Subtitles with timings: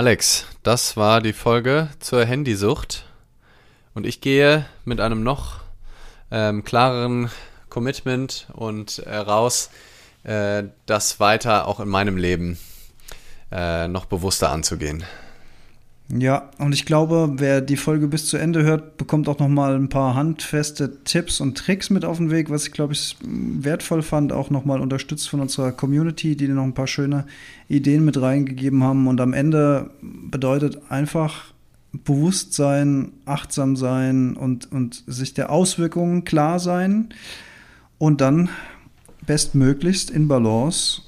[0.00, 3.04] Alex, das war die Folge zur Handysucht.
[3.92, 5.60] Und ich gehe mit einem noch
[6.30, 7.30] ähm, klareren
[7.68, 9.68] Commitment und äh, raus,
[10.22, 12.58] äh, das weiter auch in meinem Leben
[13.52, 15.04] äh, noch bewusster anzugehen.
[16.12, 19.76] Ja, und ich glaube, wer die Folge bis zu Ende hört, bekommt auch noch mal
[19.76, 24.02] ein paar handfeste Tipps und Tricks mit auf den Weg, was ich glaube ich wertvoll
[24.02, 27.26] fand, auch noch mal unterstützt von unserer Community, die noch ein paar schöne
[27.68, 31.52] Ideen mit reingegeben haben und am Ende bedeutet einfach
[31.92, 37.10] Bewusstsein, achtsam sein und, und sich der Auswirkungen klar sein
[37.98, 38.48] und dann
[39.26, 41.02] bestmöglichst in Balance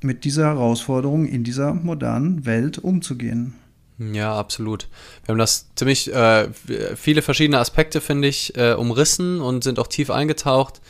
[0.00, 3.54] mit dieser Herausforderung in dieser modernen Welt umzugehen.
[3.98, 4.88] Ja, absolut.
[5.24, 6.48] Wir haben das ziemlich äh,
[6.96, 10.80] viele verschiedene Aspekte, finde ich, äh, umrissen und sind auch tief eingetaucht.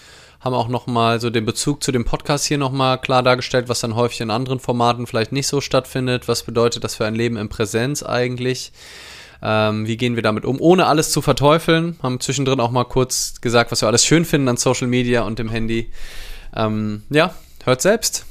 [0.41, 3.95] Haben auch nochmal so den Bezug zu dem Podcast hier nochmal klar dargestellt, was dann
[3.95, 6.29] häufig in anderen Formaten vielleicht nicht so stattfindet.
[6.29, 8.73] Was bedeutet das für ein Leben in Präsenz eigentlich?
[9.43, 11.99] Ähm, wie gehen wir damit um, ohne alles zu verteufeln?
[12.03, 15.39] Haben zwischendrin auch mal kurz gesagt, was wir alles schön finden an Social Media und
[15.39, 15.91] dem Handy.
[16.57, 18.25] Ähm, ja, hört selbst.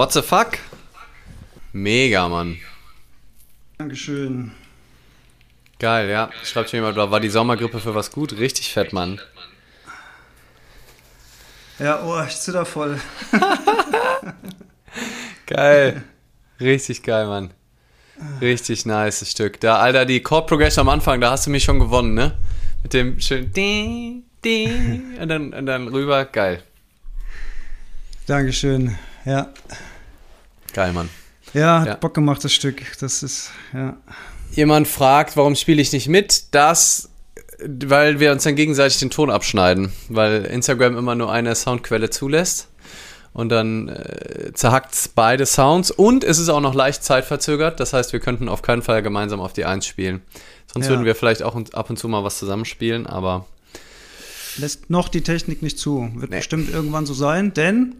[0.00, 0.58] What the fuck?
[1.74, 2.56] Mega, Mann.
[3.76, 4.52] Dankeschön.
[5.78, 6.30] Geil, ja.
[6.42, 8.32] Schreibt mir jemand, war die Sommergrippe für was gut?
[8.38, 9.20] Richtig fett, Mann.
[11.78, 12.98] Ja, oh, ich zitter voll.
[15.46, 16.02] geil.
[16.58, 17.50] Richtig geil, Mann.
[18.40, 19.60] Richtig nice Stück.
[19.60, 22.38] Da, Alter, die Chord Progression am Anfang, da hast du mich schon gewonnen, ne?
[22.82, 26.24] Mit dem schönen Ding, Ding und dann, und dann rüber.
[26.24, 26.62] Geil.
[28.26, 28.96] Dankeschön.
[29.26, 29.52] Ja.
[30.72, 31.08] Geil, Mann.
[31.54, 31.94] Ja, hat ja.
[31.96, 32.82] Bock gemacht, das Stück.
[33.00, 33.96] Das ist, ja.
[34.52, 36.54] Jemand fragt, warum spiele ich nicht mit?
[36.54, 37.10] Das,
[37.64, 42.68] weil wir uns dann gegenseitig den Ton abschneiden, weil Instagram immer nur eine Soundquelle zulässt.
[43.32, 47.78] Und dann äh, zerhackt beide Sounds und es ist auch noch leicht zeitverzögert.
[47.78, 50.20] Das heißt, wir könnten auf keinen Fall gemeinsam auf die Eins spielen.
[50.72, 50.90] Sonst ja.
[50.90, 53.46] würden wir vielleicht auch ab und zu mal was zusammenspielen, aber
[54.56, 56.10] lässt noch die Technik nicht zu.
[56.14, 56.38] Wird nee.
[56.38, 57.94] bestimmt irgendwann so sein, denn,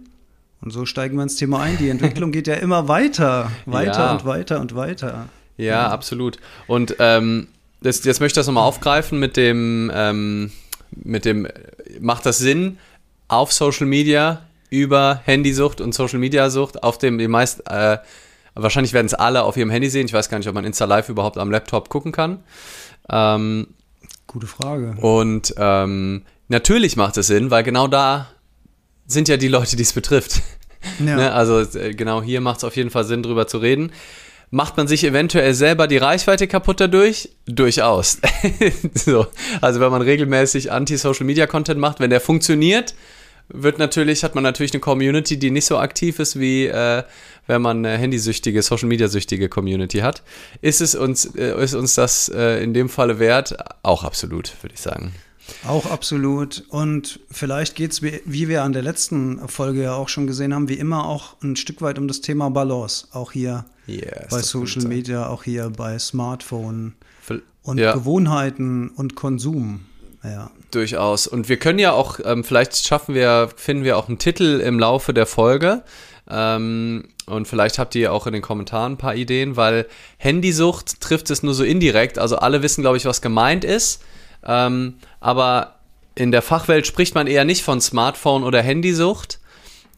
[0.63, 4.13] und so steigen wir ins Thema ein, die Entwicklung geht ja immer weiter, weiter ja.
[4.13, 5.29] und weiter und weiter.
[5.57, 5.89] Ja, ja.
[5.89, 6.39] absolut.
[6.67, 7.49] Und ähm,
[7.83, 10.53] das, jetzt möchte ich das nochmal aufgreifen mit dem, ähm,
[10.91, 11.49] mit dem,
[12.01, 12.79] macht das Sinn,
[13.29, 17.99] auf Social Media über Handysucht und Social Media Sucht auf dem, die meist, äh,
[18.55, 20.07] wahrscheinlich werden es alle auf ihrem Handy sehen.
[20.07, 22.43] Ich weiß gar nicht, ob man Insta Live überhaupt am Laptop gucken kann.
[23.09, 23.69] Ähm,
[24.27, 24.97] Gute Frage.
[25.01, 28.29] Und ähm, natürlich macht es Sinn, weil genau da
[29.13, 30.43] sind ja die Leute, die es betrifft.
[30.99, 31.17] Ja.
[31.17, 31.33] ne?
[31.33, 33.93] Also äh, genau hier macht es auf jeden Fall Sinn, drüber zu reden.
[34.53, 37.29] Macht man sich eventuell selber die Reichweite kaputt dadurch?
[37.47, 38.19] Durchaus.
[38.95, 39.27] so.
[39.61, 42.95] Also wenn man regelmäßig Anti-Social-Media-Content macht, wenn der funktioniert,
[43.49, 47.05] wird natürlich, hat man natürlich eine Community, die nicht so aktiv ist, wie äh,
[47.47, 50.23] wenn man eine handysüchtige, Social-Media-süchtige Community hat.
[50.63, 53.57] Ist es uns, äh, ist uns das äh, in dem Falle wert?
[53.83, 55.13] Auch absolut, würde ich sagen.
[55.67, 56.65] Auch absolut.
[56.69, 60.69] Und vielleicht geht es, wie, wir an der letzten Folge ja auch schon gesehen haben,
[60.69, 63.07] wie immer auch ein Stück weit um das Thema Balance.
[63.13, 66.95] Auch hier yes, bei Social Media, auch hier bei Smartphone
[67.63, 67.93] und ja.
[67.93, 69.87] Gewohnheiten und Konsum.
[70.23, 70.51] Ja.
[70.71, 71.27] Durchaus.
[71.27, 74.79] Und wir können ja auch, ähm, vielleicht schaffen wir, finden wir auch einen Titel im
[74.79, 75.83] Laufe der Folge.
[76.29, 79.87] Ähm, und vielleicht habt ihr auch in den Kommentaren ein paar Ideen, weil
[80.19, 82.19] Handysucht trifft es nur so indirekt.
[82.19, 84.03] Also alle wissen, glaube ich, was gemeint ist.
[84.45, 85.77] Ähm, aber
[86.15, 89.39] in der Fachwelt spricht man eher nicht von Smartphone oder Handysucht.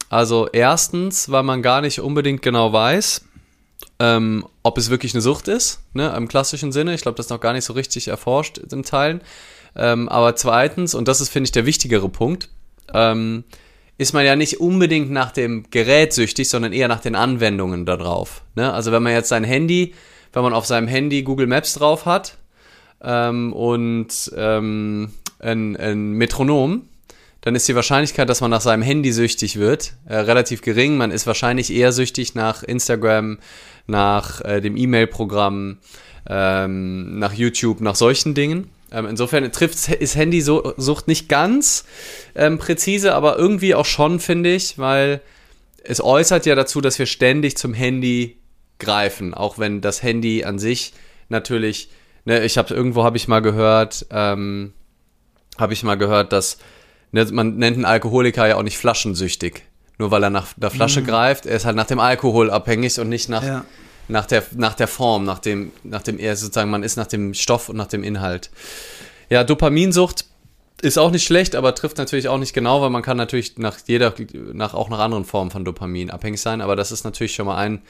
[0.09, 3.25] Also erstens, weil man gar nicht unbedingt genau weiß,
[3.99, 6.93] ähm, ob es wirklich eine Sucht ist, ne, im klassischen Sinne.
[6.93, 9.21] Ich glaube, das ist noch gar nicht so richtig erforscht in Teilen.
[9.75, 12.49] Ähm, aber zweitens, und das ist, finde ich, der wichtigere Punkt,
[12.93, 13.43] ähm,
[13.97, 18.43] ist man ja nicht unbedingt nach dem Gerät süchtig, sondern eher nach den Anwendungen darauf.
[18.55, 18.71] Ne?
[18.71, 19.93] Also wenn man jetzt sein Handy,
[20.31, 22.37] wenn man auf seinem Handy Google Maps drauf hat
[23.03, 26.87] ähm, und ähm, ein, ein Metronom,
[27.41, 30.95] dann ist die Wahrscheinlichkeit, dass man nach seinem Handy süchtig wird, äh, relativ gering.
[30.95, 33.37] Man ist wahrscheinlich eher süchtig nach Instagram,
[33.85, 35.77] nach äh, dem E-Mail-Programm,
[36.29, 38.69] ähm, nach YouTube, nach solchen Dingen.
[38.93, 41.83] Ähm, insofern trifft ist Handysucht nicht ganz
[42.35, 45.21] ähm, präzise, aber irgendwie auch schon, finde ich, weil
[45.83, 48.37] es äußert ja dazu, dass wir ständig zum Handy
[48.79, 50.93] greifen, auch wenn das Handy an sich
[51.27, 51.89] natürlich,
[52.25, 54.73] ne, ich habe irgendwo habe ich mal gehört, ähm,
[55.57, 56.57] habe ich mal gehört, dass
[57.11, 59.63] ne, man nennt einen Alkoholiker ja auch nicht flaschensüchtig,
[59.97, 61.07] nur weil er nach der Flasche mhm.
[61.07, 63.65] greift, er ist halt nach dem Alkohol abhängig und nicht nach ja
[64.07, 67.33] nach der, nach der Form, nach dem, nach dem er sozusagen, man ist nach dem
[67.33, 68.49] Stoff und nach dem Inhalt.
[69.29, 70.25] Ja, Dopaminsucht
[70.81, 73.77] ist auch nicht schlecht, aber trifft natürlich auch nicht genau, weil man kann natürlich nach
[73.87, 74.13] jeder,
[74.53, 77.57] nach, auch nach anderen Formen von Dopamin abhängig sein, aber das ist natürlich schon mal
[77.57, 77.81] ein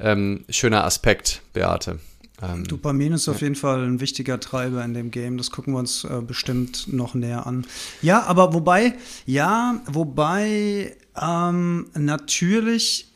[0.00, 2.00] ähm, schöner Aspekt, Beate.
[2.42, 3.32] Ähm, Dopamin ist ja.
[3.32, 5.38] auf jeden Fall ein wichtiger Treiber in dem Game.
[5.38, 7.66] Das gucken wir uns äh, bestimmt noch näher an.
[8.02, 8.94] Ja, aber wobei,
[9.24, 13.14] ja, wobei ähm, natürlich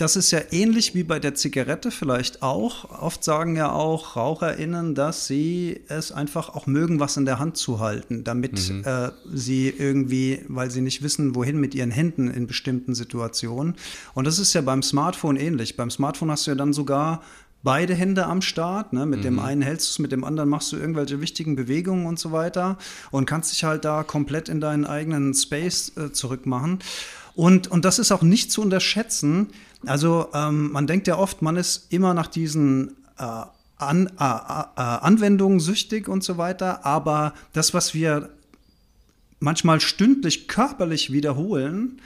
[0.00, 3.02] das ist ja ähnlich wie bei der Zigarette vielleicht auch.
[3.02, 7.58] Oft sagen ja auch RaucherInnen, dass sie es einfach auch mögen, was in der Hand
[7.58, 8.82] zu halten, damit mhm.
[8.84, 13.74] äh, sie irgendwie, weil sie nicht wissen, wohin mit ihren Händen in bestimmten Situationen.
[14.14, 15.76] Und das ist ja beim Smartphone ähnlich.
[15.76, 17.22] Beim Smartphone hast du ja dann sogar
[17.62, 18.92] beide Hände am Start.
[18.92, 19.06] Ne?
[19.06, 19.24] Mit mhm.
[19.24, 22.32] dem einen hältst du es, mit dem anderen machst du irgendwelche wichtigen Bewegungen und so
[22.32, 22.78] weiter
[23.10, 26.80] und kannst dich halt da komplett in deinen eigenen Space äh, zurückmachen.
[27.34, 29.48] Und, und das ist auch nicht zu unterschätzen.
[29.86, 33.24] Also ähm, man denkt ja oft, man ist immer nach diesen äh,
[33.78, 36.84] An, äh, äh, Anwendungen süchtig und so weiter.
[36.84, 38.30] Aber das, was wir
[39.38, 42.00] manchmal stündlich körperlich wiederholen,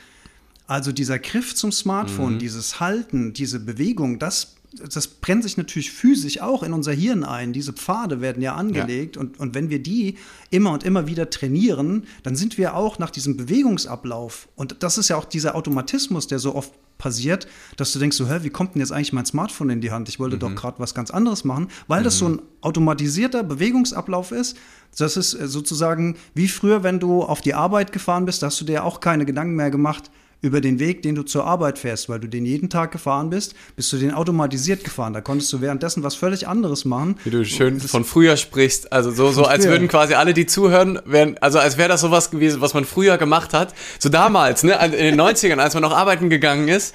[0.66, 2.38] also dieser Griff zum Smartphone, mhm.
[2.38, 7.52] dieses Halten, diese Bewegung, das das brennt sich natürlich physisch auch in unser Hirn ein.
[7.52, 9.16] Diese Pfade werden ja angelegt.
[9.16, 9.22] Ja.
[9.22, 10.16] Und, und wenn wir die
[10.50, 14.48] immer und immer wieder trainieren, dann sind wir auch nach diesem Bewegungsablauf.
[14.56, 18.28] Und das ist ja auch dieser Automatismus, der so oft passiert, dass du denkst, so,
[18.28, 20.08] hä, wie kommt denn jetzt eigentlich mein Smartphone in die Hand?
[20.08, 20.40] Ich wollte mhm.
[20.40, 22.04] doch gerade was ganz anderes machen, weil mhm.
[22.04, 24.56] das so ein automatisierter Bewegungsablauf ist.
[24.96, 28.60] Das ist äh, sozusagen wie früher, wenn du auf die Arbeit gefahren bist, da hast
[28.60, 30.10] du dir auch keine Gedanken mehr gemacht,
[30.44, 33.54] über den Weg, den du zur Arbeit fährst, weil du den jeden Tag gefahren bist,
[33.76, 35.14] bist du den automatisiert gefahren.
[35.14, 37.16] Da konntest du währenddessen was völlig anderes machen.
[37.24, 41.00] Wie du schön von früher sprichst, also so, so als würden quasi alle, die zuhören,
[41.06, 43.74] wären, also als wäre das sowas gewesen, was man früher gemacht hat.
[43.98, 46.94] So damals, ne, in den 90ern, als man noch arbeiten gegangen ist,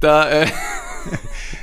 [0.00, 0.46] da, äh,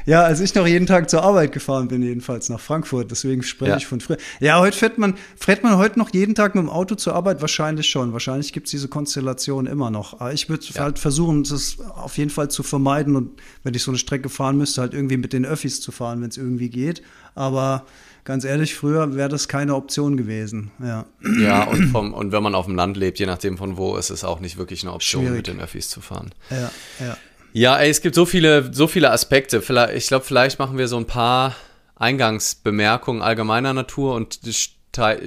[0.05, 3.71] Ja, als ich noch jeden Tag zur Arbeit gefahren bin, jedenfalls nach Frankfurt, deswegen spreche
[3.71, 3.77] ja.
[3.77, 4.17] ich von früher.
[4.39, 7.41] Ja, heute fährt man, fährt man heute noch jeden Tag mit dem Auto zur Arbeit?
[7.41, 8.13] Wahrscheinlich schon.
[8.13, 10.19] Wahrscheinlich gibt es diese Konstellation immer noch.
[10.19, 10.81] Aber ich würde ja.
[10.81, 14.57] halt versuchen, das auf jeden Fall zu vermeiden und wenn ich so eine Strecke fahren
[14.57, 17.01] müsste, halt irgendwie mit den Öffis zu fahren, wenn es irgendwie geht.
[17.35, 17.85] Aber
[18.29, 20.71] ganz ehrlich, früher wäre das keine Option gewesen.
[20.83, 21.05] Ja,
[21.39, 24.09] ja und, vom, und wenn man auf dem Land lebt, je nachdem von wo, ist
[24.09, 25.37] es auch nicht wirklich eine Option, Schwierig.
[25.37, 26.31] mit den Öffis zu fahren.
[26.49, 27.17] Ja, ja.
[27.51, 29.61] Ja, ey, es gibt so viele, so viele Aspekte.
[29.61, 31.55] Vielleicht, ich glaube, vielleicht machen wir so ein paar
[31.95, 34.39] Eingangsbemerkungen allgemeiner Natur und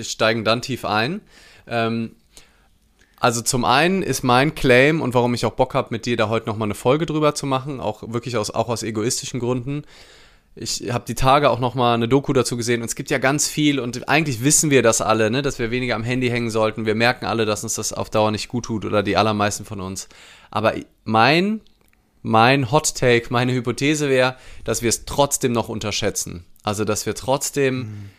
[0.02, 1.20] steigen dann tief ein.
[1.66, 2.12] Ähm,
[3.18, 6.28] also zum einen ist mein Claim und warum ich auch Bock habe, mit dir da
[6.28, 9.82] heute nochmal eine Folge drüber zu machen, auch wirklich aus, auch aus egoistischen Gründen.
[10.54, 13.48] Ich habe die Tage auch nochmal eine Doku dazu gesehen und es gibt ja ganz
[13.48, 16.84] viel und eigentlich wissen wir das alle, ne, dass wir weniger am Handy hängen sollten.
[16.84, 19.80] Wir merken alle, dass uns das auf Dauer nicht gut tut oder die allermeisten von
[19.80, 20.08] uns.
[20.50, 20.74] Aber
[21.04, 21.60] mein
[22.22, 26.44] mein Hot Take, meine Hypothese wäre, dass wir es trotzdem noch unterschätzen.
[26.62, 28.10] Also, dass wir trotzdem mhm.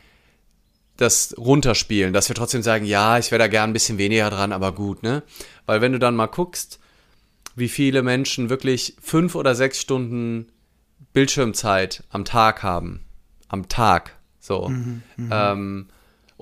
[0.98, 4.52] das runterspielen, dass wir trotzdem sagen, ja, ich wäre da gern ein bisschen weniger dran,
[4.52, 5.24] aber gut, ne?
[5.66, 6.80] Weil wenn du dann mal guckst,
[7.56, 10.52] wie viele Menschen wirklich fünf oder sechs Stunden
[11.14, 13.06] Bildschirmzeit am Tag haben,
[13.48, 15.30] am Tag, so, mhm, mhm.
[15.32, 15.88] ähm,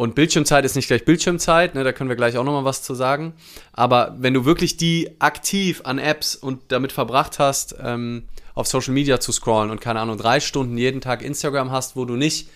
[0.02, 2.96] und Bildschirmzeit ist nicht gleich Bildschirmzeit, ne, da können wir gleich auch nochmal was zu
[2.96, 3.34] sagen.
[3.72, 8.24] Aber wenn du wirklich die aktiv an Apps und damit verbracht hast, ähm,
[8.56, 12.06] auf Social Media zu scrollen und keine Ahnung, drei Stunden jeden Tag Instagram hast, wo
[12.06, 12.50] du nicht,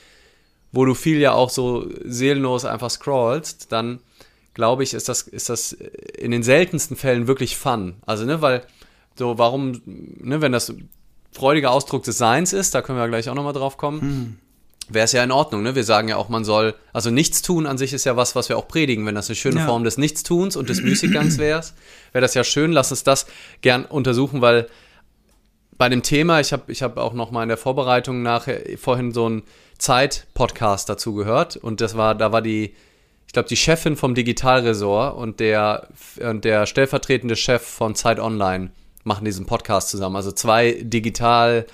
[0.71, 3.99] wo du viel ja auch so seelenlos einfach scrollst, dann
[4.55, 7.93] glaube ich, ist das, ist das in den seltensten Fällen wirklich Fun.
[8.07, 8.65] Also, ne, weil
[9.19, 10.73] so, warum, ne, wenn das
[11.31, 14.37] freudiger Ausdruck des Seins ist, da können wir gleich auch nochmal drauf kommen, hm
[14.89, 15.63] wäre es ja in Ordnung.
[15.63, 15.75] Ne?
[15.75, 18.49] Wir sagen ja auch, man soll, also nichts tun an sich ist ja was, was
[18.49, 19.05] wir auch predigen.
[19.05, 19.65] Wenn das eine schöne ja.
[19.65, 21.61] Form des Nichtstuns und des Müßiggangs wäre,
[22.11, 22.71] wäre das ja schön.
[22.71, 23.25] Lass uns das
[23.61, 24.67] gern untersuchen, weil
[25.77, 29.11] bei dem Thema, ich habe ich hab auch noch mal in der Vorbereitung nachher vorhin
[29.11, 29.43] so einen
[29.77, 32.73] Zeit-Podcast dazu gehört und das war, da war die,
[33.27, 35.89] ich glaube, die Chefin vom Digitalresort und der,
[36.21, 38.71] und der stellvertretende Chef von Zeit Online
[39.03, 40.15] machen diesen Podcast zusammen.
[40.15, 41.65] Also zwei Digital-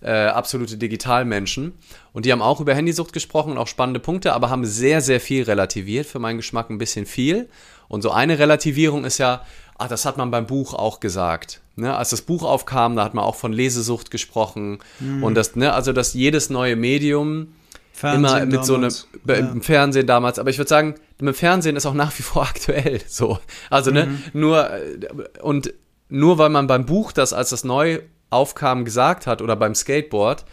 [0.00, 1.72] äh, absolute Digitalmenschen.
[2.12, 5.20] Und die haben auch über Handysucht gesprochen und auch spannende Punkte, aber haben sehr, sehr
[5.20, 6.06] viel relativiert.
[6.06, 7.48] Für meinen Geschmack ein bisschen viel.
[7.88, 9.44] Und so eine Relativierung ist ja,
[9.78, 11.60] ach, das hat man beim Buch auch gesagt.
[11.76, 11.94] Ne?
[11.94, 14.78] Als das Buch aufkam, da hat man auch von Lesesucht gesprochen.
[15.00, 15.22] Mhm.
[15.22, 17.48] Und das, ne, also dass jedes neue Medium
[17.92, 19.06] Fernsehen immer mit damals.
[19.24, 19.62] so einem ja.
[19.62, 23.38] Fernsehen damals, aber ich würde sagen, mit Fernsehen ist auch nach wie vor aktuell so.
[23.70, 24.22] Also ne, mhm.
[24.32, 25.08] nur äh,
[25.40, 25.72] und
[26.08, 30.44] nur weil man beim Buch das als das neu aufkam, gesagt hat oder beim Skateboard,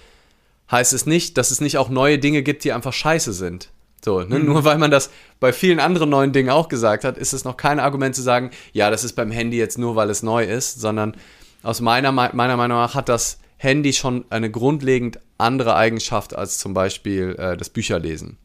[0.71, 3.69] heißt es nicht, dass es nicht auch neue Dinge gibt, die einfach scheiße sind.
[4.03, 4.39] So, ne?
[4.39, 4.45] mhm.
[4.45, 7.57] Nur weil man das bei vielen anderen neuen Dingen auch gesagt hat, ist es noch
[7.57, 10.81] kein Argument zu sagen, ja, das ist beim Handy jetzt nur, weil es neu ist,
[10.81, 11.15] sondern
[11.61, 16.73] aus meiner, meiner Meinung nach hat das Handy schon eine grundlegend andere Eigenschaft als zum
[16.73, 18.37] Beispiel äh, das Bücherlesen.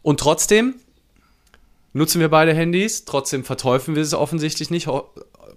[0.00, 0.76] Und trotzdem
[1.92, 4.88] nutzen wir beide Handys, trotzdem verteufeln wir es offensichtlich nicht.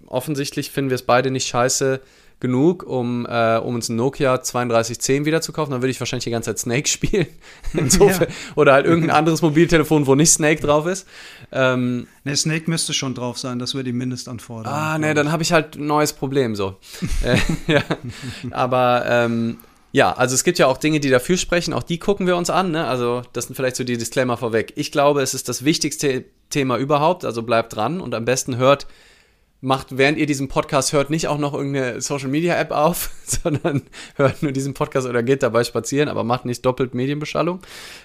[0.06, 2.00] Offensichtlich finden wir es beide nicht scheiße,
[2.40, 5.72] genug, um, äh, um uns ein Nokia 3210 wieder zu kaufen.
[5.72, 7.26] Dann würde ich wahrscheinlich die ganze Zeit Snake spielen.
[7.74, 8.34] Insofern, ja.
[8.54, 11.06] Oder halt irgendein anderes Mobiltelefon, wo nicht Snake drauf ist.
[11.50, 14.78] Ähm, ne, Snake müsste schon drauf sein, das wäre die Mindestanforderung.
[14.78, 16.76] Ah, ne, dann habe ich halt ein neues Problem so.
[17.24, 17.82] äh, ja.
[18.50, 19.58] Aber ähm,
[19.90, 22.50] ja, also es gibt ja auch Dinge, die dafür sprechen, auch die gucken wir uns
[22.50, 22.70] an.
[22.70, 22.86] Ne?
[22.86, 24.72] Also das sind vielleicht so die Disclaimer vorweg.
[24.76, 28.86] Ich glaube, es ist das wichtigste Thema überhaupt, also bleibt dran und am besten hört
[29.60, 33.82] macht, während ihr diesen Podcast hört, nicht auch noch irgendeine Social Media App auf, sondern
[34.16, 37.60] hört nur diesen Podcast oder geht dabei spazieren, aber macht nicht doppelt Medienbeschallung.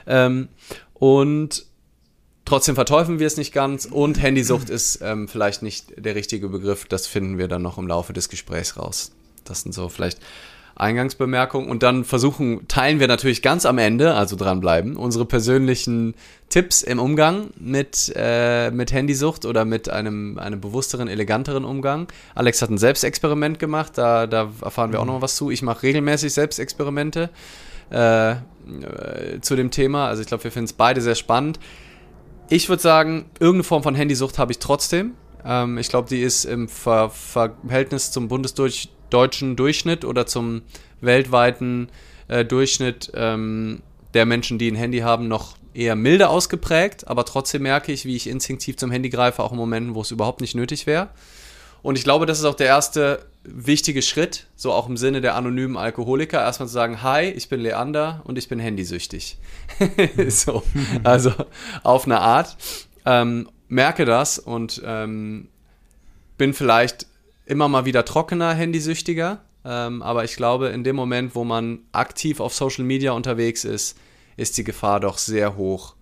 [0.07, 0.49] Ähm,
[0.93, 1.65] und
[2.45, 6.85] trotzdem verteufeln wir es nicht ganz und Handysucht ist ähm, vielleicht nicht der richtige Begriff.
[6.85, 9.11] Das finden wir dann noch im Laufe des Gesprächs raus.
[9.43, 10.19] Das sind so vielleicht
[10.75, 11.69] Eingangsbemerkung.
[11.69, 16.15] Und dann versuchen, teilen wir natürlich ganz am Ende, also dranbleiben, unsere persönlichen
[16.49, 22.07] Tipps im Umgang mit, äh, mit Handysucht oder mit einem, einem bewussteren, eleganteren Umgang.
[22.35, 25.51] Alex hat ein Selbstexperiment gemacht, da, da erfahren wir auch noch was zu.
[25.51, 27.29] Ich mache regelmäßig Selbstexperimente
[27.91, 28.35] äh, äh,
[29.41, 30.07] zu dem Thema.
[30.07, 31.59] Also ich glaube, wir finden es beide sehr spannend.
[32.49, 35.13] Ich würde sagen, irgendeine Form von Handysucht habe ich trotzdem.
[35.45, 40.61] Ähm, ich glaube, die ist im Ver Verhältnis zum Bundesdurch deutschen Durchschnitt oder zum
[41.01, 41.89] weltweiten
[42.27, 43.81] äh, Durchschnitt ähm,
[44.13, 48.15] der Menschen, die ein Handy haben, noch eher milde ausgeprägt, aber trotzdem merke ich, wie
[48.15, 51.09] ich instinktiv zum Handy greife, auch in Momenten, wo es überhaupt nicht nötig wäre.
[51.81, 55.35] Und ich glaube, das ist auch der erste wichtige Schritt, so auch im Sinne der
[55.35, 59.37] anonymen Alkoholiker, erstmal zu sagen, hi, ich bin Leander und ich bin handysüchtig.
[60.29, 60.63] so,
[61.03, 61.33] also
[61.83, 62.55] auf eine Art.
[63.05, 65.49] Ähm, merke das und ähm,
[66.37, 67.07] bin vielleicht
[67.45, 69.41] immer mal wieder trockener, handysüchtiger.
[69.65, 73.97] Ähm, aber ich glaube, in dem Moment, wo man aktiv auf Social Media unterwegs ist,
[74.35, 75.95] ist die Gefahr doch sehr hoch.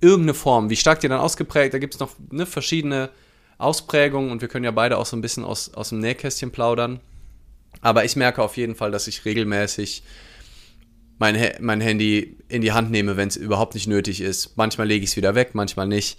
[0.00, 3.10] Irgendeine Form, wie stark die dann ausgeprägt, da gibt es noch ne, verschiedene
[3.58, 7.00] Ausprägungen und wir können ja beide auch so ein bisschen aus, aus dem Nähkästchen plaudern.
[7.80, 10.02] Aber ich merke auf jeden Fall, dass ich regelmäßig
[11.18, 14.56] mein, mein Handy in die Hand nehme, wenn es überhaupt nicht nötig ist.
[14.56, 16.18] Manchmal lege ich es wieder weg, manchmal nicht.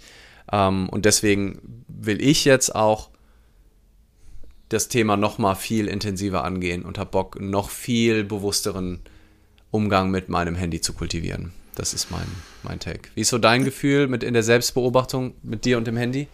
[0.50, 3.10] Ähm, und deswegen will ich jetzt auch
[4.68, 9.00] das Thema noch mal viel intensiver angehen und habe Bock, noch viel bewussteren
[9.70, 11.52] Umgang mit meinem Handy zu kultivieren.
[11.74, 12.26] Das ist mein,
[12.62, 13.10] mein Take.
[13.14, 16.26] Wie ist so dein Gefühl mit in der Selbstbeobachtung mit dir und dem Handy?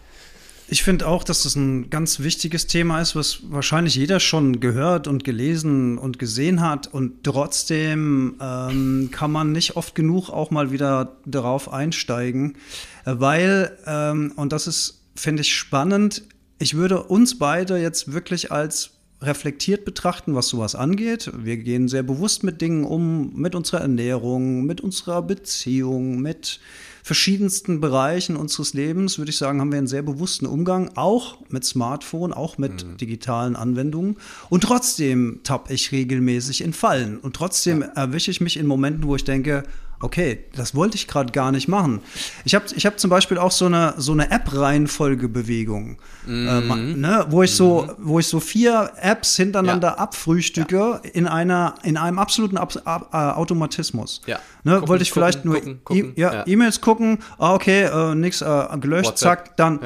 [0.67, 5.07] Ich finde auch, dass das ein ganz wichtiges Thema ist, was wahrscheinlich jeder schon gehört
[5.07, 6.87] und gelesen und gesehen hat.
[6.87, 12.57] Und trotzdem ähm, kann man nicht oft genug auch mal wieder darauf einsteigen,
[13.05, 16.23] äh, weil, ähm, und das ist, finde ich, spannend,
[16.59, 21.31] ich würde uns beide jetzt wirklich als reflektiert betrachten, was sowas angeht.
[21.35, 26.59] Wir gehen sehr bewusst mit Dingen um, mit unserer Ernährung, mit unserer Beziehung, mit
[27.01, 31.63] verschiedensten Bereichen unseres Lebens, würde ich sagen, haben wir einen sehr bewussten Umgang, auch mit
[31.63, 32.97] Smartphone, auch mit mhm.
[32.97, 34.17] digitalen Anwendungen.
[34.49, 37.19] Und trotzdem tappe ich regelmäßig in Fallen.
[37.19, 37.87] Und trotzdem ja.
[37.89, 39.63] erwische ich mich in Momenten, wo ich denke,
[40.05, 42.01] okay, das wollte ich gerade gar nicht machen.
[42.45, 46.47] Ich habe ich hab zum Beispiel auch so eine, so eine App-Reihenfolgebewegung, mhm.
[46.47, 47.55] äh, ne, wo, ich mhm.
[47.55, 49.97] so, wo ich so vier Apps hintereinander ja.
[49.97, 51.01] abfrühstücke ja.
[51.13, 54.21] in, einer, in einem absoluten Ab Ab äh, Automatismus.
[54.27, 54.39] Ja.
[54.63, 57.83] Ne, gucken, wollte ich vielleicht gucken, nur gucken, gucken, e ja, E-Mails gucken, ah, okay,
[57.83, 59.47] äh, nix äh, gelöscht, WhatsApp.
[59.47, 59.79] zack, dann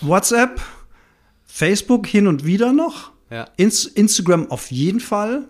[0.00, 0.60] WhatsApp,
[1.46, 3.12] Facebook hin und wieder noch,
[3.56, 5.48] Inst Instagram auf jeden Fall.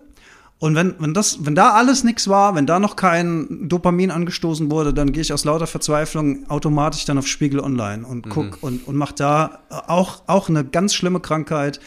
[0.59, 4.69] Und wenn, wenn, das, wenn da alles nichts war, wenn da noch kein Dopamin angestoßen
[4.69, 8.57] wurde, dann gehe ich aus lauter Verzweiflung automatisch dann auf Spiegel Online und guck mhm.
[8.61, 11.79] und, und mach da auch, auch eine ganz schlimme Krankheit,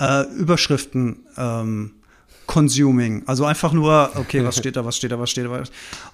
[0.00, 1.92] äh, Überschriften ähm,
[2.46, 3.24] consuming.
[3.26, 5.62] Also einfach nur, okay, was steht da, was steht da, was steht da.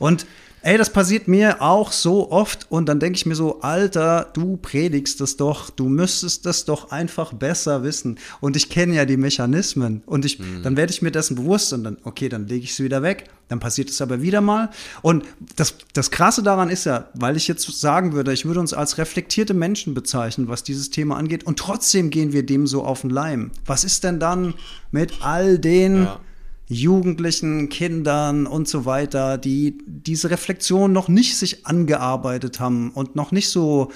[0.00, 0.26] Und
[0.62, 4.58] Ey, das passiert mir auch so oft und dann denke ich mir so, Alter, du
[4.58, 8.18] predigst das doch, du müsstest das doch einfach besser wissen.
[8.40, 10.62] Und ich kenne ja die Mechanismen und ich, mhm.
[10.62, 13.24] dann werde ich mir dessen bewusst und dann, okay, dann lege ich es wieder weg,
[13.48, 14.68] dann passiert es aber wieder mal.
[15.00, 15.24] Und
[15.56, 18.98] das, das Krasse daran ist ja, weil ich jetzt sagen würde, ich würde uns als
[18.98, 23.10] reflektierte Menschen bezeichnen, was dieses Thema angeht und trotzdem gehen wir dem so auf den
[23.10, 23.50] Leim.
[23.64, 24.52] Was ist denn dann
[24.90, 26.20] mit all den ja
[26.70, 33.32] Jugendlichen, Kindern und so weiter, die diese Reflexion noch nicht sich angearbeitet haben und noch
[33.32, 33.90] nicht so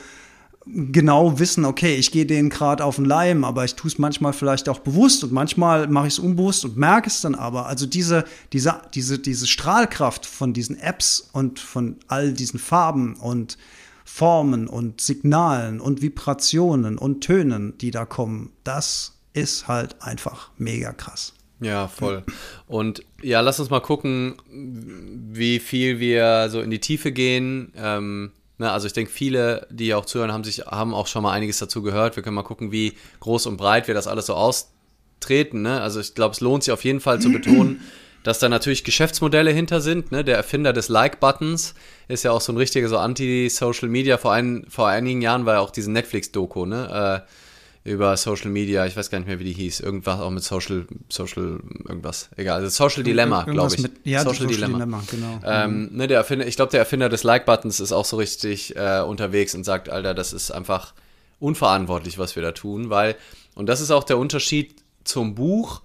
[0.66, 4.32] genau wissen, okay, ich gehe denen gerade auf den Leim, aber ich tue es manchmal
[4.32, 7.66] vielleicht auch bewusst und manchmal mache ich es unbewusst und merke es dann aber.
[7.66, 13.56] Also diese, diese, diese, diese Strahlkraft von diesen Apps und von all diesen Farben und
[14.04, 20.92] Formen und Signalen und Vibrationen und Tönen, die da kommen, das ist halt einfach mega
[20.92, 21.33] krass.
[21.64, 22.22] Ja, voll.
[22.66, 27.72] Und ja, lass uns mal gucken, wie viel wir so in die Tiefe gehen.
[27.76, 31.32] Ähm, ne, also ich denke, viele, die auch zuhören, haben sich, haben auch schon mal
[31.32, 32.16] einiges dazu gehört.
[32.16, 35.62] Wir können mal gucken, wie groß und breit wir das alles so austreten.
[35.62, 35.80] Ne?
[35.80, 37.80] Also ich glaube, es lohnt sich auf jeden Fall zu betonen,
[38.24, 40.12] dass da natürlich Geschäftsmodelle hinter sind.
[40.12, 40.22] Ne?
[40.22, 41.74] Der Erfinder des Like-Buttons
[42.08, 44.18] ist ja auch so ein richtiger so Anti-Social Media.
[44.18, 47.22] Vor, ein, vor einigen Jahren war ja auch diese Netflix-Doku, ne?
[47.24, 47.43] Äh,
[47.84, 50.86] über Social Media, ich weiß gar nicht mehr, wie die hieß, irgendwas auch mit Social,
[51.10, 53.82] Social, irgendwas, egal, also Social Dilemma, glaube ich.
[53.82, 54.78] Mit, ja, Social, Social Dilemma.
[54.78, 55.40] Dilemma genau.
[55.44, 59.02] Ähm, ne, der Erfinder, ich glaube, der Erfinder des Like-Buttons ist auch so richtig äh,
[59.02, 60.94] unterwegs und sagt, Alter, das ist einfach
[61.40, 63.16] unverantwortlich, was wir da tun, weil,
[63.54, 65.82] und das ist auch der Unterschied zum Buch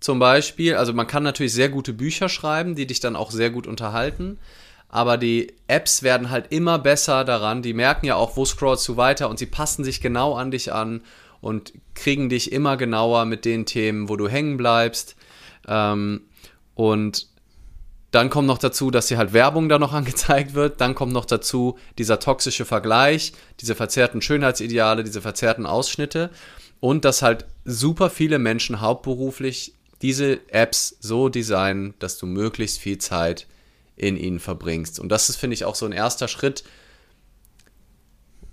[0.00, 3.48] zum Beispiel, also man kann natürlich sehr gute Bücher schreiben, die dich dann auch sehr
[3.48, 4.38] gut unterhalten,
[4.90, 8.98] aber die Apps werden halt immer besser daran, die merken ja auch, wo scrollst du
[8.98, 11.00] weiter und sie passen sich genau an dich an
[11.40, 15.16] und kriegen dich immer genauer mit den Themen, wo du hängen bleibst.
[15.66, 16.22] Ähm,
[16.74, 17.28] und
[18.10, 20.80] dann kommt noch dazu, dass dir halt Werbung da noch angezeigt wird.
[20.80, 26.30] Dann kommt noch dazu dieser toxische Vergleich, diese verzerrten Schönheitsideale, diese verzerrten Ausschnitte.
[26.80, 32.98] Und dass halt super viele Menschen hauptberuflich diese Apps so designen, dass du möglichst viel
[32.98, 33.46] Zeit
[33.96, 35.00] in ihnen verbringst.
[35.00, 36.62] Und das ist, finde ich, auch so ein erster Schritt,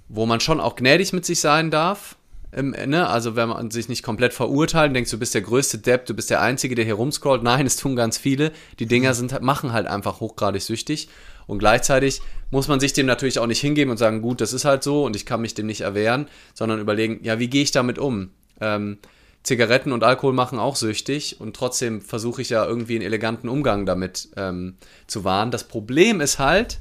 [0.08, 2.18] wo man schon auch gnädig mit sich sein darf
[2.56, 3.08] ähm, ne?
[3.08, 6.30] Also wenn man sich nicht komplett verurteilt, denkst du bist der größte Depp, du bist
[6.30, 7.44] der Einzige, der hier rumscrollt.
[7.44, 8.52] Nein, es tun ganz viele.
[8.80, 9.16] Die Dinger mhm.
[9.16, 11.10] sind, machen halt einfach hochgradig süchtig.
[11.48, 14.66] Und gleichzeitig muss man sich dem natürlich auch nicht hingeben und sagen, gut, das ist
[14.66, 17.72] halt so und ich kann mich dem nicht erwehren, sondern überlegen, ja, wie gehe ich
[17.72, 18.32] damit um?
[18.60, 18.98] Ähm,
[19.44, 23.86] Zigaretten und Alkohol machen auch süchtig und trotzdem versuche ich ja irgendwie einen eleganten Umgang
[23.86, 25.52] damit ähm, zu wahren.
[25.52, 26.80] Das Problem ist halt,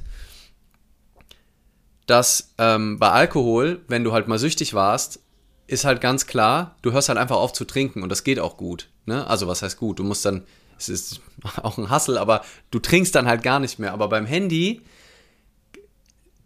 [2.07, 5.19] dass ähm, bei Alkohol, wenn du halt mal süchtig warst,
[5.67, 8.57] ist halt ganz klar, du hörst halt einfach auf zu trinken und das geht auch
[8.57, 8.89] gut.
[9.05, 9.25] Ne?
[9.27, 9.99] Also was heißt gut?
[9.99, 10.43] Du musst dann,
[10.77, 11.21] es ist
[11.63, 13.93] auch ein Hassel, aber du trinkst dann halt gar nicht mehr.
[13.93, 14.81] Aber beim Handy,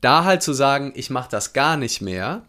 [0.02, 2.44] da halt zu sagen, ich mache das gar nicht mehr,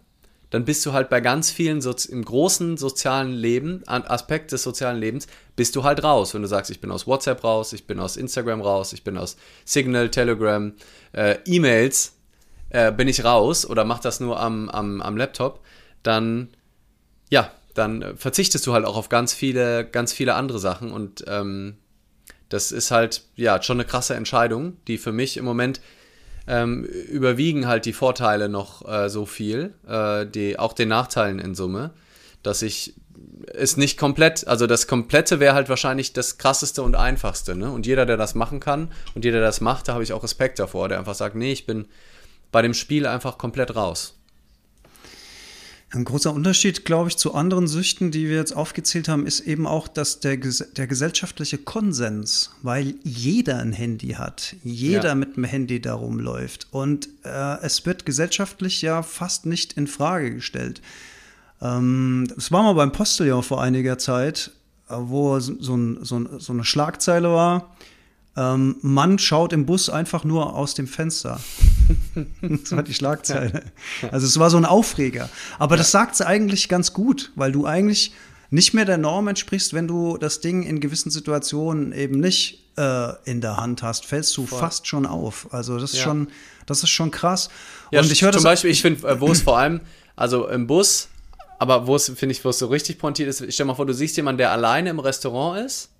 [0.50, 5.28] dann bist du halt bei ganz vielen im großen sozialen Leben, Aspekt des sozialen Lebens,
[5.54, 6.34] bist du halt raus.
[6.34, 9.16] Wenn du sagst, ich bin aus WhatsApp raus, ich bin aus Instagram raus, ich bin
[9.16, 10.72] aus Signal, Telegram,
[11.12, 12.16] äh, E-Mails,
[12.70, 15.60] äh, bin ich raus oder mach das nur am, am, am Laptop,
[16.02, 16.48] dann
[17.30, 21.76] ja, dann verzichtest du halt auch auf ganz viele, ganz viele andere Sachen und ähm,
[22.48, 25.80] das ist halt ja schon eine krasse Entscheidung, die für mich im Moment
[26.46, 31.54] ähm, überwiegen halt die Vorteile noch äh, so viel, äh, die, auch den Nachteilen in
[31.54, 31.92] Summe,
[32.42, 32.94] dass ich
[33.54, 37.70] es nicht komplett, also das Komplette wäre halt wahrscheinlich das krasseste und einfachste, ne?
[37.70, 40.22] Und jeder, der das machen kann und jeder, der das macht, da habe ich auch
[40.22, 41.86] Respekt davor, der einfach sagt, nee, ich bin
[42.50, 44.19] bei dem Spiel einfach komplett raus.
[45.92, 49.66] Ein großer Unterschied, glaube ich, zu anderen Süchten, die wir jetzt aufgezählt haben, ist eben
[49.66, 55.14] auch, dass der, der gesellschaftliche Konsens, weil jeder ein Handy hat, jeder ja.
[55.16, 60.32] mit dem Handy darum läuft und äh, es wird gesellschaftlich ja fast nicht in Frage
[60.32, 60.80] gestellt.
[61.60, 64.52] Ähm, das war mal beim Postillon vor einiger Zeit,
[64.88, 67.74] äh, wo so, ein, so, ein, so eine Schlagzeile war,
[68.36, 71.40] ähm, Mann schaut im Bus einfach nur aus dem Fenster.
[72.42, 73.62] das war die Schlagzeile.
[74.10, 75.28] Also es war so ein Aufreger.
[75.58, 78.12] Aber das sagt sie eigentlich ganz gut, weil du eigentlich
[78.50, 83.12] nicht mehr der Norm entsprichst, wenn du das Ding in gewissen Situationen eben nicht äh,
[83.24, 84.58] in der Hand hast, fällst du Voll.
[84.58, 85.52] fast schon auf.
[85.52, 86.04] Also das ist ja.
[86.04, 86.28] schon,
[86.66, 87.48] das ist schon krass.
[87.92, 89.80] Ja, und ich höre zum Beispiel, ich finde, äh, wo es vor allem,
[90.16, 91.08] also im Bus,
[91.58, 93.86] aber wo es, finde ich, wo es so richtig pointiert ist, stell dir mal vor,
[93.86, 95.90] du siehst jemanden, der alleine im Restaurant ist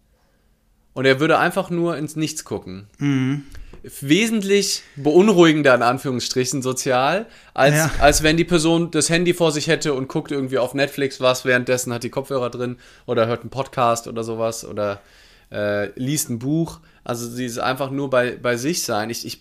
[0.95, 2.87] und er würde einfach nur ins Nichts gucken.
[2.99, 3.45] Mhm.
[3.83, 7.91] Wesentlich beunruhigender, in Anführungsstrichen, sozial, als, ja.
[8.01, 11.45] als wenn die Person das Handy vor sich hätte und guckt irgendwie auf Netflix was,
[11.45, 15.01] währenddessen hat die Kopfhörer drin oder hört einen Podcast oder sowas oder
[15.51, 16.81] äh, liest ein Buch.
[17.05, 19.11] Also sie ist einfach nur bei, bei sich sein.
[19.11, 19.41] Ich, ich,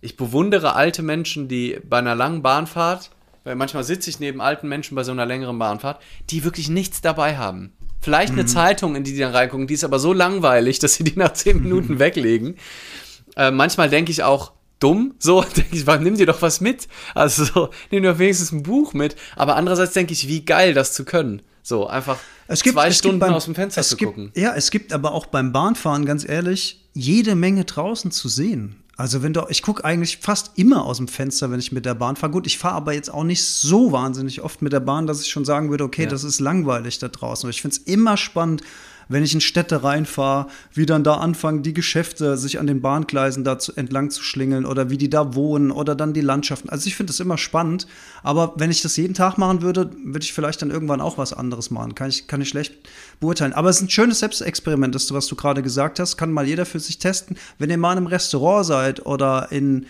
[0.00, 3.10] ich bewundere alte Menschen, die bei einer langen Bahnfahrt,
[3.44, 6.00] weil manchmal sitze ich neben alten Menschen bei so einer längeren Bahnfahrt,
[6.30, 7.72] die wirklich nichts dabei haben.
[8.00, 8.48] Vielleicht eine mhm.
[8.48, 11.32] Zeitung, in die die dann reingucken, die ist aber so langweilig, dass sie die nach
[11.32, 12.56] zehn Minuten weglegen.
[13.38, 16.88] Äh, manchmal denke ich auch, dumm, so denke ich, nimm dir doch was mit.
[17.14, 19.16] Also so, nimm dir wenigstens ein Buch mit.
[19.36, 21.40] Aber andererseits denke ich, wie geil, das zu können.
[21.62, 24.32] So, einfach es gibt, zwei Stunden beim, aus dem Fenster zu gibt, gucken.
[24.34, 28.82] Ja, es gibt aber auch beim Bahnfahren, ganz ehrlich, jede Menge draußen zu sehen.
[28.96, 31.94] Also wenn du, ich gucke eigentlich fast immer aus dem Fenster, wenn ich mit der
[31.94, 32.32] Bahn fahre.
[32.32, 35.30] Gut, ich fahre aber jetzt auch nicht so wahnsinnig oft mit der Bahn, dass ich
[35.30, 36.08] schon sagen würde, okay, ja.
[36.08, 37.46] das ist langweilig da draußen.
[37.46, 38.62] Aber ich finde es immer spannend,
[39.08, 43.44] wenn ich in Städte reinfahre, wie dann da anfangen, die Geschäfte sich an den Bahngleisen
[43.44, 46.68] da zu, entlang zu schlingeln oder wie die da wohnen oder dann die Landschaften.
[46.68, 47.86] Also ich finde das immer spannend,
[48.22, 51.32] aber wenn ich das jeden Tag machen würde, würde ich vielleicht dann irgendwann auch was
[51.32, 51.94] anderes machen.
[51.94, 52.74] Kann ich, kann ich schlecht
[53.20, 53.52] beurteilen.
[53.52, 56.66] Aber es ist ein schönes Selbstexperiment, das was du gerade gesagt hast, kann mal jeder
[56.66, 57.36] für sich testen.
[57.58, 59.86] Wenn ihr mal in einem Restaurant seid oder in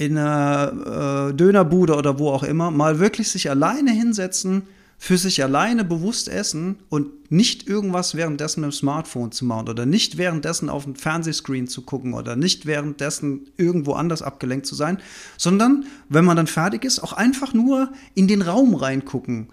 [0.00, 4.62] in einer äh, Dönerbude oder wo auch immer, mal wirklich sich alleine hinsetzen,
[5.02, 10.18] für sich alleine bewusst essen und nicht irgendwas währenddessen dem Smartphone zu machen oder nicht
[10.18, 14.98] währenddessen auf den Fernsehscreen zu gucken oder nicht währenddessen irgendwo anders abgelenkt zu sein,
[15.38, 19.48] sondern wenn man dann fertig ist, auch einfach nur in den Raum reingucken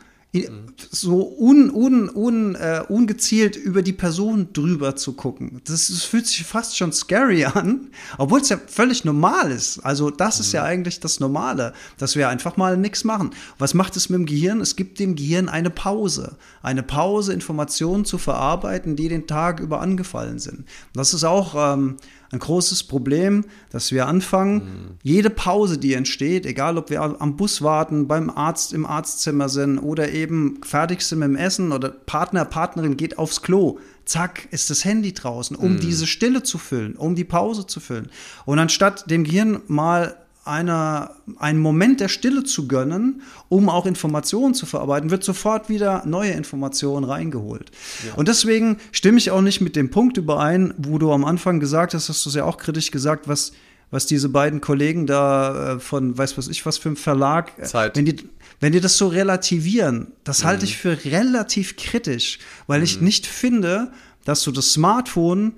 [0.92, 5.62] so un, un, un, äh, ungezielt über die Person drüber zu gucken.
[5.66, 9.80] Das, das, fühlt sich fast schon scary an, obwohl es ja völlig normal ist.
[9.80, 10.42] Also das mhm.
[10.42, 10.68] ist ja mhm.
[10.68, 13.32] eigentlich das Normale, dass wir einfach mal nichts machen.
[13.58, 14.62] Was macht es mit dem Gehirn?
[14.62, 16.38] Es gibt dem Gehirn eine Pause.
[16.62, 20.66] Eine Pause, Informationen zu verarbeiten, die den Tag über angefallen sind.
[20.94, 21.98] Das ist auch ähm,
[22.32, 24.98] ein großes Problem, dass wir anfangen, mhm.
[25.04, 29.80] jede Pause, die entsteht, egal ob wir am Bus warten, beim Arzt im Arztzimmer sind
[29.80, 34.70] oder eben fertig sind mit dem Essen oder Partner, Partnerin geht aufs Klo, zack, ist
[34.70, 35.80] das Handy draußen, um mhm.
[35.80, 38.10] diese Stille zu füllen, um die Pause zu füllen.
[38.46, 44.54] Und anstatt dem Gehirn mal einer, einen Moment der Stille zu gönnen, um auch Informationen
[44.54, 47.72] zu verarbeiten, wird sofort wieder neue Informationen reingeholt.
[48.06, 48.14] Ja.
[48.16, 51.94] Und deswegen stimme ich auch nicht mit dem Punkt überein, wo du am Anfang gesagt
[51.94, 53.52] hast, hast du es ja auch kritisch gesagt, was,
[53.92, 57.64] was diese beiden Kollegen da äh, von, weiß was ich, was für ein Verlag, äh,
[57.64, 57.96] Zeit.
[57.96, 58.18] wenn die,
[58.60, 60.48] wenn die das so relativieren, das mhm.
[60.48, 62.86] halte ich für relativ kritisch, weil mhm.
[62.86, 63.92] ich nicht finde,
[64.26, 65.54] dass du das Smartphone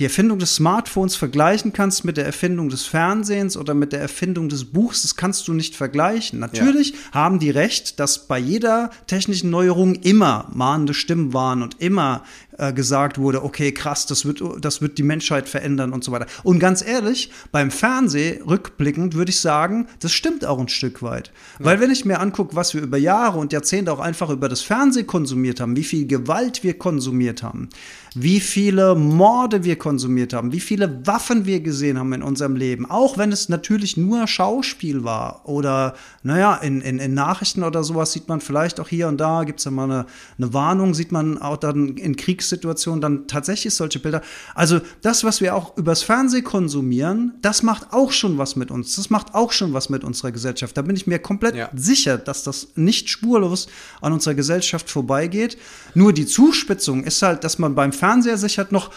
[0.00, 4.48] die Erfindung des Smartphones vergleichen kannst mit der Erfindung des Fernsehens oder mit der Erfindung
[4.48, 6.38] des Buchs, das kannst du nicht vergleichen.
[6.38, 6.96] Natürlich ja.
[7.12, 12.24] haben die recht, dass bei jeder technischen Neuerung immer mahnende Stimmen waren und immer
[12.56, 16.26] äh, gesagt wurde, okay, krass, das wird, das wird die Menschheit verändern und so weiter.
[16.44, 21.30] Und ganz ehrlich, beim Fernsehen, rückblickend, würde ich sagen, das stimmt auch ein Stück weit.
[21.58, 21.66] Ja.
[21.66, 24.62] Weil wenn ich mir angucke, was wir über Jahre und Jahrzehnte auch einfach über das
[24.62, 27.68] Fernsehen konsumiert haben, wie viel Gewalt wir konsumiert haben,
[28.14, 32.90] wie viele Morde wir konsumiert haben, wie viele Waffen wir gesehen haben in unserem Leben,
[32.90, 38.12] auch wenn es natürlich nur Schauspiel war oder, naja, in, in, in Nachrichten oder sowas
[38.12, 40.06] sieht man vielleicht auch hier und da, gibt es ja mal eine,
[40.38, 44.22] eine Warnung, sieht man auch dann in Kriegssituationen dann tatsächlich solche Bilder.
[44.54, 48.96] Also das, was wir auch übers Fernsehen konsumieren, das macht auch schon was mit uns,
[48.96, 50.76] das macht auch schon was mit unserer Gesellschaft.
[50.76, 51.70] Da bin ich mir komplett ja.
[51.74, 53.68] sicher, dass das nicht spurlos
[54.00, 55.56] an unserer Gesellschaft vorbeigeht.
[55.94, 58.90] Nur die Zuspitzung ist halt, dass man beim Fernseher sich halt noch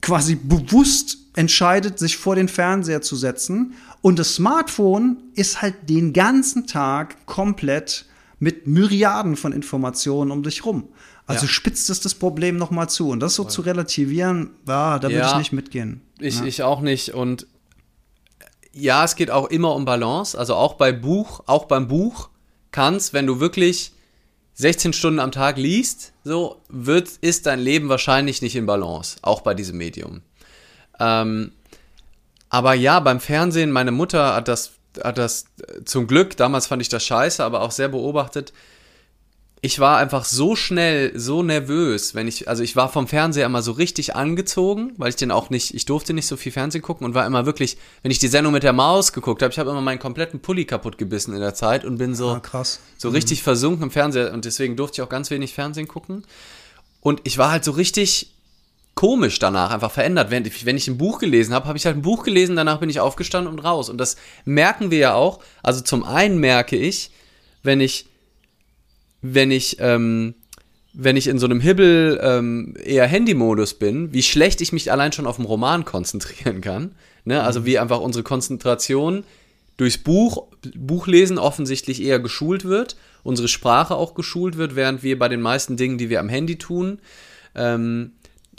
[0.00, 3.74] quasi bewusst entscheidet, sich vor den Fernseher zu setzen.
[4.00, 8.06] Und das Smartphone ist halt den ganzen Tag komplett
[8.38, 10.88] mit Myriaden von Informationen um dich rum.
[11.26, 11.52] Also ja.
[11.52, 13.10] spitzt es das Problem noch mal zu.
[13.10, 13.52] Und das so Voll.
[13.52, 16.00] zu relativieren, ja, da würde ja, ich nicht mitgehen.
[16.20, 16.44] Ich, ja.
[16.44, 17.10] ich auch nicht.
[17.10, 17.46] Und
[18.72, 20.38] ja, es geht auch immer um Balance.
[20.38, 22.30] Also auch bei Buch, auch beim Buch
[22.70, 23.92] kannst, wenn du wirklich
[24.54, 29.40] 16 Stunden am Tag liest, so wird, ist dein Leben wahrscheinlich nicht in Balance, auch
[29.40, 30.22] bei diesem Medium.
[31.00, 31.52] Ähm,
[32.48, 35.46] aber ja, beim Fernsehen, meine Mutter hat das, hat das
[35.84, 38.52] zum Glück, damals fand ich das scheiße, aber auch sehr beobachtet,
[39.60, 43.62] ich war einfach so schnell, so nervös, wenn ich, also ich war vom Fernseher immer
[43.62, 47.04] so richtig angezogen, weil ich den auch nicht, ich durfte nicht so viel Fernsehen gucken
[47.04, 49.70] und war immer wirklich, wenn ich die Sendung mit der Maus geguckt habe, ich habe
[49.70, 52.78] immer meinen kompletten Pulli kaputt gebissen in der Zeit und bin so, ah, krass.
[52.98, 53.16] so mhm.
[53.16, 56.24] richtig versunken im Fernseher und deswegen durfte ich auch ganz wenig Fernsehen gucken.
[57.00, 58.34] Und ich war halt so richtig
[58.94, 60.30] komisch danach, einfach verändert.
[60.30, 62.90] Wenn, wenn ich ein Buch gelesen habe, habe ich halt ein Buch gelesen, danach bin
[62.90, 63.88] ich aufgestanden und raus.
[63.88, 65.40] Und das merken wir ja auch.
[65.62, 67.12] Also zum einen merke ich,
[67.62, 68.07] wenn ich
[69.22, 70.34] wenn ich, ähm,
[70.92, 75.12] wenn ich in so einem Hibbel ähm, eher Handy-Modus bin, wie schlecht ich mich allein
[75.12, 76.92] schon auf den Roman konzentrieren kann.
[77.24, 77.42] Ne?
[77.42, 79.24] Also wie einfach unsere Konzentration
[79.76, 85.28] durchs Buch, Buchlesen offensichtlich eher geschult wird, unsere Sprache auch geschult wird, während wir bei
[85.28, 86.98] den meisten Dingen, die wir am Handy tun,
[87.54, 88.12] ähm,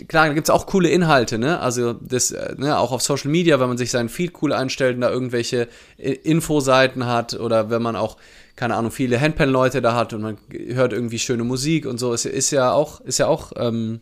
[0.07, 1.59] klar, da gibt es auch coole Inhalte, ne?
[1.59, 4.95] Also das, äh, ne, auch auf Social Media, wenn man sich seinen Feed cool einstellt
[4.95, 5.67] und da irgendwelche
[5.97, 8.17] Infoseiten hat oder wenn man auch
[8.59, 12.13] keine Ahnung, viele Handpan-Leute da hat und man hört irgendwie schöne Musik und so.
[12.13, 14.01] Es ist ja auch, ist ja auch, ähm,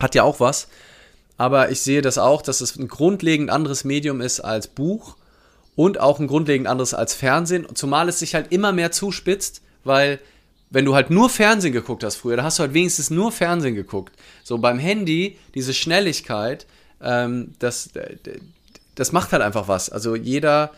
[0.00, 0.66] hat ja auch was.
[1.36, 5.16] Aber ich sehe das auch, dass es ein grundlegend anderes Medium ist als Buch
[5.76, 7.64] und auch ein grundlegend anderes als Fernsehen.
[7.74, 10.18] Zumal es sich halt immer mehr zuspitzt, weil
[10.68, 13.76] wenn du halt nur Fernsehen geguckt hast früher, da hast du halt wenigstens nur Fernsehen
[13.76, 14.16] geguckt.
[14.42, 16.66] So beim Handy, diese Schnelligkeit,
[17.00, 17.90] ähm, das,
[18.96, 19.90] das macht halt einfach was.
[19.90, 20.72] Also jeder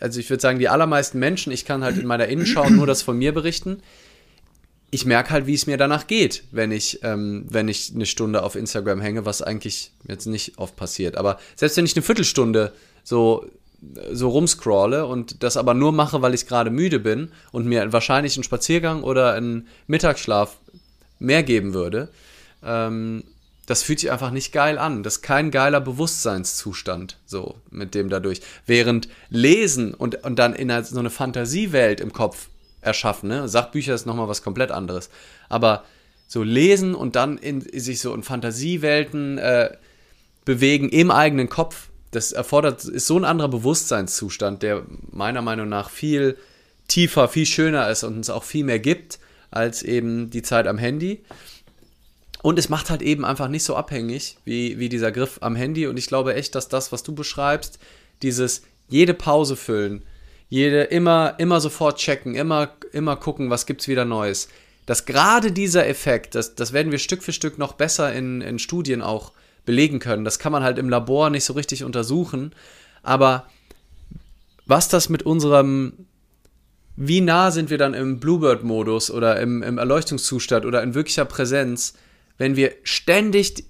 [0.00, 3.02] also ich würde sagen, die allermeisten Menschen, ich kann halt in meiner Innenschau nur das
[3.02, 3.82] von mir berichten.
[4.90, 8.42] Ich merke halt, wie es mir danach geht, wenn ich, ähm, wenn ich eine Stunde
[8.42, 11.16] auf Instagram hänge, was eigentlich jetzt nicht oft passiert.
[11.16, 12.72] Aber selbst wenn ich eine Viertelstunde
[13.04, 13.44] so,
[14.12, 18.36] so rumscrolle und das aber nur mache, weil ich gerade müde bin und mir wahrscheinlich
[18.36, 20.56] einen Spaziergang oder einen Mittagsschlaf
[21.18, 22.08] mehr geben würde,
[22.64, 23.24] ähm,
[23.68, 25.02] das fühlt sich einfach nicht geil an.
[25.02, 28.40] Das ist kein geiler Bewusstseinszustand, so mit dem dadurch.
[28.64, 32.48] Während Lesen und, und dann in so eine Fantasiewelt im Kopf
[32.80, 33.46] erschaffen, ne?
[33.46, 35.10] Sachbücher ist nochmal was komplett anderes.
[35.50, 35.84] Aber
[36.28, 39.76] so lesen und dann in, sich so in Fantasiewelten äh,
[40.46, 45.90] bewegen im eigenen Kopf, das erfordert, ist so ein anderer Bewusstseinszustand, der meiner Meinung nach
[45.90, 46.38] viel
[46.86, 49.18] tiefer, viel schöner ist und uns auch viel mehr gibt
[49.50, 51.22] als eben die Zeit am Handy.
[52.48, 55.86] Und es macht halt eben einfach nicht so abhängig wie, wie dieser Griff am Handy.
[55.86, 57.78] Und ich glaube echt, dass das, was du beschreibst,
[58.22, 60.02] dieses jede Pause füllen,
[60.48, 64.48] jede immer, immer sofort checken, immer, immer gucken, was gibt's wieder Neues.
[64.86, 68.58] Dass gerade dieser Effekt, das, das werden wir Stück für Stück noch besser in, in
[68.58, 69.32] Studien auch
[69.66, 70.24] belegen können.
[70.24, 72.54] Das kann man halt im Labor nicht so richtig untersuchen.
[73.02, 73.46] Aber
[74.64, 76.06] was das mit unserem,
[76.96, 81.92] wie nah sind wir dann im Bluebird-Modus oder im, im Erleuchtungszustand oder in wirklicher Präsenz,
[82.38, 83.64] wenn wir ständig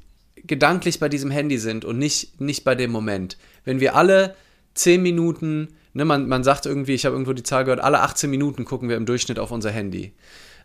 [0.47, 3.37] gedanklich bei diesem Handy sind und nicht, nicht bei dem Moment.
[3.65, 4.37] Wenn wir alle
[4.75, 8.31] 10 Minuten, ne, man, man sagt irgendwie, ich habe irgendwo die Zahl gehört, alle 18
[8.31, 10.13] Minuten gucken wir im Durchschnitt auf unser Handy.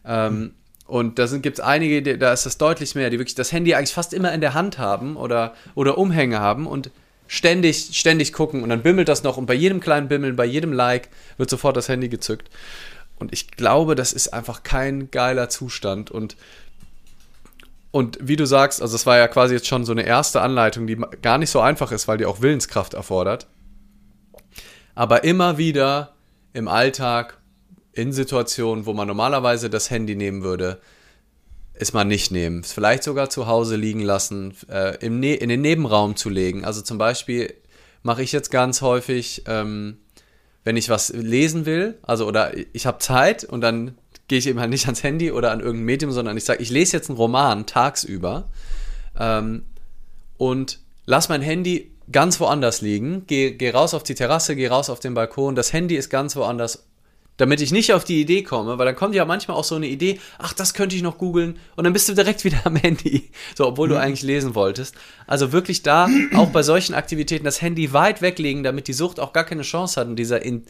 [0.05, 0.51] Ähm, mhm.
[0.85, 3.93] Und da gibt es einige, da ist das deutlich mehr, die wirklich das Handy eigentlich
[3.93, 6.91] fast immer in der Hand haben oder, oder Umhänge haben und
[7.27, 10.73] ständig, ständig gucken und dann bimmelt das noch und bei jedem kleinen Bimmeln, bei jedem
[10.73, 12.49] Like wird sofort das Handy gezückt.
[13.17, 16.35] Und ich glaube, das ist einfach kein geiler Zustand und
[17.93, 20.87] und wie du sagst, also es war ja quasi jetzt schon so eine erste Anleitung,
[20.87, 23.45] die gar nicht so einfach ist, weil die auch Willenskraft erfordert.
[24.95, 26.15] Aber immer wieder
[26.53, 27.37] im Alltag,
[27.91, 30.81] in Situationen, wo man normalerweise das Handy nehmen würde,
[31.75, 32.63] ist mal nicht nehmen.
[32.63, 36.65] Vielleicht sogar zu Hause liegen lassen, äh, im ne in den Nebenraum zu legen.
[36.65, 37.53] Also zum Beispiel
[38.01, 39.99] mache ich jetzt ganz häufig, ähm,
[40.63, 43.99] wenn ich was lesen will, also oder ich habe Zeit und dann
[44.33, 46.71] gehe ich eben halt nicht ans Handy oder an irgendein Medium, sondern ich sage, ich
[46.71, 48.49] lese jetzt einen Roman tagsüber
[49.19, 49.61] ähm,
[50.39, 54.89] und lass mein Handy ganz woanders liegen, geh, geh raus auf die Terrasse, geh raus
[54.89, 56.87] auf den Balkon, das Handy ist ganz woanders
[57.37, 59.87] damit ich nicht auf die Idee komme, weil dann kommt ja manchmal auch so eine
[59.87, 63.29] Idee, ach, das könnte ich noch googeln und dann bist du direkt wieder am Handy,
[63.55, 64.01] so obwohl du mhm.
[64.01, 64.95] eigentlich lesen wolltest.
[65.27, 69.33] Also wirklich da auch bei solchen Aktivitäten das Handy weit weglegen, damit die Sucht auch
[69.33, 70.65] gar keine Chance hat und dieser, in,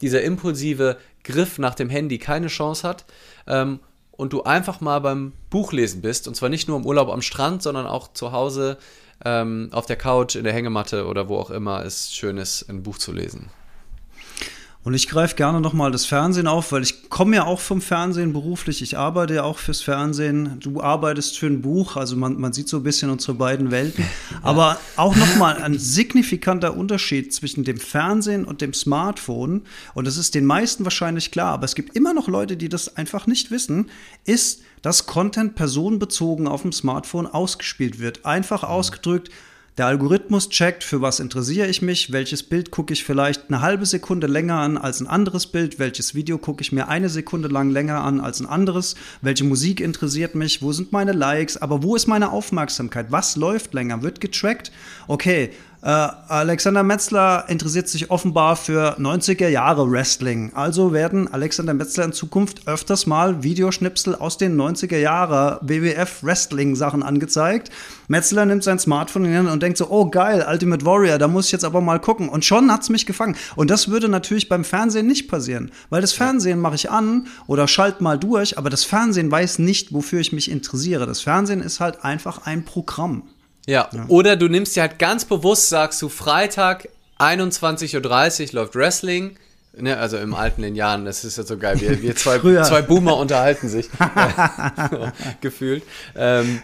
[0.00, 3.04] dieser impulsive Griff nach dem Handy keine Chance hat
[3.46, 3.80] ähm,
[4.12, 7.62] und du einfach mal beim Buchlesen bist und zwar nicht nur im Urlaub am Strand,
[7.62, 8.78] sondern auch zu Hause
[9.24, 12.82] ähm, auf der Couch, in der Hängematte oder wo auch immer es schön ist, ein
[12.82, 13.50] Buch zu lesen.
[14.86, 18.32] Und ich greife gerne nochmal das Fernsehen auf, weil ich komme ja auch vom Fernsehen
[18.32, 18.82] beruflich.
[18.82, 20.60] Ich arbeite ja auch fürs Fernsehen.
[20.60, 24.04] Du arbeitest für ein Buch, also man, man sieht so ein bisschen unsere beiden Welten.
[24.42, 29.62] Aber auch nochmal ein signifikanter Unterschied zwischen dem Fernsehen und dem Smartphone.
[29.94, 32.96] Und das ist den meisten wahrscheinlich klar, aber es gibt immer noch Leute, die das
[32.96, 33.90] einfach nicht wissen,
[34.24, 38.24] ist, dass Content personenbezogen auf dem Smartphone ausgespielt wird.
[38.24, 39.30] Einfach ausgedrückt,
[39.78, 43.84] der Algorithmus checkt, für was interessiere ich mich, welches Bild gucke ich vielleicht eine halbe
[43.84, 47.70] Sekunde länger an als ein anderes Bild, welches Video gucke ich mir eine Sekunde lang
[47.70, 51.94] länger an als ein anderes, welche Musik interessiert mich, wo sind meine Likes, aber wo
[51.94, 54.72] ist meine Aufmerksamkeit, was läuft länger, wird getrackt,
[55.08, 55.50] okay,
[55.82, 60.52] Alexander Metzler interessiert sich offenbar für 90er Jahre Wrestling.
[60.54, 66.74] Also werden Alexander Metzler in Zukunft öfters mal Videoschnipsel aus den 90er Jahre WWF Wrestling
[66.74, 67.70] Sachen angezeigt.
[68.08, 71.28] Metzler nimmt sein Smartphone in die Hand und denkt so, oh geil, Ultimate Warrior, da
[71.28, 72.28] muss ich jetzt aber mal gucken.
[72.28, 73.36] Und schon hat's mich gefangen.
[73.54, 77.68] Und das würde natürlich beim Fernsehen nicht passieren, weil das Fernsehen mache ich an oder
[77.68, 81.06] schalt mal durch, aber das Fernsehen weiß nicht, wofür ich mich interessiere.
[81.06, 83.22] Das Fernsehen ist halt einfach ein Programm.
[83.66, 83.88] Ja.
[83.92, 84.04] ja.
[84.08, 89.36] Oder du nimmst dir halt ganz bewusst, sagst du, Freitag 21.30 Uhr läuft Wrestling.
[89.78, 91.78] Ne, also im alten Jahren, das ist ja so geil.
[91.78, 93.90] Wir, wir zwei, zwei Boomer unterhalten sich.
[94.90, 95.08] so,
[95.42, 95.82] gefühlt.
[96.14, 96.62] Ähm,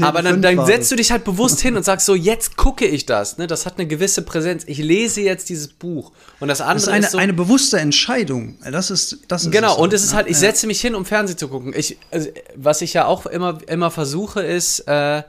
[0.00, 3.04] aber dann, dann setzt du dich halt bewusst hin und sagst so, jetzt gucke ich
[3.04, 3.38] das.
[3.38, 3.48] Ne?
[3.48, 4.62] Das hat eine gewisse Präsenz.
[4.68, 6.12] Ich lese jetzt dieses Buch.
[6.38, 8.56] Und das andere das ist, eine, ist so, eine bewusste Entscheidung.
[8.70, 11.04] Das ist, das ist Genau, es und es ist halt, ich setze mich hin, um
[11.04, 11.74] Fernsehen zu gucken.
[11.76, 15.24] Ich, also, was ich ja auch immer, immer versuche, ist, äh,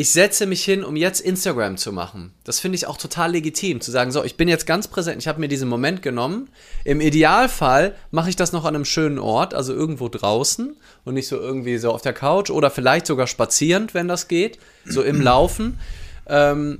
[0.00, 2.32] ich setze mich hin, um jetzt Instagram zu machen.
[2.44, 5.28] Das finde ich auch total legitim, zu sagen, so, ich bin jetzt ganz präsent, ich
[5.28, 6.48] habe mir diesen Moment genommen.
[6.84, 11.28] Im Idealfall mache ich das noch an einem schönen Ort, also irgendwo draußen und nicht
[11.28, 15.20] so irgendwie so auf der Couch oder vielleicht sogar spazierend, wenn das geht, so im
[15.20, 15.78] Laufen.
[16.26, 16.78] Ähm,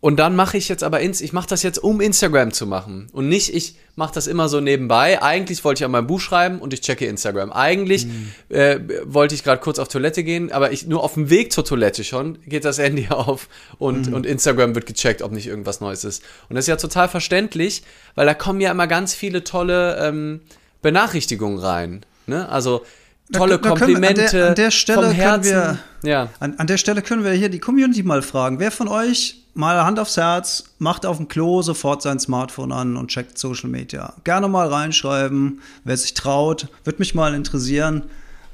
[0.00, 3.08] und dann mache ich jetzt aber, ins, ich mache das jetzt, um Instagram zu machen.
[3.12, 5.20] Und nicht, ich mache das immer so nebenbei.
[5.20, 7.50] Eigentlich wollte ich an meinem Buch schreiben und ich checke Instagram.
[7.50, 8.30] Eigentlich mhm.
[8.48, 11.64] äh, wollte ich gerade kurz auf Toilette gehen, aber ich nur auf dem Weg zur
[11.64, 14.14] Toilette schon geht das Handy auf und, mhm.
[14.14, 16.22] und Instagram wird gecheckt, ob nicht irgendwas Neues ist.
[16.48, 17.82] Und das ist ja total verständlich,
[18.14, 20.42] weil da kommen ja immer ganz viele tolle ähm,
[20.80, 22.06] Benachrichtigungen rein.
[22.28, 22.48] Ne?
[22.48, 22.84] Also
[23.32, 25.78] tolle da, da Komplimente an der, an der Stelle vom Herzen.
[26.02, 26.30] Wir, ja.
[26.38, 28.60] an, an der Stelle können wir hier die Community mal fragen.
[28.60, 32.96] Wer von euch mal Hand aufs Herz, macht auf dem Klo sofort sein Smartphone an
[32.96, 34.14] und checkt Social Media.
[34.24, 36.68] Gerne mal reinschreiben, wer sich traut.
[36.84, 38.04] Würde mich mal interessieren,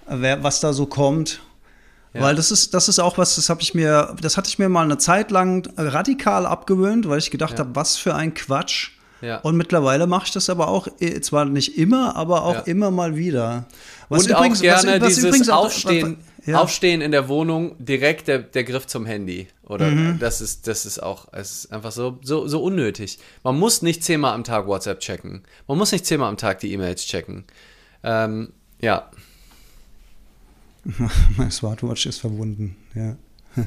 [0.06, 1.40] wer, was da so kommt.
[2.14, 2.22] Ja.
[2.22, 4.68] Weil das ist, das ist auch was, das habe ich mir, das hatte ich mir
[4.68, 7.58] mal eine Zeit lang radikal abgewöhnt, weil ich gedacht ja.
[7.60, 8.92] habe, was für ein Quatsch.
[9.24, 9.38] Ja.
[9.38, 13.16] Und mittlerweile mache ich das aber auch, äh, zwar nicht immer, aber auch immer mal
[13.16, 13.66] wieder.
[14.10, 16.18] Was und übrigens, auch gerne was, was dieses übrigens auch, Aufstehen.
[16.44, 16.60] Ja.
[16.60, 19.48] Aufstehen in der Wohnung, direkt der, der Griff zum Handy.
[19.62, 20.18] Oder mhm.
[20.18, 23.18] das ist, das ist auch, es ist einfach so, so, so unnötig.
[23.42, 25.42] Man muss nicht zehnmal am Tag WhatsApp checken.
[25.66, 27.44] Man muss nicht zehnmal am Tag die E-Mails checken.
[28.02, 29.10] Ähm, ja.
[31.38, 33.16] Mein Smartwatch ist verbunden, ja.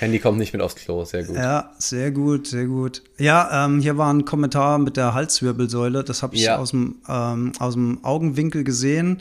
[0.00, 1.36] Handy kommt nicht mit aufs Klo, sehr gut.
[1.36, 3.02] Ja, sehr gut, sehr gut.
[3.18, 6.58] Ja, ähm, hier war ein Kommentar mit der Halswirbelsäule, das habe ich ja.
[6.58, 9.20] aus, dem, ähm, aus dem Augenwinkel gesehen.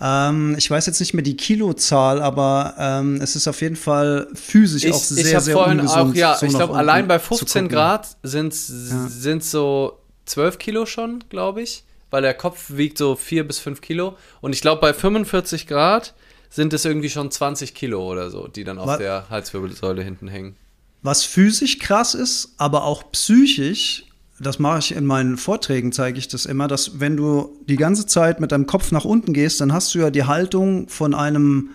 [0.00, 4.26] Ähm, ich weiß jetzt nicht mehr die Kilozahl, aber ähm, es ist auf jeden Fall
[4.34, 6.12] physisch ich, auch sehr, ich sehr vorhin ungesund.
[6.12, 9.40] Auch, ja, so ich glaube, allein bei 15 Grad sind es ja.
[9.40, 14.16] so 12 Kilo schon, glaube ich, weil der Kopf wiegt so 4 bis 5 Kilo.
[14.40, 16.14] Und ich glaube, bei 45 Grad
[16.52, 20.28] sind es irgendwie schon 20 Kilo oder so, die dann auf was, der Halswirbelsäule hinten
[20.28, 20.54] hängen.
[21.02, 24.04] Was physisch krass ist, aber auch psychisch
[24.42, 28.06] das mache ich in meinen Vorträgen, zeige ich das immer, dass wenn du die ganze
[28.06, 31.70] Zeit mit deinem Kopf nach unten gehst, dann hast du ja die Haltung von einem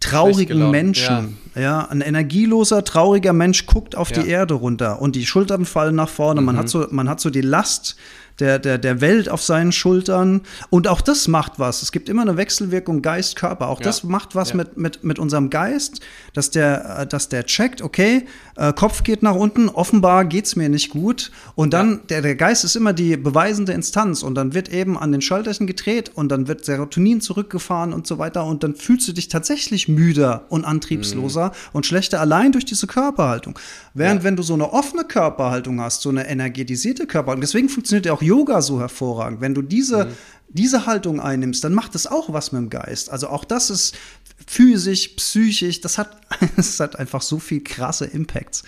[0.00, 1.38] traurigen Menschen.
[1.54, 1.60] Ja.
[1.60, 1.88] ja.
[1.88, 4.22] ein energieloser, trauriger Mensch guckt auf ja.
[4.22, 6.40] die Erde runter und die Schultern fallen nach vorne.
[6.40, 6.46] Mhm.
[6.46, 7.96] Man, hat so, man hat so die Last
[8.42, 10.40] der, der, der Welt auf seinen Schultern.
[10.68, 11.82] Und auch das macht was.
[11.82, 13.68] Es gibt immer eine Wechselwirkung Geist-Körper.
[13.68, 13.84] Auch ja.
[13.84, 14.56] das macht was ja.
[14.56, 16.00] mit, mit, mit unserem Geist,
[16.32, 18.26] dass der, äh, dass der checkt, okay,
[18.56, 21.30] äh, Kopf geht nach unten, offenbar geht es mir nicht gut.
[21.54, 22.00] Und dann, ja.
[22.08, 24.24] der, der Geist ist immer die beweisende Instanz.
[24.24, 28.18] Und dann wird eben an den Schalterchen gedreht und dann wird Serotonin zurückgefahren und so
[28.18, 28.44] weiter.
[28.44, 31.52] Und dann fühlst du dich tatsächlich müder und antriebsloser mhm.
[31.74, 33.56] und schlechter allein durch diese Körperhaltung.
[33.94, 38.12] Während wenn du so eine offene Körperhaltung hast, so eine energetisierte Körperhaltung, deswegen funktioniert ja
[38.12, 39.40] auch Yoga so hervorragend.
[39.40, 40.10] Wenn du diese, mhm.
[40.48, 43.10] diese Haltung einnimmst, dann macht das auch was mit dem Geist.
[43.10, 43.94] Also auch das ist
[44.46, 46.20] physisch, psychisch, das hat,
[46.56, 48.62] das hat einfach so viel krasse Impacts.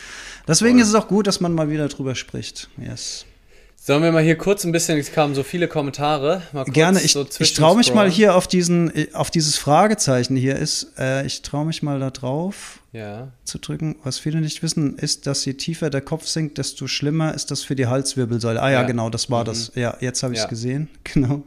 [0.47, 0.83] Deswegen Voll.
[0.83, 2.69] ist es auch gut, dass man mal wieder drüber spricht.
[2.79, 3.27] Yes.
[3.87, 6.41] Sollen wir mal hier kurz ein bisschen, es kamen so viele Kommentare.
[6.69, 10.95] Gerne, ich, so ich traue mich mal hier auf diesen, auf dieses Fragezeichen hier ist,
[10.99, 13.29] äh, ich traue mich mal da drauf ja.
[13.45, 13.97] zu drücken.
[14.03, 17.63] Was viele nicht wissen, ist, dass je tiefer der Kopf sinkt, desto schlimmer ist das
[17.63, 18.63] für die Halswirbelsäule.
[18.63, 19.49] Ah ja, ja genau, das war mhm.
[19.49, 19.73] das.
[19.75, 20.49] Ja, jetzt habe ich es ja.
[20.49, 20.89] gesehen.
[21.05, 21.43] Genau.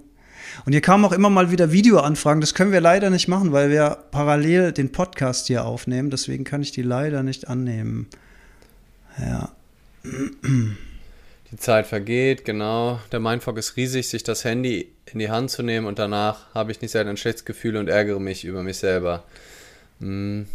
[0.66, 2.40] Und hier kamen auch immer mal wieder Videoanfragen.
[2.40, 6.12] Das können wir leider nicht machen, weil wir parallel den Podcast hier aufnehmen.
[6.12, 8.06] Deswegen kann ich die leider nicht annehmen.
[9.20, 9.50] Ja.
[11.52, 13.00] Die Zeit vergeht, genau.
[13.12, 16.72] Der Mindfuck ist riesig, sich das Handy in die Hand zu nehmen und danach habe
[16.72, 19.24] ich nicht selten ein schlechtes Gefühl und ärgere mich über mich selber.
[20.00, 20.46] Hm.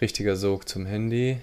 [0.00, 1.38] Richtiger Sog zum Handy.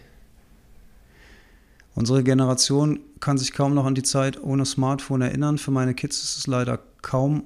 [1.93, 5.57] Unsere Generation kann sich kaum noch an die Zeit ohne Smartphone erinnern.
[5.57, 7.43] Für meine Kids ist es leider kaum.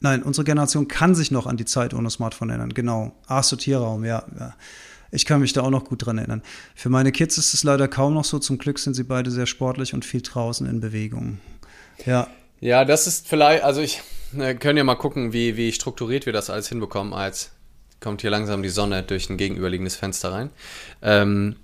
[0.00, 2.72] Nein, unsere Generation kann sich noch an die Zeit ohne Smartphone erinnern.
[2.72, 3.12] Genau.
[3.26, 4.24] Ach, Sortierraum, ja.
[4.38, 4.54] ja.
[5.10, 6.42] Ich kann mich da auch noch gut dran erinnern.
[6.74, 8.38] Für meine Kids ist es leider kaum noch so.
[8.38, 11.40] Zum Glück sind sie beide sehr sportlich und viel draußen in Bewegung.
[12.04, 12.28] Ja.
[12.60, 14.02] Ja, das ist vielleicht, also ich
[14.36, 17.12] äh, können ja mal gucken, wie, wie strukturiert wir das alles hinbekommen.
[17.12, 17.52] Als
[18.00, 20.50] kommt hier langsam die Sonne durch ein gegenüberliegendes Fenster rein.
[21.02, 21.56] Ähm,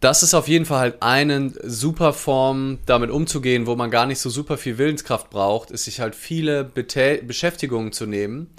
[0.00, 4.18] das ist auf jeden Fall halt eine super Form, damit umzugehen, wo man gar nicht
[4.18, 8.50] so super viel Willenskraft braucht, ist sich halt viele Betä Beschäftigungen zu nehmen,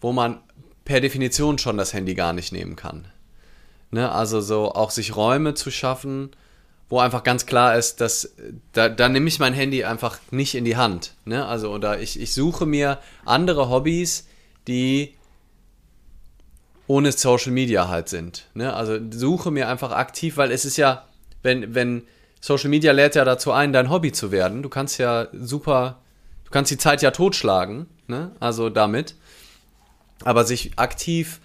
[0.00, 0.38] wo man
[0.84, 3.08] per Definition schon das Handy gar nicht nehmen kann.
[3.90, 4.10] Ne?
[4.10, 6.30] Also so auch sich Räume zu schaffen,
[6.88, 8.34] wo einfach ganz klar ist, dass
[8.72, 11.14] da, da nehme ich mein Handy einfach nicht in die Hand.
[11.24, 11.46] Ne?
[11.46, 14.26] Also oder ich, ich suche mir andere Hobbys,
[14.68, 15.14] die
[16.86, 18.46] ohne Social Media halt sind.
[18.54, 18.74] Ne?
[18.74, 21.06] Also suche mir einfach aktiv, weil es ist ja,
[21.42, 22.02] wenn, wenn
[22.40, 24.62] Social Media lädt ja dazu ein, dein Hobby zu werden.
[24.62, 26.00] Du kannst ja super,
[26.44, 28.32] du kannst die Zeit ja totschlagen, ne?
[28.38, 29.14] Also damit
[30.24, 31.40] aber sich aktiv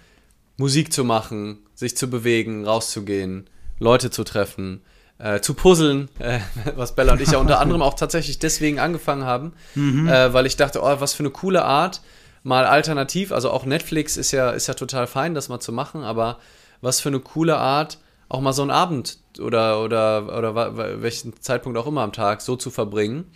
[0.56, 4.82] Musik zu machen, sich zu bewegen, rauszugehen, Leute zu treffen,
[5.18, 6.40] äh, zu puzzeln, äh,
[6.76, 10.08] was Bella und ich ja unter anderem auch tatsächlich deswegen angefangen haben, mhm.
[10.08, 12.00] äh, weil ich dachte, oh, was für eine coole Art,
[12.42, 16.02] mal alternativ, also auch Netflix ist ja, ist ja total fein, das mal zu machen,
[16.02, 16.38] aber
[16.80, 21.78] was für eine coole Art, auch mal so einen Abend oder, oder, oder welchen Zeitpunkt
[21.78, 23.30] auch immer am Tag so zu verbringen,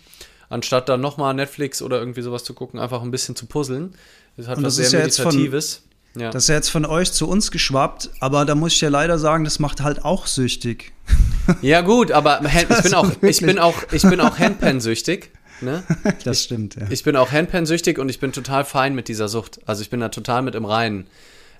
[0.49, 3.95] anstatt dann nochmal Netflix oder irgendwie sowas zu gucken, einfach ein bisschen zu puzzeln.
[4.37, 5.75] Das hat und was das sehr Meditatives.
[6.13, 6.29] Von, ja.
[6.29, 9.19] Das ist ja jetzt von euch zu uns geschwappt, aber da muss ich ja leider
[9.19, 10.91] sagen, das macht halt auch süchtig.
[11.61, 15.29] Ja, gut, aber ich bin, auch, ich bin auch, ich bin auch Handpan-süchtig.
[15.61, 15.83] Ne?
[16.23, 16.87] Das stimmt, ja.
[16.89, 19.59] Ich bin auch Handpan-süchtig und ich bin total fein mit dieser Sucht.
[19.67, 21.05] Also ich bin da total mit im Reinen.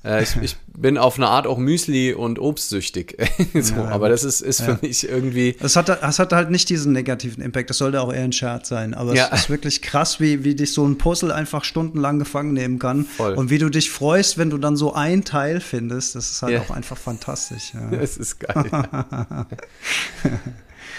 [0.06, 3.18] Äh, ich, ich, bin auf eine Art auch Müsli und Obstsüchtig.
[3.54, 5.56] so, ja, aber das ist, ist für mich irgendwie.
[5.62, 7.70] Es hat, es hat halt nicht diesen negativen Impact.
[7.70, 8.94] Das sollte auch eher ein Scherz sein.
[8.94, 9.30] Aber ja.
[9.32, 13.06] es ist wirklich krass, wie, wie dich so ein Puzzle einfach stundenlang gefangen nehmen kann.
[13.06, 13.34] Voll.
[13.34, 16.16] Und wie du dich freust, wenn du dann so ein Teil findest.
[16.16, 17.74] Das ist halt auch einfach fantastisch.
[17.74, 17.98] Ja.
[18.06, 18.70] Das ist geil.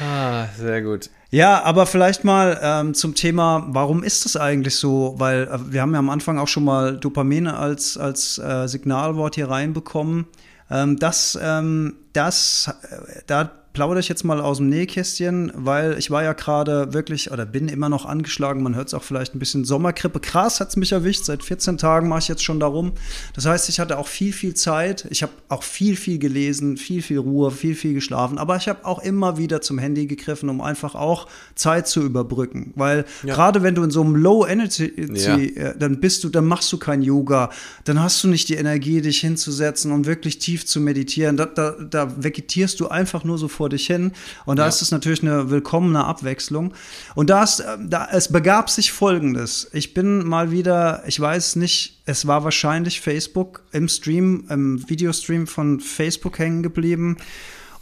[0.01, 1.11] ah, sehr gut.
[1.31, 5.15] Ja, aber vielleicht mal ähm, zum Thema, warum ist das eigentlich so?
[5.19, 9.35] Weil äh, wir haben ja am Anfang auch schon mal Dopamin als, als äh, Signalwort
[9.35, 10.27] hier reinbekommen.
[10.71, 16.11] Ähm, das, ähm, das, äh, da plaudere ich jetzt mal aus dem Nähkästchen, weil ich
[16.11, 18.63] war ja gerade wirklich oder bin immer noch angeschlagen.
[18.63, 20.19] Man hört es auch vielleicht ein bisschen Sommergrippe.
[20.19, 21.27] Krass hat es mich erwischt.
[21.27, 22.93] Seit 14 Tagen mache ich jetzt schon darum.
[23.35, 25.07] Das heißt, ich hatte auch viel, viel Zeit.
[25.11, 28.39] Ich habe auch viel, viel gelesen, viel, viel Ruhe, viel, viel geschlafen.
[28.39, 32.73] Aber ich habe auch immer wieder zum Handy gegriffen, um einfach auch Zeit zu überbrücken.
[32.77, 33.35] Weil ja.
[33.35, 35.37] gerade wenn du in so einem Low Energy, ja.
[35.37, 37.51] Äh, dann bist du, dann machst du kein Yoga,
[37.85, 41.37] dann hast du nicht die Energie, dich hinzusetzen und wirklich tief zu meditieren.
[41.37, 44.13] Da, da, da vegetierst du einfach nur so vor vor dich hin.
[44.45, 44.69] Und da ja.
[44.69, 46.73] ist es natürlich eine willkommene Abwechslung.
[47.17, 49.69] Und da, ist, äh, da es begab sich Folgendes.
[49.73, 55.49] Ich bin mal wieder, ich weiß nicht, es war wahrscheinlich Facebook im Stream, im Videostream
[55.49, 57.17] von Facebook hängen geblieben.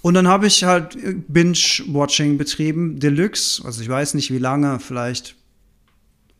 [0.00, 0.96] Und dann habe ich halt
[1.28, 3.62] Binge-Watching betrieben, Deluxe.
[3.64, 5.36] Also ich weiß nicht wie lange, vielleicht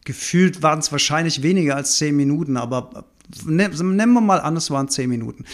[0.05, 3.05] gefühlt waren es wahrscheinlich weniger als zehn Minuten, aber
[3.45, 5.45] ne, nehmen wir mal an, es waren zehn Minuten.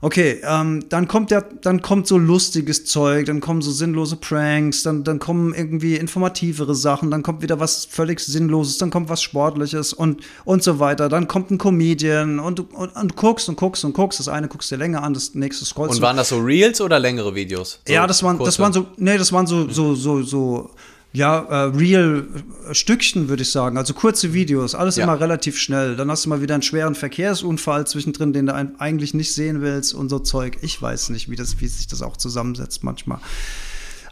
[0.00, 4.84] Okay, ähm, dann kommt der, dann kommt so lustiges Zeug, dann kommen so sinnlose Pranks,
[4.84, 9.22] dann, dann kommen irgendwie informativere Sachen, dann kommt wieder was völlig Sinnloses, dann kommt was
[9.22, 11.08] Sportliches und, und so weiter.
[11.08, 14.20] Dann kommt ein Comedian und, und, und guckst und guckst und guckst.
[14.20, 16.98] Das eine guckst dir länger an, das nächste scrollst Und waren das so Reels oder
[17.00, 17.80] längere Videos?
[17.86, 20.70] So ja, das waren, das waren so, nee, das waren so, so, so, so
[21.12, 23.78] ja, äh, Real-Stückchen, würde ich sagen.
[23.78, 25.04] Also kurze Videos, alles ja.
[25.04, 25.96] immer relativ schnell.
[25.96, 29.94] Dann hast du mal wieder einen schweren Verkehrsunfall zwischendrin, den du eigentlich nicht sehen willst
[29.94, 30.58] und so Zeug.
[30.60, 33.20] Ich weiß nicht, wie, das, wie sich das auch zusammensetzt manchmal.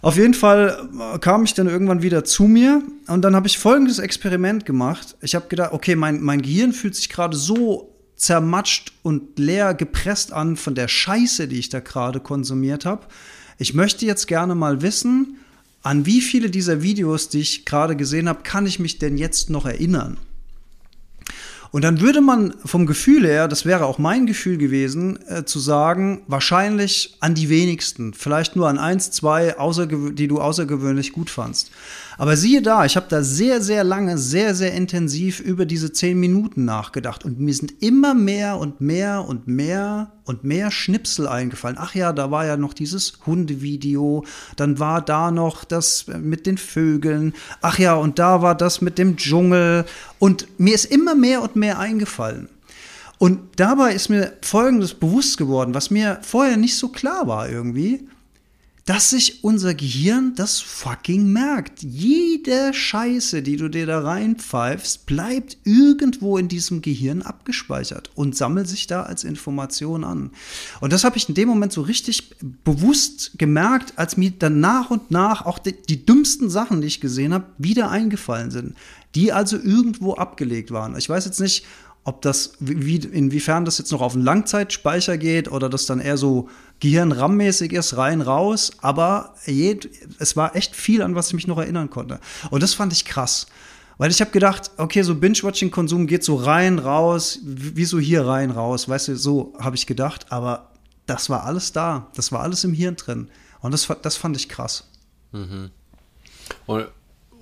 [0.02, 3.58] Auf jeden Fall äh, kam ich dann irgendwann wieder zu mir und dann habe ich
[3.58, 5.16] folgendes Experiment gemacht.
[5.20, 10.32] Ich habe gedacht, okay, mein, mein Gehirn fühlt sich gerade so zermatscht und leer gepresst
[10.32, 13.06] an von der Scheiße, die ich da gerade konsumiert habe.
[13.58, 15.38] Ich möchte jetzt gerne mal wissen,
[15.86, 19.50] an wie viele dieser Videos, die ich gerade gesehen habe, kann ich mich denn jetzt
[19.50, 20.16] noch erinnern?
[21.76, 25.58] Und dann würde man vom Gefühl her, das wäre auch mein Gefühl gewesen, äh, zu
[25.58, 29.54] sagen, wahrscheinlich an die wenigsten, vielleicht nur an eins, zwei,
[30.14, 31.70] die du außergewöhnlich gut fandst.
[32.18, 36.18] Aber siehe da, ich habe da sehr, sehr lange, sehr, sehr intensiv über diese zehn
[36.18, 37.26] Minuten nachgedacht.
[37.26, 41.76] Und mir sind immer mehr und mehr und mehr und mehr Schnipsel eingefallen.
[41.78, 44.24] Ach ja, da war ja noch dieses Hundevideo,
[44.56, 48.98] dann war da noch das mit den Vögeln, ach ja, und da war das mit
[48.98, 49.84] dem Dschungel.
[50.18, 52.48] Und mir ist immer mehr und mehr eingefallen.
[53.18, 58.06] Und dabei ist mir Folgendes bewusst geworden, was mir vorher nicht so klar war irgendwie
[58.86, 61.82] dass sich unser Gehirn das fucking merkt.
[61.82, 68.68] Jede Scheiße, die du dir da reinpfeifst, bleibt irgendwo in diesem Gehirn abgespeichert und sammelt
[68.68, 70.30] sich da als Information an.
[70.80, 72.30] Und das habe ich in dem Moment so richtig
[72.64, 77.00] bewusst gemerkt, als mir dann nach und nach auch die, die dümmsten Sachen, die ich
[77.00, 78.76] gesehen habe, wieder eingefallen sind.
[79.16, 80.96] Die also irgendwo abgelegt waren.
[80.96, 81.64] Ich weiß jetzt nicht,
[82.04, 86.16] ob das, wie, inwiefern das jetzt noch auf einen Langzeitspeicher geht oder das dann eher
[86.16, 86.48] so
[86.78, 88.70] Gehirn-RAM-mäßig ist, rein, raus.
[88.80, 89.80] Aber je,
[90.18, 92.20] es war echt viel, an was ich mich noch erinnern konnte.
[92.50, 93.46] Und das fand ich krass.
[93.98, 98.50] Weil ich habe gedacht, okay, so Binge-Watching-Konsum geht so rein, raus, wie so hier rein,
[98.50, 98.88] raus.
[98.88, 100.30] Weißt du, so habe ich gedacht.
[100.30, 100.70] Aber
[101.06, 102.08] das war alles da.
[102.14, 103.30] Das war alles im Hirn drin.
[103.62, 104.86] Und das, das fand ich krass.
[105.32, 105.70] Mhm.
[106.66, 106.86] Und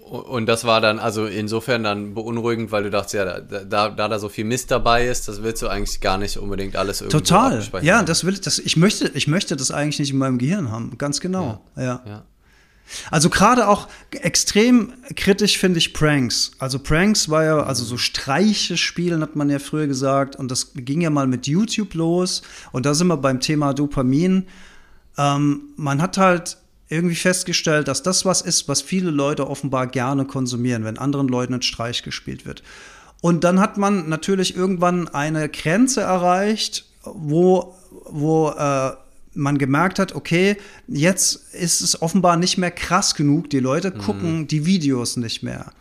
[0.05, 4.19] und das war dann also insofern dann beunruhigend, weil du dachtest, ja, da, da, da,
[4.19, 7.63] so viel Mist dabei ist, das willst du eigentlich gar nicht unbedingt alles irgendwie Total.
[7.83, 10.97] Ja, das will das ich möchte ich möchte das eigentlich nicht in meinem Gehirn haben,
[10.99, 11.65] ganz genau.
[11.77, 11.83] Ja.
[11.83, 12.03] ja.
[12.07, 12.25] ja.
[13.11, 16.53] Also gerade auch extrem kritisch finde ich Pranks.
[16.59, 20.73] Also Pranks war ja, also so Streiche spielen hat man ja früher gesagt und das
[20.75, 22.43] ging ja mal mit YouTube los
[22.73, 24.47] und da sind wir beim Thema Dopamin.
[25.17, 26.59] Ähm, man hat halt
[26.89, 31.55] irgendwie festgestellt, dass das was ist, was viele Leute offenbar gerne konsumieren, wenn anderen Leuten
[31.55, 32.63] ein Streich gespielt wird.
[33.21, 37.75] Und dann hat man natürlich irgendwann eine Grenze erreicht, wo,
[38.11, 38.91] wo äh,
[39.35, 40.57] man gemerkt hat, okay,
[40.87, 43.99] jetzt ist es offenbar nicht mehr krass genug, die Leute mhm.
[43.99, 45.73] gucken die Videos nicht mehr.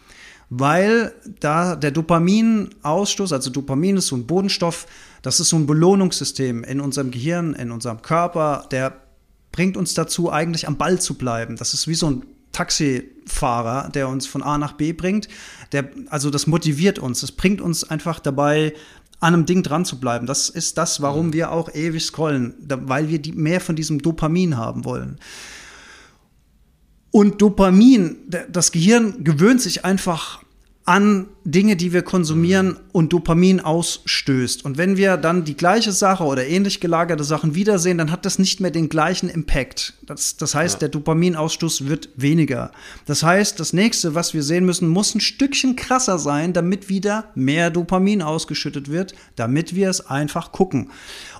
[0.49, 4.87] Weil da der Dopaminausstoß, also Dopamin ist so ein Bodenstoff,
[5.21, 9.02] das ist so ein Belohnungssystem in unserem Gehirn, in unserem Körper, der
[9.53, 11.55] bringt uns dazu, eigentlich am Ball zu bleiben.
[11.55, 15.29] Das ist wie so ein Taxifahrer, der uns von A nach B bringt.
[15.71, 17.21] Der, also das motiviert uns.
[17.21, 18.73] Das bringt uns einfach dabei,
[19.19, 20.27] an einem Ding dran zu bleiben.
[20.27, 21.33] Das ist das, warum mhm.
[21.33, 25.17] wir auch ewig scrollen, weil wir die, mehr von diesem Dopamin haben wollen.
[27.11, 28.17] Und Dopamin,
[28.51, 30.42] das Gehirn gewöhnt sich einfach
[30.85, 34.65] an Dinge, die wir konsumieren und Dopamin ausstößt.
[34.65, 38.37] Und wenn wir dann die gleiche Sache oder ähnlich gelagerte Sachen wiedersehen, dann hat das
[38.37, 39.93] nicht mehr den gleichen Impact.
[40.05, 40.79] Das, das heißt, ja.
[40.79, 42.71] der Dopaminausstoß wird weniger.
[43.05, 47.31] Das heißt, das nächste, was wir sehen müssen, muss ein Stückchen krasser sein, damit wieder
[47.33, 50.89] mehr Dopamin ausgeschüttet wird, damit wir es einfach gucken.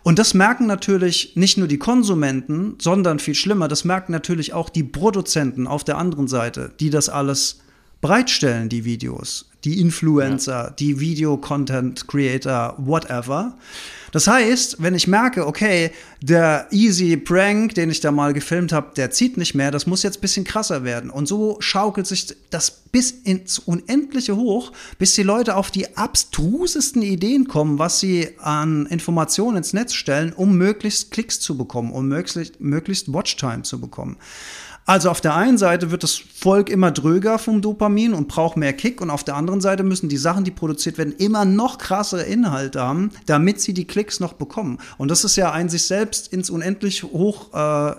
[0.03, 4.69] Und das merken natürlich nicht nur die Konsumenten, sondern viel schlimmer, das merken natürlich auch
[4.69, 7.62] die Produzenten auf der anderen Seite, die das alles
[8.03, 10.69] bereitstellen, die Videos, die Influencer, ja.
[10.71, 13.55] die Video-Content-Creator, whatever.
[14.11, 15.91] Das heißt, wenn ich merke, okay,
[16.21, 20.03] der easy Prank, den ich da mal gefilmt habe, der zieht nicht mehr, das muss
[20.03, 21.09] jetzt ein bisschen krasser werden.
[21.09, 27.01] Und so schaukelt sich das bis ins Unendliche hoch, bis die Leute auf die abstrusesten
[27.01, 32.09] Ideen kommen, was sie an Informationen ins Netz stellen, um möglichst Klicks zu bekommen, um
[32.09, 34.17] möglichst, möglichst Watchtime zu bekommen.
[34.85, 38.73] Also auf der einen Seite wird das Volk immer dröger vom Dopamin und braucht mehr
[38.73, 42.23] Kick und auf der anderen Seite müssen die Sachen, die produziert werden, immer noch krassere
[42.23, 44.79] Inhalte haben, damit sie die Klicks noch bekommen.
[44.97, 47.95] Und das ist ja ein sich selbst ins unendlich hoch äh, äh,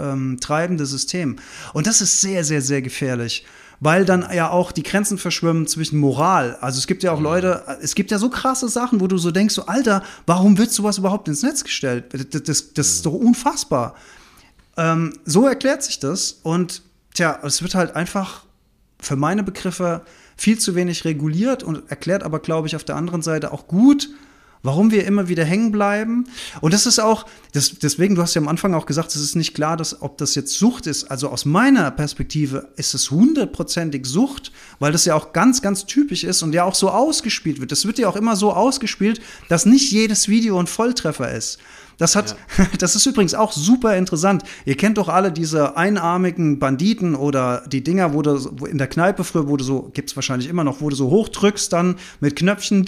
[0.00, 1.36] ähm, treibende System.
[1.72, 3.44] Und das ist sehr, sehr, sehr gefährlich.
[3.80, 6.58] weil dann ja auch die Grenzen verschwimmen zwischen Moral.
[6.60, 9.30] Also es gibt ja auch Leute, es gibt ja so krasse Sachen, wo du so
[9.30, 12.06] denkst, so Alter, warum wird sowas überhaupt ins Netz gestellt?
[12.12, 13.94] Das, das, das ist doch unfassbar.
[14.78, 18.44] Ähm, so erklärt sich das und tja, es wird halt einfach
[19.00, 20.02] für meine Begriffe
[20.36, 24.08] viel zu wenig reguliert und erklärt aber, glaube ich, auf der anderen Seite auch gut,
[24.62, 26.28] warum wir immer wieder hängen bleiben.
[26.60, 29.34] Und das ist auch, das, deswegen, du hast ja am Anfang auch gesagt, es ist
[29.34, 31.10] nicht klar, dass, ob das jetzt Sucht ist.
[31.10, 36.24] Also aus meiner Perspektive ist es hundertprozentig Sucht, weil das ja auch ganz, ganz typisch
[36.24, 37.72] ist und ja auch so ausgespielt wird.
[37.72, 41.58] Das wird ja auch immer so ausgespielt, dass nicht jedes Video ein Volltreffer ist.
[41.98, 42.66] Das hat, ja.
[42.78, 44.44] das ist übrigens auch super interessant.
[44.64, 48.86] Ihr kennt doch alle diese einarmigen Banditen oder die Dinger, wo du wo in der
[48.86, 52.36] Kneipe früher, wo du so, gibt's wahrscheinlich immer noch, wo du so hochdrückst, dann mit
[52.36, 52.86] Knöpfchen.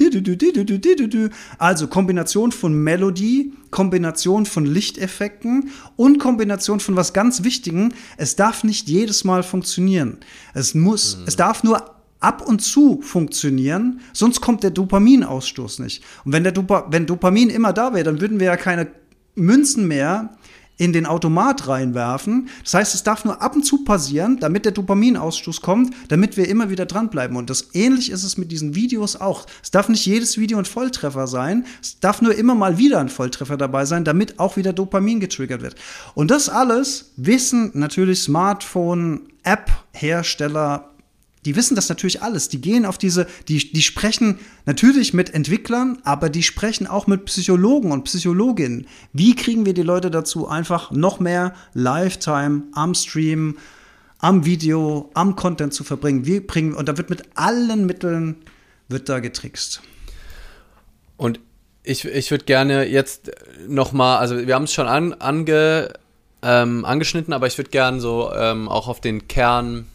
[1.59, 7.95] Also Kombination von Melodie, Kombination von Lichteffekten und Kombination von was ganz Wichtigen.
[8.17, 10.19] Es darf nicht jedes Mal funktionieren.
[10.55, 11.25] Es muss, mhm.
[11.27, 16.05] es darf nur ab und zu funktionieren, sonst kommt der Dopaminausstoß nicht.
[16.25, 18.89] Und wenn, der Dopa wenn Dopamin immer da wäre, dann würden wir ja keine
[19.35, 20.37] Münzen mehr
[20.81, 22.49] in den Automat reinwerfen.
[22.65, 26.49] Das heißt, es darf nur ab und zu passieren, damit der Dopaminausstoß kommt, damit wir
[26.49, 27.37] immer wieder dranbleiben.
[27.37, 29.45] Und das ähnlich ist es mit diesen Videos auch.
[29.63, 31.67] Es darf nicht jedes Video ein Volltreffer sein.
[31.83, 35.61] Es darf nur immer mal wieder ein Volltreffer dabei sein, damit auch wieder Dopamin getriggert
[35.61, 35.75] wird.
[36.15, 40.90] Und das alles wissen natürlich Smartphone, App-Hersteller,
[41.45, 42.49] die wissen das natürlich alles.
[42.49, 47.25] Die gehen auf diese, die, die sprechen natürlich mit Entwicklern, aber die sprechen auch mit
[47.25, 48.87] Psychologen und Psychologinnen.
[49.13, 53.57] Wie kriegen wir die Leute dazu, einfach noch mehr Lifetime am Stream,
[54.19, 56.27] am Video, am Content zu verbringen?
[56.27, 58.37] Wie bringen, und da wird mit allen Mitteln,
[58.89, 59.81] wird da getrickst.
[61.17, 61.41] Und
[61.83, 63.31] ich, ich würde gerne jetzt
[63.67, 65.95] noch mal, also wir haben es schon an, ange,
[66.43, 69.87] ähm, angeschnitten, aber ich würde gerne so ähm, auch auf den Kern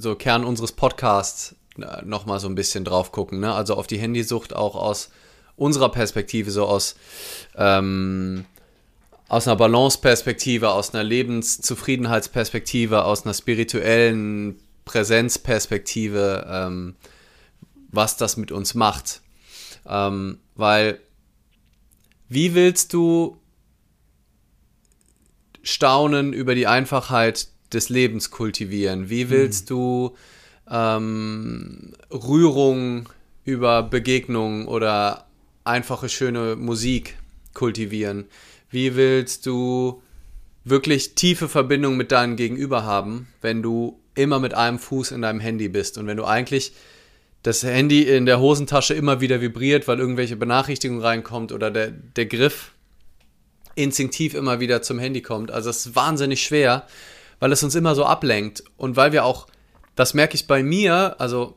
[0.00, 3.40] so Kern unseres Podcasts äh, nochmal so ein bisschen drauf gucken.
[3.40, 3.52] Ne?
[3.52, 5.10] Also auf die Handysucht auch aus
[5.56, 6.96] unserer Perspektive, so aus,
[7.54, 8.46] ähm,
[9.28, 16.96] aus einer Balance-Perspektive, aus einer Lebenszufriedenheitsperspektive, aus einer spirituellen Präsenzperspektive, ähm,
[17.90, 19.20] was das mit uns macht.
[19.86, 21.00] Ähm, weil,
[22.28, 23.38] wie willst du
[25.62, 29.10] staunen über die Einfachheit des Lebens kultivieren?
[29.10, 29.74] Wie willst mhm.
[29.74, 30.16] du
[30.70, 33.08] ähm, Rührung
[33.44, 35.26] über Begegnungen oder
[35.64, 37.16] einfache schöne Musik
[37.54, 38.26] kultivieren?
[38.70, 40.02] Wie willst du
[40.64, 45.40] wirklich tiefe Verbindung mit deinem Gegenüber haben, wenn du immer mit einem Fuß in deinem
[45.40, 46.72] Handy bist und wenn du eigentlich
[47.42, 52.26] das Handy in der Hosentasche immer wieder vibriert, weil irgendwelche Benachrichtigung reinkommt oder der, der
[52.26, 52.72] Griff
[53.74, 55.50] instinktiv immer wieder zum Handy kommt.
[55.50, 56.86] Also es ist wahnsinnig schwer,
[57.40, 59.48] weil es uns immer so ablenkt und weil wir auch,
[59.96, 61.56] das merke ich bei mir, also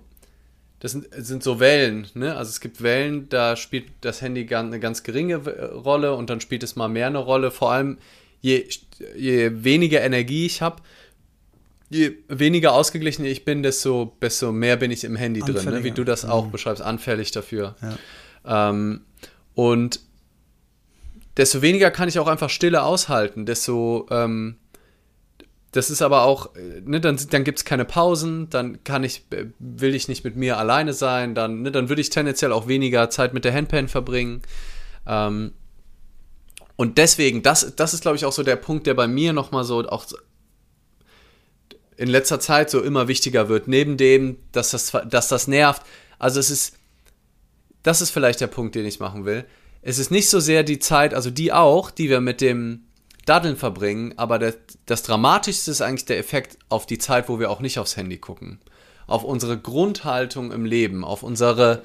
[0.80, 2.36] das sind, sind so Wellen, ne?
[2.36, 6.62] Also es gibt Wellen, da spielt das Handy eine ganz geringe Rolle und dann spielt
[6.62, 7.52] es mal mehr eine Rolle.
[7.52, 8.00] Vor allem,
[8.42, 8.68] je,
[9.16, 10.82] je weniger Energie ich habe,
[11.90, 15.84] je weniger ausgeglichen ich bin, desto, desto mehr bin ich im Handy drin, ne?
[15.86, 16.52] wie du das auch mhm.
[16.52, 17.76] beschreibst, anfällig dafür.
[18.46, 18.70] Ja.
[18.70, 19.06] Ähm,
[19.54, 20.02] und
[21.38, 24.58] desto weniger kann ich auch einfach Stille aushalten, desto ähm,
[25.74, 29.26] das ist aber auch, äh, ne, dann, dann gibt es keine Pausen, dann kann ich,
[29.32, 32.68] äh, will ich nicht mit mir alleine sein, dann, ne, dann würde ich tendenziell auch
[32.68, 34.44] weniger Zeit mit der Handpan verbringen.
[35.08, 35.54] Ähm,
[36.76, 39.64] und deswegen, das, das ist, glaube ich, auch so der Punkt, der bei mir nochmal
[39.64, 40.06] so auch
[41.98, 45.82] in letzter Zeit so immer wichtiger wird, neben dem, dass das, dass das nervt.
[46.20, 46.78] Also es ist,
[47.82, 49.46] das ist vielleicht der Punkt, den ich machen will.
[49.82, 52.86] Es ist nicht so sehr die Zeit, also die auch, die wir mit dem
[53.26, 57.50] Daddeln verbringen, aber das, das Dramatischste ist eigentlich der Effekt auf die Zeit, wo wir
[57.50, 58.60] auch nicht aufs Handy gucken.
[59.08, 61.84] Auf unsere Grundhaltung im Leben, auf, unsere,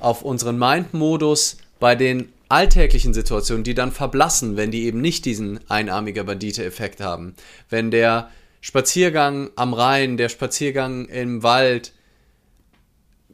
[0.00, 5.60] auf unseren Mind-Modus bei den alltäglichen Situationen, die dann verblassen, wenn die eben nicht diesen
[5.68, 7.34] einarmiger Bandite-Effekt haben.
[7.68, 8.30] Wenn der
[8.60, 11.92] Spaziergang am Rhein, der Spaziergang im Wald,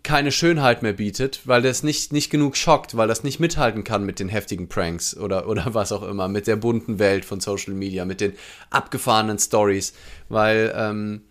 [0.05, 4.05] keine Schönheit mehr bietet, weil das nicht, nicht genug schockt, weil das nicht mithalten kann
[4.05, 7.74] mit den heftigen Pranks oder, oder was auch immer, mit der bunten Welt von Social
[7.74, 8.34] Media, mit den
[8.70, 9.94] abgefahrenen Stories,
[10.28, 11.22] weil, ähm,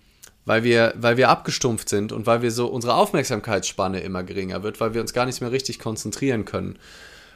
[0.45, 4.81] weil, wir, weil wir abgestumpft sind und weil wir so unsere Aufmerksamkeitsspanne immer geringer wird,
[4.81, 6.79] weil wir uns gar nicht mehr richtig konzentrieren können.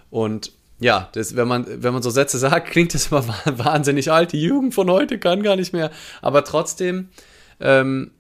[0.10, 4.34] Und ja, das, wenn, man, wenn man so Sätze sagt, klingt das immer wahnsinnig alt.
[4.34, 5.92] Die Jugend von heute kann gar nicht mehr.
[6.24, 7.10] Aber trotzdem
[7.60, 8.12] ähm,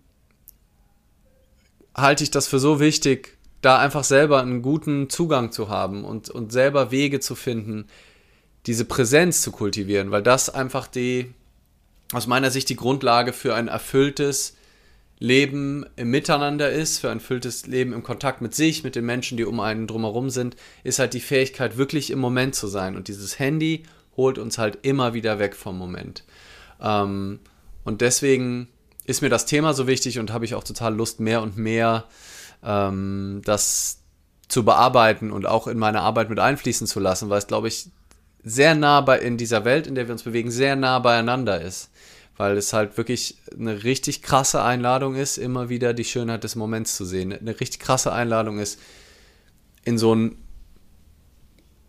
[1.97, 6.29] halte ich das für so wichtig, da einfach selber einen guten Zugang zu haben und,
[6.29, 7.87] und selber Wege zu finden,
[8.67, 11.33] diese Präsenz zu kultivieren, weil das einfach die,
[12.13, 14.55] aus meiner Sicht die Grundlage für ein erfülltes
[15.19, 19.37] Leben im Miteinander ist, für ein erfülltes Leben im Kontakt mit sich, mit den Menschen,
[19.37, 22.95] die um einen drumherum sind, ist halt die Fähigkeit, wirklich im Moment zu sein.
[22.95, 23.83] Und dieses Handy
[24.15, 26.23] holt uns halt immer wieder weg vom Moment.
[26.79, 27.39] Ähm,
[27.83, 28.67] und deswegen
[29.07, 32.03] ist mir das Thema so wichtig und habe ich auch total Lust, mehr und mehr
[32.63, 34.01] ähm, das
[34.47, 37.89] zu bearbeiten und auch in meine Arbeit mit einfließen zu lassen, weil es, glaube ich,
[38.43, 41.89] sehr nah bei, in dieser Welt, in der wir uns bewegen, sehr nah beieinander ist
[42.37, 46.95] weil es halt wirklich eine richtig krasse Einladung ist, immer wieder die Schönheit des Moments
[46.95, 47.33] zu sehen.
[47.33, 48.79] Eine richtig krasse Einladung ist,
[49.83, 50.37] in so einen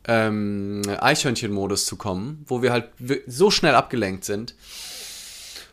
[0.06, 2.88] ähm, Eichhörnchen-Modus zu kommen, wo wir halt
[3.26, 4.54] so schnell abgelenkt sind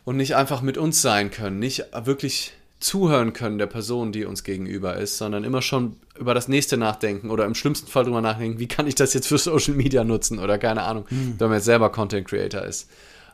[0.06, 4.44] und nicht einfach mit uns sein können, nicht wirklich zuhören können der Person, die uns
[4.44, 8.60] gegenüber ist, sondern immer schon über das nächste nachdenken oder im schlimmsten Fall drüber nachdenken,
[8.60, 11.34] wie kann ich das jetzt für Social Media nutzen oder keine Ahnung, hm.
[11.38, 12.88] wenn man jetzt selber Content Creator ist.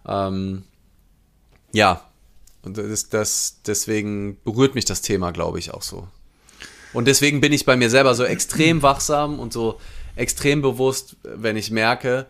[0.09, 0.63] Ähm,
[1.73, 2.09] ja,
[2.63, 6.09] und das, das, deswegen berührt mich das Thema, glaube ich, auch so.
[6.95, 9.79] Und deswegen bin ich bei mir selber so extrem wachsam und so
[10.17, 12.27] extrem bewusst, wenn ich merke,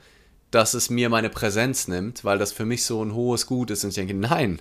[0.53, 3.82] dass es mir meine Präsenz nimmt, weil das für mich so ein hohes Gut ist.
[3.82, 4.61] Und ich denke, nein,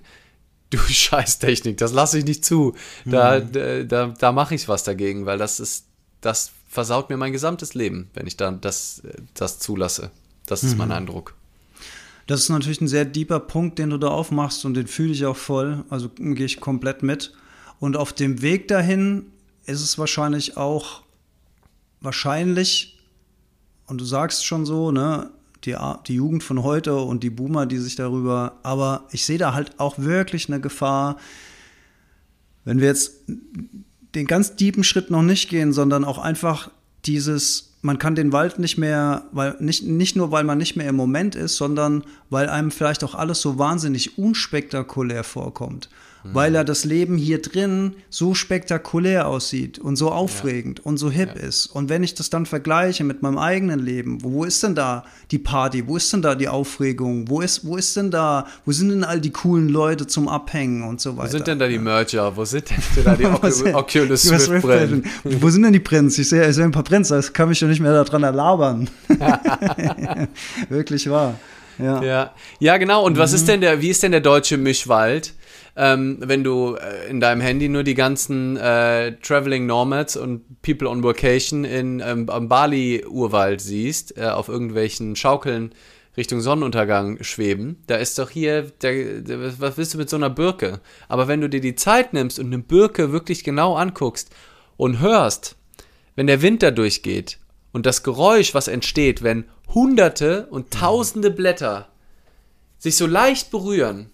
[0.71, 2.75] du Scheißtechnik, das lasse ich nicht zu.
[3.05, 3.51] Da, mhm.
[3.51, 5.85] da, da, da mache ich was dagegen, weil das ist,
[6.21, 10.11] das versaut mir mein gesamtes Leben, wenn ich dann das, das zulasse.
[10.47, 10.79] Das ist mhm.
[10.79, 11.35] mein Eindruck.
[12.27, 15.25] Das ist natürlich ein sehr deeper Punkt, den du da aufmachst und den fühle ich
[15.25, 15.83] auch voll.
[15.89, 17.33] Also gehe ich komplett mit.
[17.79, 19.25] Und auf dem Weg dahin
[19.65, 21.01] ist es wahrscheinlich auch
[21.99, 22.99] wahrscheinlich,
[23.87, 25.31] und du sagst schon so, ne,
[25.66, 25.76] die,
[26.07, 29.80] die Jugend von heute und die Boomer, die sich darüber, aber ich sehe da halt
[29.80, 31.18] auch wirklich eine Gefahr,
[32.66, 33.24] wenn wir jetzt
[34.16, 36.70] den ganz tiefen Schritt noch nicht gehen, sondern auch einfach
[37.05, 40.88] dieses man kann den Wald nicht mehr, weil nicht, nicht nur, weil man nicht mehr
[40.88, 45.89] im Moment ist, sondern weil einem vielleicht auch alles so wahnsinnig unspektakulär vorkommt
[46.24, 46.36] mhm.
[46.36, 50.86] weil ja das Leben hier drin so spektakulär aussieht und so aufregend ja.
[50.86, 51.41] und so hip ja.
[51.41, 51.67] ist.
[51.67, 55.05] Und wenn ich das dann vergleiche mit meinem eigenen Leben, wo, wo ist denn da
[55.30, 55.88] die Party?
[55.88, 57.30] Wo ist denn da die Aufregung?
[57.30, 60.84] Wo ist, wo ist denn da, wo sind denn all die coolen Leute zum Abhängen
[60.84, 61.28] und so weiter?
[61.28, 62.36] Wo sind denn da die Merger?
[62.36, 65.03] Wo sind denn da die Oculus Swift Brillen?
[65.24, 66.17] Wo sind denn die Prints?
[66.17, 68.89] Ich sehe, ich sehe ein paar Prints, das kann mich doch nicht mehr daran erlabern.
[70.69, 71.39] Wirklich wahr.
[71.78, 72.03] Ja.
[72.03, 72.32] ja.
[72.59, 73.05] ja, genau.
[73.05, 73.47] Und was ist mhm.
[73.47, 75.34] denn der, wie ist denn der deutsche Mischwald?
[75.76, 80.89] Ähm, wenn du äh, in deinem Handy nur die ganzen äh, Traveling Nomads und People
[80.89, 85.74] on Vacation in, ähm, am Bali-Urwald siehst, äh, auf irgendwelchen Schaukeln
[86.17, 90.30] Richtung Sonnenuntergang schweben, da ist doch hier, der, der, was willst du mit so einer
[90.30, 90.82] Birke?
[91.07, 94.30] Aber wenn du dir die Zeit nimmst und eine Birke wirklich genau anguckst
[94.76, 95.55] und hörst,
[96.15, 97.39] wenn der Wind da durchgeht
[97.72, 101.88] und das Geräusch, was entsteht, wenn hunderte und tausende Blätter
[102.78, 104.11] sich so leicht berühren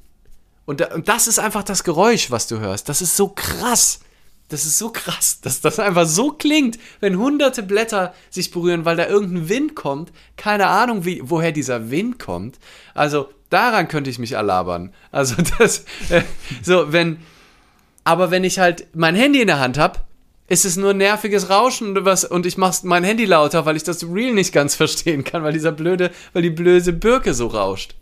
[0.67, 2.89] und, und das ist einfach das Geräusch, was du hörst.
[2.89, 4.01] Das ist so krass.
[4.49, 8.95] Das ist so krass, dass das einfach so klingt, wenn hunderte Blätter sich berühren, weil
[8.95, 10.11] da irgendein Wind kommt.
[10.35, 12.59] Keine Ahnung, wie, woher dieser Wind kommt.
[12.93, 14.93] Also daran könnte ich mich erlabern.
[15.11, 16.21] Also das, äh,
[16.61, 17.19] so wenn,
[18.03, 19.99] aber wenn ich halt mein Handy in der Hand habe,
[20.49, 23.83] ist es nur nerviges Rauschen und was und ich mache mein Handy lauter, weil ich
[23.83, 27.95] das Real nicht ganz verstehen kann, weil dieser blöde, weil die blöde Birke so rauscht.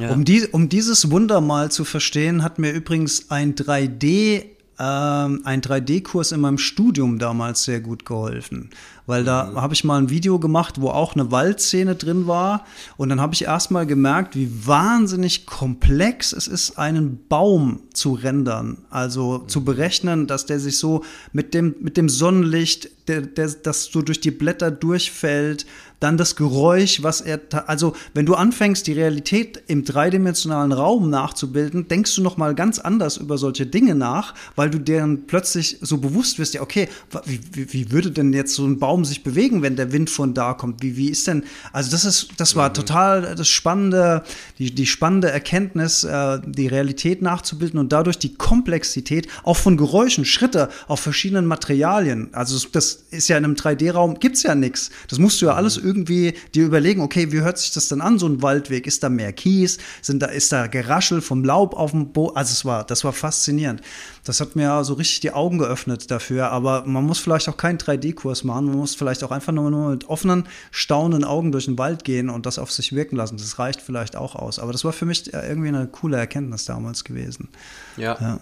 [0.00, 0.12] Ja.
[0.12, 4.44] Um, die, um dieses Wunder mal zu verstehen, hat mir übrigens ein 3D
[4.78, 8.68] ähm, ein 3D-Kurs in meinem Studium damals sehr gut geholfen
[9.06, 9.60] weil da mhm.
[9.60, 12.66] habe ich mal ein Video gemacht, wo auch eine Waldszene drin war
[12.96, 18.78] und dann habe ich erstmal gemerkt, wie wahnsinnig komplex es ist, einen Baum zu rendern,
[18.90, 19.48] also mhm.
[19.48, 24.02] zu berechnen, dass der sich so mit dem, mit dem Sonnenlicht, der, der, das so
[24.02, 25.66] durch die Blätter durchfällt,
[26.00, 31.88] dann das Geräusch, was er, also wenn du anfängst, die Realität im dreidimensionalen Raum nachzubilden,
[31.88, 35.98] denkst du noch mal ganz anders über solche Dinge nach, weil du deren plötzlich so
[35.98, 36.88] bewusst wirst, ja okay,
[37.24, 40.34] wie, wie, wie würde denn jetzt so ein Baum sich bewegen, wenn der Wind von
[40.34, 40.82] da kommt?
[40.82, 42.74] Wie, wie ist denn, also das ist, das war mhm.
[42.74, 44.22] total das spannende,
[44.58, 50.24] die, die spannende Erkenntnis, äh, die Realität nachzubilden und dadurch die Komplexität auch von Geräuschen,
[50.24, 52.28] Schritte auf verschiedenen Materialien.
[52.32, 54.90] Also das ist ja in einem 3D-Raum, gibt es ja nichts.
[55.08, 55.85] Das musst du ja alles mhm.
[55.86, 58.86] Irgendwie dir überlegen, okay, wie hört sich das denn an, so ein Waldweg?
[58.86, 59.78] Ist da mehr Kies?
[60.02, 62.36] Sind da, ist da Geraschel vom Laub auf dem Boden?
[62.36, 63.80] Also es war, das war faszinierend.
[64.24, 66.50] Das hat mir so richtig die Augen geöffnet dafür.
[66.50, 68.66] Aber man muss vielleicht auch keinen 3D-Kurs machen.
[68.66, 72.28] Man muss vielleicht auch einfach nur, nur mit offenen, staunenden Augen durch den Wald gehen
[72.28, 73.36] und das auf sich wirken lassen.
[73.36, 74.58] Das reicht vielleicht auch aus.
[74.58, 77.48] Aber das war für mich irgendwie eine coole Erkenntnis damals gewesen.
[77.96, 78.16] ja.
[78.20, 78.40] ja.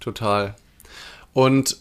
[0.00, 0.54] total.
[1.32, 1.78] Und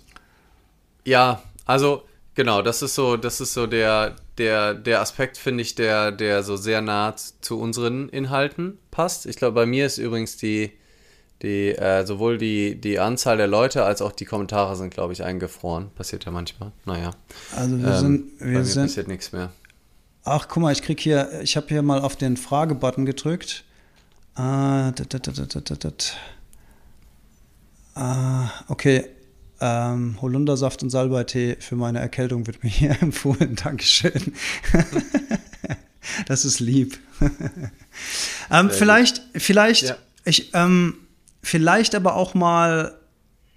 [1.03, 2.03] ja, also
[2.35, 6.43] genau, das ist so, das ist so der, der, der Aspekt, finde ich, der, der
[6.43, 9.25] so sehr nah zu unseren Inhalten passt.
[9.25, 10.71] Ich glaube, bei mir ist übrigens die,
[11.43, 15.21] Die, äh, sowohl die, die Anzahl der Leute als auch die Kommentare sind, glaube ich,
[15.21, 15.91] eingefroren.
[15.93, 16.71] Passiert ja manchmal.
[16.85, 17.11] Naja.
[17.55, 18.39] Also wir ähm, sind.
[18.39, 19.51] Wir bei mir sind, passiert nichts mehr.
[20.23, 23.63] Ach, guck mal, ich krieg hier, ich habe hier mal auf den Fragebutton gedrückt.
[24.33, 26.17] Ah, dat, dat, dat, dat,
[27.93, 29.05] ah okay.
[29.59, 33.55] Ähm, Holundersaft und Salbeitee für meine Erkältung wird mir hier empfohlen.
[33.55, 34.33] Dankeschön.
[36.27, 36.99] das ist lieb.
[38.51, 39.97] ähm, vielleicht, vielleicht, ja.
[40.25, 40.95] ich, ähm,
[41.41, 42.97] vielleicht aber auch mal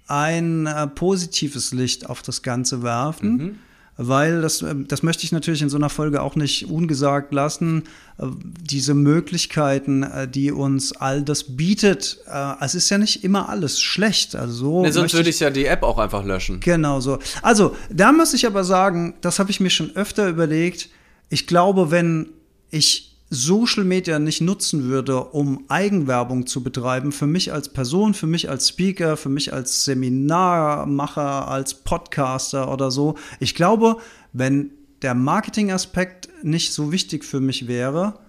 [0.07, 3.37] ein äh, positives Licht auf das Ganze werfen.
[3.37, 3.59] Mhm
[4.07, 7.83] weil das, ähm, das möchte ich natürlich in so einer Folge auch nicht ungesagt lassen,
[8.17, 12.17] äh, diese Möglichkeiten, äh, die uns all das bietet.
[12.27, 14.35] Äh, es ist ja nicht immer alles schlecht.
[14.35, 16.59] Also so nee, sonst würde ich ja die App auch einfach löschen.
[16.59, 17.19] Genau so.
[17.41, 20.89] Also da muss ich aber sagen, das habe ich mir schon öfter überlegt.
[21.29, 22.29] Ich glaube, wenn
[22.71, 28.27] ich Social Media nicht nutzen würde, um Eigenwerbung zu betreiben, für mich als Person, für
[28.27, 33.15] mich als Speaker, für mich als Seminarmacher, als Podcaster oder so.
[33.39, 33.95] Ich glaube,
[34.33, 34.71] wenn
[35.01, 38.19] der Marketingaspekt nicht so wichtig für mich wäre,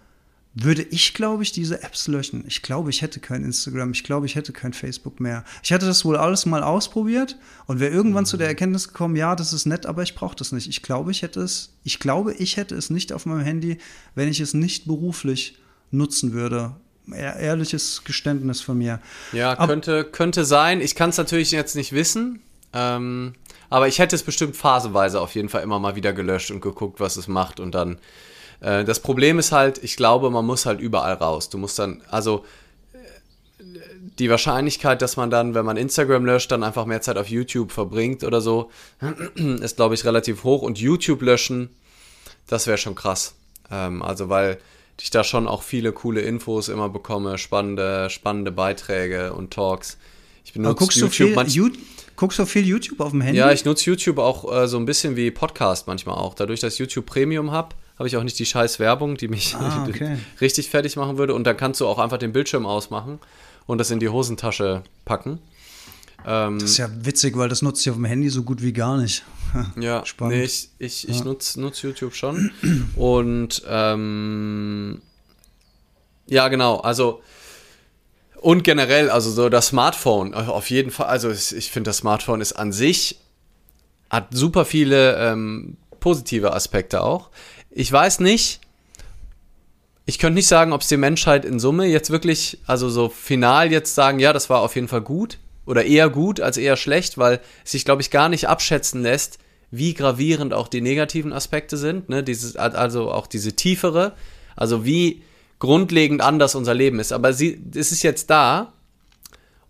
[0.54, 2.44] würde ich, glaube ich, diese Apps löschen.
[2.46, 5.44] Ich glaube, ich hätte kein Instagram, ich glaube, ich hätte kein Facebook mehr.
[5.62, 7.36] Ich hätte das wohl alles mal ausprobiert
[7.66, 8.28] und wäre irgendwann mhm.
[8.28, 10.68] zu der Erkenntnis gekommen, ja, das ist nett, aber ich brauche das nicht.
[10.68, 13.78] Ich glaube, ich hätte es, ich glaube, ich hätte es nicht auf meinem Handy,
[14.14, 15.58] wenn ich es nicht beruflich
[15.90, 16.76] nutzen würde.
[17.10, 19.00] Ehrliches Geständnis von mir.
[19.32, 20.80] Ja, aber, könnte, könnte sein.
[20.80, 22.40] Ich kann es natürlich jetzt nicht wissen.
[22.72, 23.34] Ähm,
[23.70, 27.00] aber ich hätte es bestimmt phasenweise auf jeden Fall immer mal wieder gelöscht und geguckt,
[27.00, 27.98] was es macht und dann
[28.62, 31.50] äh, das Problem ist halt, ich glaube, man muss halt überall raus.
[31.50, 32.44] Du musst dann, also
[34.18, 37.72] die Wahrscheinlichkeit, dass man dann, wenn man Instagram löscht, dann einfach mehr Zeit auf YouTube
[37.72, 38.70] verbringt oder so,
[39.34, 40.62] ist, glaube ich, relativ hoch.
[40.62, 41.70] Und YouTube löschen,
[42.46, 43.34] das wäre schon krass.
[43.70, 44.58] Ähm, also, weil
[45.00, 49.98] ich da schon auch viele coole Infos immer bekomme, spannende, spannende Beiträge und Talks.
[50.44, 51.34] Ich benutze guckst YouTube.
[51.34, 51.72] Du viel,
[52.14, 53.38] guckst du viel YouTube auf dem Handy?
[53.38, 56.34] Ja, ich nutze YouTube auch äh, so ein bisschen wie Podcast manchmal auch.
[56.34, 59.54] Dadurch, dass ich YouTube Premium habe, habe ich auch nicht die scheiß Werbung, die mich
[59.54, 60.18] ah, okay.
[60.40, 61.34] richtig fertig machen würde.
[61.34, 63.18] Und dann kannst du auch einfach den Bildschirm ausmachen
[63.66, 65.38] und das in die Hosentasche packen.
[66.26, 68.72] Ähm, das ist ja witzig, weil das nutze ich auf dem Handy so gut wie
[68.72, 69.24] gar nicht.
[69.80, 70.36] ja, Spannend.
[70.36, 71.24] Nee, ich, ich, ich ja.
[71.24, 72.50] nutze nutz YouTube schon.
[72.96, 75.02] Und ähm,
[76.26, 77.22] ja, genau, also
[78.40, 82.54] und generell, also so das Smartphone, auf jeden Fall, also ich finde, das Smartphone ist
[82.54, 83.20] an sich,
[84.10, 87.30] hat super viele ähm, positive Aspekte auch
[87.74, 88.60] ich weiß nicht,
[90.04, 93.70] ich könnte nicht sagen, ob es die Menschheit in Summe jetzt wirklich, also so final
[93.72, 97.18] jetzt sagen, ja, das war auf jeden Fall gut oder eher gut als eher schlecht,
[97.18, 99.38] weil es sich, glaube ich, gar nicht abschätzen lässt,
[99.70, 102.22] wie gravierend auch die negativen Aspekte sind, ne?
[102.22, 104.12] Dieses, also auch diese tiefere,
[104.54, 105.22] also wie
[105.60, 107.12] grundlegend anders unser Leben ist.
[107.12, 108.74] Aber sie, es ist jetzt da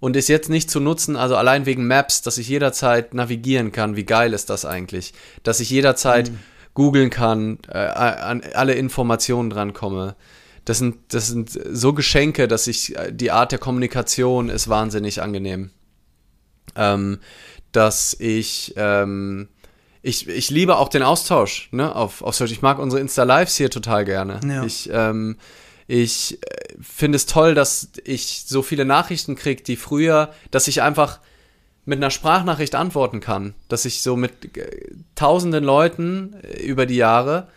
[0.03, 3.95] und ist jetzt nicht zu nutzen, also allein wegen Maps, dass ich jederzeit navigieren kann.
[3.95, 5.15] Wie geil ist das eigentlich?
[5.45, 6.39] Dass ich jederzeit mhm
[6.75, 10.17] googeln kann, äh, an alle Informationen drankomme.
[10.65, 15.21] Das sind, das sind so Geschenke, dass ich, äh, die Art der Kommunikation ist wahnsinnig
[15.21, 15.71] angenehm.
[16.77, 17.19] Ähm,
[17.73, 19.49] dass ich, ähm,
[20.03, 22.53] ich, ich liebe auch den Austausch, ne, auf, auf Social.
[22.53, 24.41] Ich mag unsere Insta-Lives hier total gerne.
[24.47, 24.65] Ja.
[24.65, 25.37] Ich, ähm,
[25.87, 30.83] ich äh, finde es toll, dass ich so viele Nachrichten kriege, die früher, dass ich
[30.83, 31.21] einfach
[31.85, 36.97] mit einer Sprachnachricht antworten kann, dass ich so mit äh, tausenden Leuten äh, über die
[36.97, 37.49] Jahre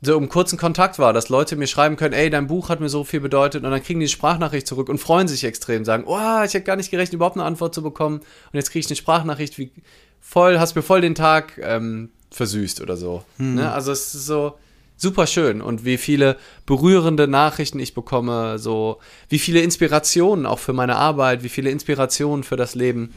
[0.00, 2.88] so im kurzen Kontakt war, dass Leute mir schreiben können, ey, dein Buch hat mir
[2.88, 6.42] so viel bedeutet und dann kriegen die Sprachnachricht zurück und freuen sich extrem, sagen, oh,
[6.44, 8.96] ich hätte gar nicht gerechnet, überhaupt eine Antwort zu bekommen und jetzt kriege ich eine
[8.96, 9.72] Sprachnachricht, wie
[10.20, 13.24] voll, hast mir voll den Tag ähm, versüßt oder so.
[13.38, 13.56] Hm.
[13.56, 13.72] Ne?
[13.72, 14.54] Also es ist so,
[14.98, 16.36] super schön und wie viele
[16.66, 22.44] berührende Nachrichten ich bekomme, so wie viele Inspirationen auch für meine Arbeit, wie viele Inspirationen
[22.44, 23.14] für das Leben.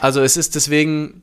[0.00, 1.22] Also es ist deswegen.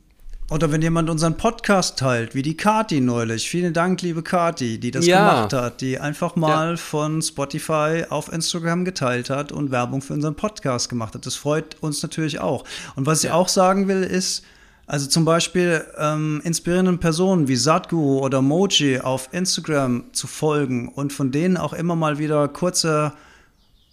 [0.49, 3.49] Oder wenn jemand unseren Podcast teilt, wie die Kati neulich.
[3.49, 5.20] Vielen Dank, liebe Kati, die das ja.
[5.20, 6.78] gemacht hat, die einfach mal ja.
[6.78, 11.26] von Spotify auf Instagram geteilt hat und Werbung für unseren Podcast gemacht hat.
[11.26, 12.66] Das freut uns natürlich auch.
[12.97, 13.30] Und was ja.
[13.30, 14.43] ich auch sagen will, ist,
[14.91, 21.13] also zum Beispiel ähm, inspirierenden Personen wie Sadhguru oder Moji auf Instagram zu folgen und
[21.13, 23.13] von denen auch immer mal wieder kurze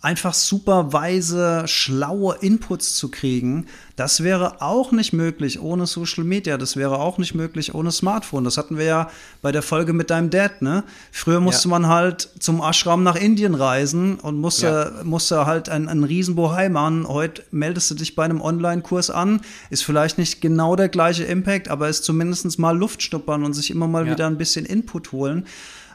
[0.01, 3.67] einfach super weise, schlaue Inputs zu kriegen,
[3.99, 6.57] das wäre auch nicht möglich ohne Social Media.
[6.57, 8.45] Das wäre auch nicht möglich ohne Smartphone.
[8.45, 9.11] Das hatten wir ja
[9.43, 10.85] bei der Folge mit deinem Dad, ne?
[11.11, 11.71] Früher musste ja.
[11.71, 15.05] man halt zum Ashram nach Indien reisen und musste, ja.
[15.05, 17.09] musste halt ein, ein Riesenbohai machen.
[17.09, 19.41] Heute meldest du dich bei einem Online-Kurs an.
[19.69, 23.69] Ist vielleicht nicht genau der gleiche Impact, aber ist zumindest mal Luft schnuppern und sich
[23.69, 24.13] immer mal ja.
[24.13, 25.45] wieder ein bisschen Input holen.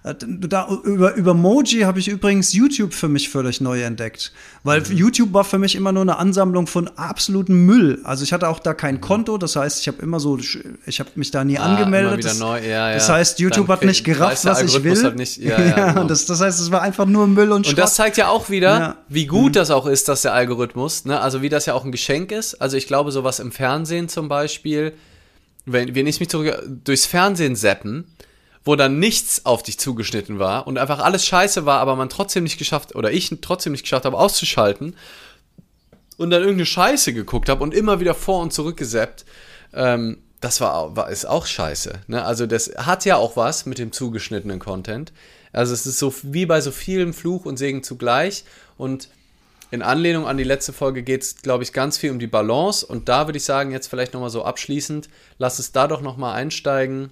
[0.03, 4.33] Äh, da, über, über Moji habe ich übrigens YouTube für mich völlig neu entdeckt.
[4.63, 4.97] Weil mhm.
[4.97, 8.01] YouTube war für mich immer nur eine Ansammlung von absolutem Müll.
[8.03, 8.99] Also ich hatte auch da kein.
[8.99, 10.37] Konto, das heißt, ich habe immer so,
[10.85, 12.23] ich habe mich da nie ah, angemeldet.
[12.23, 12.93] Das, ja, ja.
[12.93, 15.13] das, heißt, YouTube Dann hat nicht gerafft, was ich will.
[15.13, 16.03] Nicht, ja, ja, genau.
[16.05, 17.77] das, das heißt, es war einfach nur Müll und Schrott.
[17.77, 19.53] Und das zeigt ja auch wieder, wie gut mhm.
[19.53, 21.19] das auch ist, dass der Algorithmus, ne?
[21.19, 22.55] also wie das ja auch ein Geschenk ist.
[22.55, 24.93] Also ich glaube, sowas im Fernsehen zum Beispiel,
[25.65, 28.05] wenn, wenn ich mich zurück durchs Fernsehen zappen,
[28.66, 32.43] wo dann nichts auf dich zugeschnitten war und einfach alles scheiße war, aber man trotzdem
[32.43, 34.95] nicht geschafft, oder ich trotzdem nicht geschafft habe, auszuschalten
[36.18, 39.26] und dann irgendeine Scheiße geguckt habe und immer wieder vor und zurück gesappt,
[39.74, 42.01] ähm, das war, war ist auch scheiße.
[42.07, 42.24] Ne?
[42.24, 45.14] Also das hat ja auch was mit dem zugeschnittenen Content.
[45.53, 48.43] Also es ist so wie bei so vielem Fluch und Segen zugleich
[48.78, 49.07] und
[49.72, 52.86] in Anlehnung an die letzte Folge geht es, glaube ich, ganz viel um die Balance.
[52.86, 55.09] Und da würde ich sagen, jetzt vielleicht nochmal so abschließend,
[55.39, 57.11] lasst es da doch nochmal einsteigen.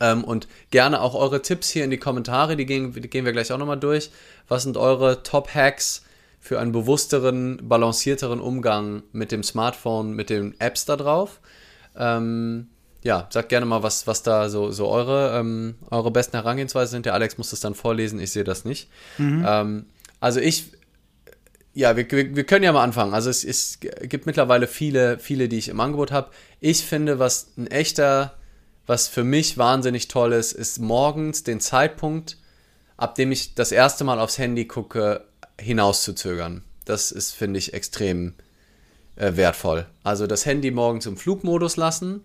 [0.00, 3.32] Ähm, und gerne auch eure Tipps hier in die Kommentare, die gehen, die gehen wir
[3.32, 4.10] gleich auch nochmal durch.
[4.48, 6.04] Was sind eure Top-Hacks
[6.40, 11.40] für einen bewussteren, balancierteren Umgang mit dem Smartphone, mit den Apps da drauf?
[11.96, 12.68] Ähm,
[13.02, 17.06] ja, sagt gerne mal, was, was da so, so eure, ähm, eure besten Herangehensweisen sind.
[17.06, 18.88] Der Alex muss das dann vorlesen, ich sehe das nicht.
[19.18, 19.44] Mhm.
[19.46, 19.86] Ähm,
[20.20, 20.72] also ich,
[21.74, 23.14] ja, wir, wir, wir, können ja mal anfangen.
[23.14, 26.30] Also es, es gibt mittlerweile viele, viele, die ich im Angebot habe.
[26.60, 28.34] Ich finde, was ein echter
[28.88, 32.38] was für mich wahnsinnig toll ist, ist morgens den Zeitpunkt,
[32.96, 35.24] ab dem ich das erste Mal aufs Handy gucke,
[35.60, 36.62] hinauszuzögern.
[36.86, 38.32] Das ist, finde ich, extrem
[39.16, 39.86] äh, wertvoll.
[40.04, 42.24] Also das Handy morgens im Flugmodus lassen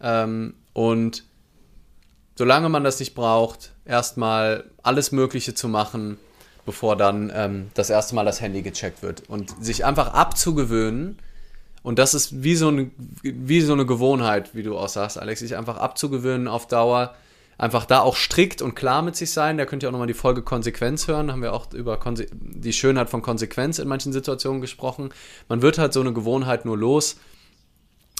[0.00, 1.24] ähm, und
[2.36, 6.18] solange man das nicht braucht, erstmal alles Mögliche zu machen,
[6.66, 9.22] bevor dann ähm, das erste Mal das Handy gecheckt wird.
[9.30, 11.18] Und sich einfach abzugewöhnen,
[11.84, 12.90] und das ist wie so, eine,
[13.22, 17.14] wie so eine Gewohnheit, wie du auch sagst, Alex, sich einfach abzugewöhnen auf Dauer.
[17.58, 19.58] Einfach da auch strikt und klar mit sich sein.
[19.58, 21.26] Da könnt ihr auch nochmal die Folge Konsequenz hören.
[21.26, 25.10] Da haben wir auch über Konse die Schönheit von Konsequenz in manchen Situationen gesprochen.
[25.50, 27.16] Man wird halt so eine Gewohnheit nur los,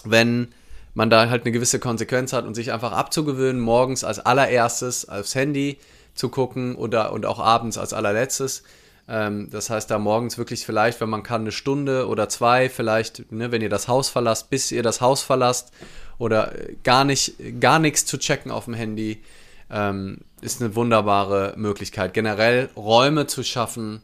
[0.05, 0.49] wenn
[0.93, 5.35] man da halt eine gewisse Konsequenz hat und sich einfach abzugewöhnen, morgens als allererstes aufs
[5.35, 5.79] Handy
[6.15, 8.63] zu gucken oder und auch abends als allerletztes
[9.07, 13.31] ähm, das heißt, da morgens wirklich vielleicht, wenn man kann, eine Stunde oder zwei, vielleicht,
[13.33, 15.73] ne, wenn ihr das Haus verlasst, bis ihr das Haus verlasst
[16.19, 16.53] oder
[16.83, 19.23] gar nicht, gar nichts zu checken auf dem Handy,
[19.71, 22.15] ähm, ist eine wunderbare Möglichkeit.
[22.15, 24.01] Generell Räume zu schaffen,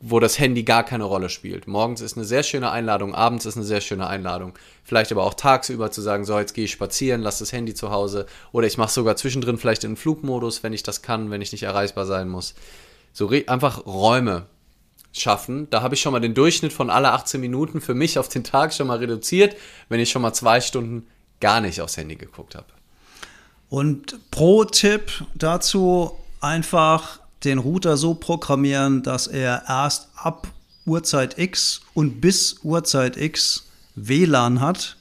[0.00, 1.66] wo das Handy gar keine Rolle spielt.
[1.66, 4.56] Morgens ist eine sehr schöne Einladung, abends ist eine sehr schöne Einladung.
[4.84, 7.90] Vielleicht aber auch tagsüber zu sagen, so jetzt gehe ich spazieren, lass das Handy zu
[7.90, 8.26] Hause.
[8.52, 11.64] Oder ich mache sogar zwischendrin vielleicht in Flugmodus, wenn ich das kann, wenn ich nicht
[11.64, 12.54] erreichbar sein muss
[13.12, 14.46] so einfach Räume
[15.12, 15.68] schaffen.
[15.70, 18.44] Da habe ich schon mal den Durchschnitt von alle 18 Minuten für mich auf den
[18.44, 19.56] Tag schon mal reduziert,
[19.88, 21.06] wenn ich schon mal zwei Stunden
[21.40, 22.66] gar nicht aufs Handy geguckt habe.
[23.68, 30.48] Und Pro-Tipp dazu einfach den Router so programmieren, dass er erst ab
[30.86, 34.97] Uhrzeit X und bis Uhrzeit X WLAN hat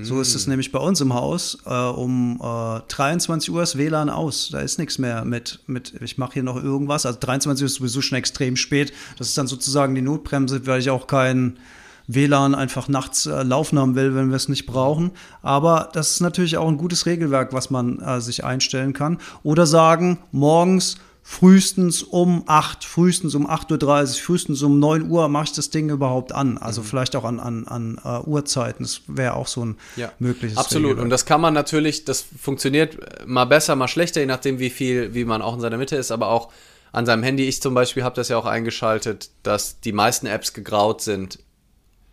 [0.00, 0.50] so ist es mm.
[0.50, 1.58] nämlich bei uns im Haus.
[1.66, 4.48] Äh, um äh, 23 Uhr ist WLAN aus.
[4.50, 7.04] Da ist nichts mehr mit, mit ich mache hier noch irgendwas.
[7.04, 8.92] Also 23 Uhr ist sowieso schon extrem spät.
[9.18, 11.58] Das ist dann sozusagen die Notbremse, weil ich auch kein
[12.06, 15.12] WLAN einfach nachts äh, laufen haben will, wenn wir es nicht brauchen.
[15.42, 19.18] Aber das ist natürlich auch ein gutes Regelwerk, was man äh, sich einstellen kann.
[19.42, 23.70] Oder sagen, morgens frühestens um 8, frühestens um 8.30
[24.18, 26.58] Uhr, frühestens um 9 Uhr mache ich das Ding überhaupt an.
[26.58, 26.86] Also mhm.
[26.86, 28.84] vielleicht auch an, an, an uh, Uhrzeiten.
[28.84, 30.90] Das wäre auch so ein ja, mögliches Absolut.
[30.90, 31.04] Regelwerk.
[31.04, 35.14] Und das kann man natürlich, das funktioniert mal besser, mal schlechter, je nachdem, wie viel,
[35.14, 36.50] wie man auch in seiner Mitte ist, aber auch
[36.90, 37.48] an seinem Handy.
[37.48, 41.38] Ich zum Beispiel habe das ja auch eingeschaltet, dass die meisten Apps gegraut sind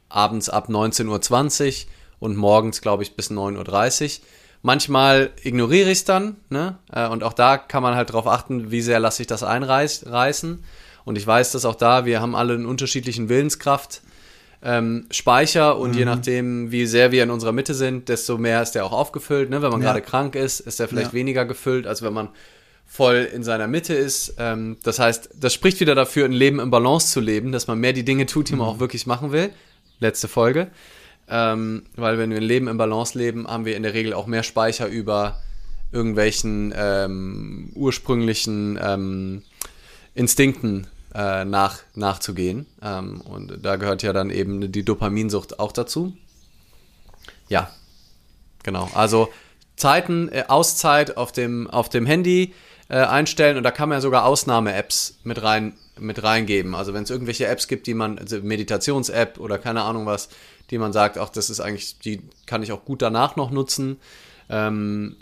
[0.09, 1.87] abends ab 19.20 Uhr
[2.19, 4.25] und morgens, glaube ich, bis 9.30 Uhr.
[4.61, 6.77] Manchmal ignoriere ich es dann, ne?
[6.91, 10.63] Äh, und auch da kann man halt darauf achten, wie sehr lasse ich das einreißen.
[11.05, 14.01] Und ich weiß, dass auch da, wir haben alle einen unterschiedlichen Willenskraft.
[14.61, 15.97] Ähm, Speicher und mhm.
[15.97, 19.49] je nachdem, wie sehr wir in unserer Mitte sind, desto mehr ist der auch aufgefüllt.
[19.49, 19.61] Ne?
[19.61, 19.87] Wenn man ja.
[19.87, 21.13] gerade krank ist, ist der vielleicht ja.
[21.13, 22.27] weniger gefüllt, als wenn man
[22.85, 24.35] voll in seiner Mitte ist.
[24.37, 27.79] Ähm, das heißt, das spricht wieder dafür, ein Leben im Balance zu leben, dass man
[27.79, 28.73] mehr die Dinge tut, die man mhm.
[28.73, 29.51] auch wirklich machen will.
[29.99, 30.67] Letzte Folge.
[31.29, 34.25] Ähm, weil wenn wir ein Leben im Balance leben, haben wir in der Regel auch
[34.25, 35.41] mehr Speicher über
[35.91, 39.43] irgendwelchen ähm, ursprünglichen ähm,
[40.15, 42.65] Instinkten äh, nach, nachzugehen.
[42.81, 46.13] Ähm, und da gehört ja dann eben die Dopaminsucht auch dazu.
[47.47, 47.71] Ja,
[48.63, 48.89] genau.
[48.93, 49.29] Also
[49.75, 52.53] Zeiten, äh, Auszeit auf dem, auf dem Handy
[52.89, 56.75] äh, einstellen und da kann man ja sogar Ausnahme-Apps mit rein mit reingeben.
[56.75, 60.29] Also wenn es irgendwelche Apps gibt, die man, also Meditations-App oder keine Ahnung was,
[60.69, 63.97] die man sagt, auch das ist eigentlich, die kann ich auch gut danach noch nutzen.
[64.49, 65.17] Ähm,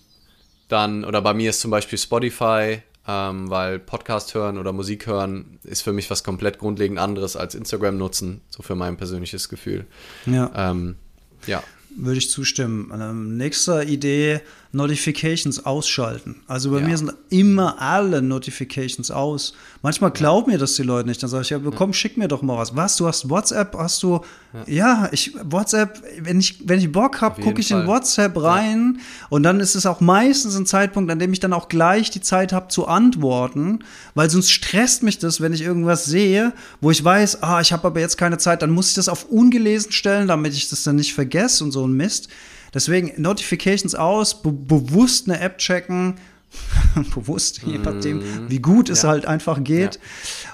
[0.67, 5.59] Dann, oder bei mir ist zum Beispiel Spotify, ähm, weil Podcast hören oder Musik hören
[5.63, 9.85] ist für mich was komplett grundlegend anderes als Instagram nutzen, so für mein persönliches Gefühl.
[10.25, 10.51] Ja.
[10.55, 10.97] Ähm,
[11.45, 11.63] ja.
[11.95, 12.91] Würde ich zustimmen.
[12.93, 14.41] Ähm, nächste Idee,
[14.77, 16.37] Notifications ausschalten.
[16.47, 16.87] Also bei Ja.
[16.87, 19.53] mir sind immer alle Notifications aus.
[19.81, 21.21] Manchmal glauben mir das die Leute nicht.
[21.21, 22.75] Dann sage ich, ja, komm, schick mir doch mal was.
[22.75, 24.21] Was, du hast WhatsApp, hast du,
[24.65, 27.87] ja, ich, WhatsApp, wenn ich, wenn ich Bock habe, gucke ich in Fall.
[27.87, 28.99] WhatsApp rein
[29.29, 32.21] und dann ist es auch meistens ein Zeitpunkt, an dem ich dann auch gleich die
[32.21, 33.79] Zeit habe zu antworten,
[34.15, 37.87] weil sonst stresst mich das, wenn ich irgendwas sehe, wo ich weiß, ah, ich habe
[37.87, 40.95] aber jetzt keine Zeit, dann muss ich das auf ungelesen stellen, damit ich das dann
[40.95, 42.29] nicht vergesse und so ein Mist.
[42.77, 46.19] Deswegen Notifications aus, be bewusst eine App checken,
[47.15, 48.21] bewusst, je nachdem,
[48.51, 49.09] wie gut es Ja.
[49.09, 49.99] halt einfach geht,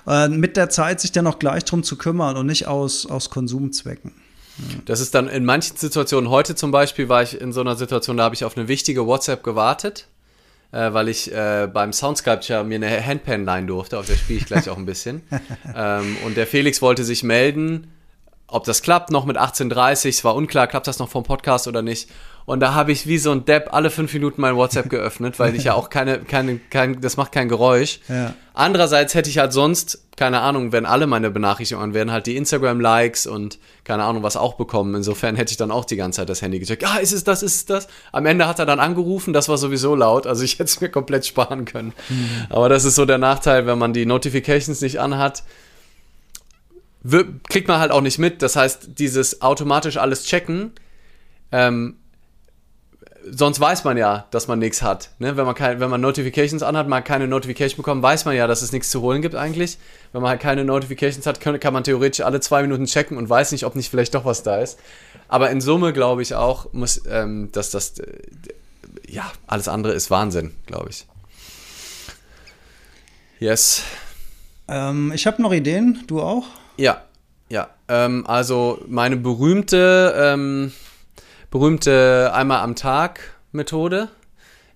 [0.08, 3.30] äh, mit der Zeit sich dann auch gleich drum zu kümmern und nicht aus, aus
[3.30, 4.14] Konsumzwecken.
[4.86, 8.16] Das ist dann in manchen Situationen, heute zum Beispiel war ich in so einer Situation,
[8.16, 10.08] da habe ich auf eine wichtige WhatsApp gewartet,
[10.72, 14.46] äh, weil ich äh, beim Soundsculpture mir eine Handpan leihen durfte, auf der spiele ich
[14.46, 15.24] gleich auch ein bisschen.
[15.76, 17.88] ähm, und der Felix wollte sich melden,
[18.54, 21.82] ob das klappt noch mit 18.30 es war unklar, klappt das noch vom Podcast oder
[21.82, 22.10] nicht.
[22.46, 25.56] Und da habe ich wie so ein Depp alle fünf Minuten mein WhatsApp geöffnet, weil
[25.56, 28.02] ich ja auch keine, keine, kein, das macht kein Geräusch.
[28.10, 28.34] Ja.
[28.54, 33.28] Andererseits hätte ich halt sonst, keine Ahnung, wenn alle meine Benachrichtigungen wären, halt die Instagram-Likes
[33.28, 34.94] und keine Ahnung, was auch bekommen.
[34.94, 36.86] Insofern hätte ich dann auch die ganze Zeit das Handy gecheckt.
[36.86, 37.88] Ah, ist es das, ist es das?
[38.12, 40.90] Am Ende hat er dann angerufen, das war sowieso laut, also ich hätte es mir
[40.90, 41.94] komplett sparen können.
[42.50, 45.44] Aber das ist so der Nachteil, wenn man die Notifications nicht anhat,
[47.50, 48.42] kriegt man halt auch nicht mit.
[48.42, 50.72] Das heißt, dieses automatisch alles checken,
[51.52, 51.98] ähm,
[53.30, 55.12] sonst weiß man ja, dass man nichts hat.
[55.20, 55.38] Ne?
[55.38, 58.62] Wenn, man kein, wenn man Notifications anhat, man keine Notification bekommt, weiß man ja, dass
[58.62, 59.78] es nichts zu holen gibt eigentlich.
[60.12, 63.30] Wenn man halt keine Notifications hat, kann, kann man theoretisch alle zwei Minuten checken und
[63.30, 64.80] weiß nicht, ob nicht vielleicht doch was da ist.
[65.28, 68.06] Aber in Summe glaube ich auch, muss, ähm, dass das, äh,
[69.08, 71.08] ja, alles andere ist Wahnsinn, glaube ich.
[73.40, 73.84] Yes.
[74.68, 76.46] Ähm, ich habe noch Ideen, du auch?
[76.78, 77.04] Ja,
[77.50, 77.70] ja.
[77.88, 80.72] Ähm, also meine berühmte, ähm,
[81.52, 83.20] berühmte einmal am Tag
[83.52, 84.10] Methode,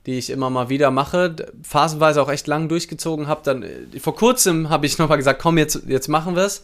[0.05, 3.41] die ich immer mal wieder mache, phasenweise auch echt lang durchgezogen habe.
[3.43, 6.63] Dann äh, vor kurzem habe ich noch mal gesagt, komm jetzt, jetzt machen wir es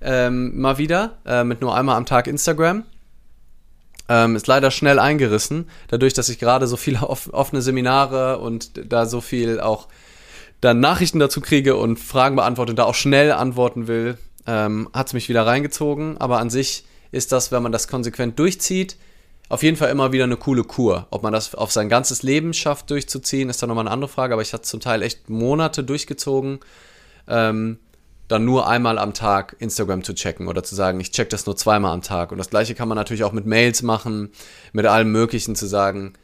[0.00, 2.84] ähm, mal wieder äh, mit nur einmal am Tag Instagram.
[4.08, 8.92] Ähm, ist leider schnell eingerissen, dadurch, dass ich gerade so viele off offene Seminare und
[8.92, 9.86] da so viel auch
[10.60, 15.08] dann Nachrichten dazu kriege und Fragen beantworte und da auch schnell antworten will, ähm, hat
[15.08, 16.18] es mich wieder reingezogen.
[16.18, 18.96] Aber an sich ist das, wenn man das konsequent durchzieht,
[19.48, 21.06] auf jeden Fall immer wieder eine coole Kur.
[21.10, 24.32] Ob man das auf sein ganzes Leben schafft durchzuziehen, ist dann nochmal eine andere Frage.
[24.32, 26.60] Aber ich hatte zum Teil echt Monate durchgezogen,
[27.28, 27.78] ähm,
[28.28, 31.56] dann nur einmal am Tag Instagram zu checken oder zu sagen, ich check das nur
[31.56, 32.32] zweimal am Tag.
[32.32, 34.30] Und das gleiche kann man natürlich auch mit Mails machen,
[34.72, 36.14] mit allem Möglichen zu sagen,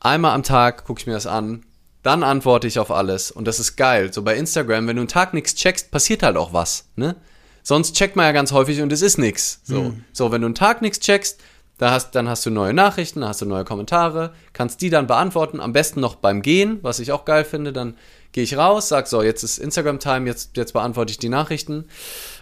[0.00, 1.64] einmal am Tag gucke ich mir das an,
[2.02, 4.12] dann antworte ich auf alles und das ist geil.
[4.12, 7.16] So bei Instagram, wenn du einen Tag nichts checkst, passiert halt auch was, ne?
[7.62, 9.60] Sonst checkt man ja ganz häufig und es ist nichts.
[9.64, 11.40] So, so wenn du einen Tag nichts checkst,
[11.80, 15.06] da hast, dann hast du neue Nachrichten, dann hast du neue Kommentare, kannst die dann
[15.06, 17.96] beantworten, am besten noch beim Gehen, was ich auch geil finde, dann
[18.32, 21.86] gehe ich raus, sag so, jetzt ist Instagram-Time, jetzt, jetzt beantworte ich die Nachrichten.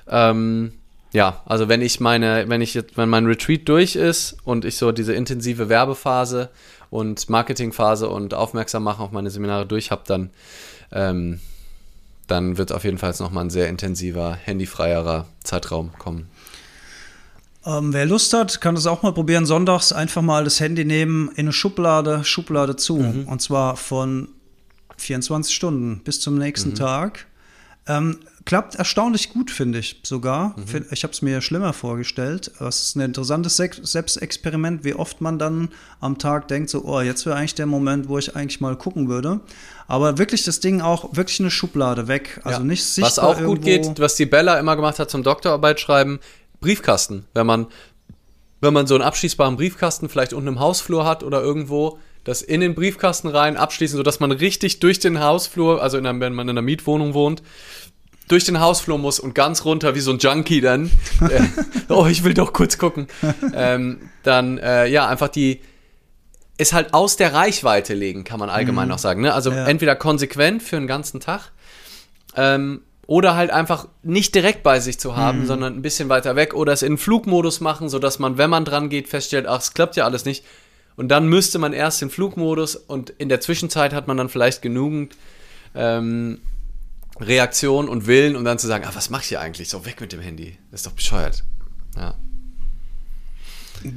[0.08, 0.72] Ähm,
[1.12, 4.76] ja, also wenn ich meine, wenn ich jetzt, wenn mein Retreat durch ist und ich
[4.76, 6.50] so diese intensive Werbephase
[6.90, 10.30] und Marketingphase und aufmerksam machen auf meine Seminare durch habe, dann,
[10.92, 11.40] ähm,
[12.29, 16.29] dann wird auf jeden Fall nochmal ein sehr intensiver, handyfreierer Zeitraum kommen.
[17.66, 19.45] Ähm, wer Lust hat, kann das auch mal probieren.
[19.45, 22.97] Sonntags einfach mal das Handy nehmen, in eine Schublade, Schublade zu.
[23.26, 24.29] Und zwar von
[24.97, 27.26] 24 Stunden bis zum nächsten Tag.
[27.87, 28.18] Ähm,
[28.49, 30.55] klappt erstaunlich gut, finde ich sogar.
[30.66, 32.51] Find- Ich habe es mir schlimmer vorgestellt.
[32.61, 35.68] Es ist ein interessantes Selbstexperiment, wie oft man dann
[36.01, 39.09] am Tag denkt, so, oh, jetzt wäre eigentlich der Moment, wo ich eigentlich mal gucken
[39.09, 39.40] würde.
[39.86, 42.40] Aber wirklich das Ding auch, wirklich eine Schublade weg.
[42.42, 42.64] Also Ja.
[42.64, 46.18] nicht sichtbar Was auch gut geht, was die Bella immer gemacht hat zum Doktorarbeit schreiben,
[46.61, 47.26] Briefkasten.
[47.34, 47.66] Wenn man,
[48.62, 52.61] wenn man so einen abschließbaren Briefkasten vielleicht unten im Hausflur hat oder irgendwo, das in
[52.61, 56.46] den Briefkasten rein abschließen, sodass man richtig durch den Hausflur, also in einer, wenn man
[56.49, 57.42] in einer Mietwohnung wohnt,
[58.29, 60.91] durch den Hausflur muss und ganz runter wie so ein Junkie dann,
[61.29, 61.41] äh,
[61.89, 63.09] oh, ich will doch kurz gucken,
[63.55, 65.61] ähm, dann, äh, ja, einfach die,
[66.59, 69.22] es halt aus der Reichweite legen, kann man allgemein noch sagen.
[69.22, 69.33] Ne?
[69.33, 69.66] Also Ja.
[69.66, 71.53] entweder konsequent für einen ganzen Tag
[72.37, 76.55] ähm, oder halt einfach nicht direkt bei sich zu haben, sondern ein bisschen weiter weg
[76.55, 79.96] oder es in Flugmodus machen, sodass man, wenn man dran geht, feststellt, ach, es klappt
[79.96, 80.45] ja alles nicht.
[80.96, 84.61] Und dann müsste man erst den Flugmodus und in der Zwischenzeit hat man dann vielleicht
[84.61, 85.17] genügend
[85.76, 86.41] ähm,
[87.20, 89.68] Reaktion und Willen, um dann zu sagen, ah, was mach ich hier eigentlich?
[89.68, 90.58] So weg mit dem Handy.
[90.70, 91.45] Das ist doch bescheuert.
[91.96, 92.16] Ja.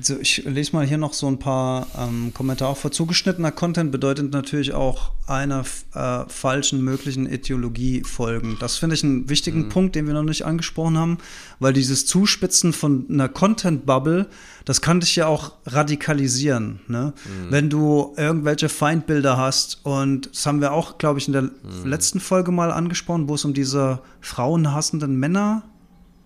[0.02, 2.91] So, ich lese mal hier noch so ein paar ähm, Kommentare vor.
[2.91, 5.64] Zugeschnittener Content bedeutet natürlich auch einer
[5.94, 8.58] äh, falschen möglichen Ideologie folgen.
[8.60, 9.70] Das finde ich einen wichtigen mhm.
[9.70, 11.18] Punkt, den wir noch nicht angesprochen haben,
[11.60, 14.28] weil dieses Zuspitzen von einer Content-Bubble,
[14.66, 16.82] das kann dich ja auch radikalisieren.
[16.88, 17.14] Ne?
[17.26, 17.52] Mhm.
[17.52, 21.52] Wenn du irgendwelche Feindbilder hast, und das haben wir auch, glaube ich, in der mhm.
[21.86, 25.64] letzten Folge mal angesprochen, wo es um diese frauenhassenden Männer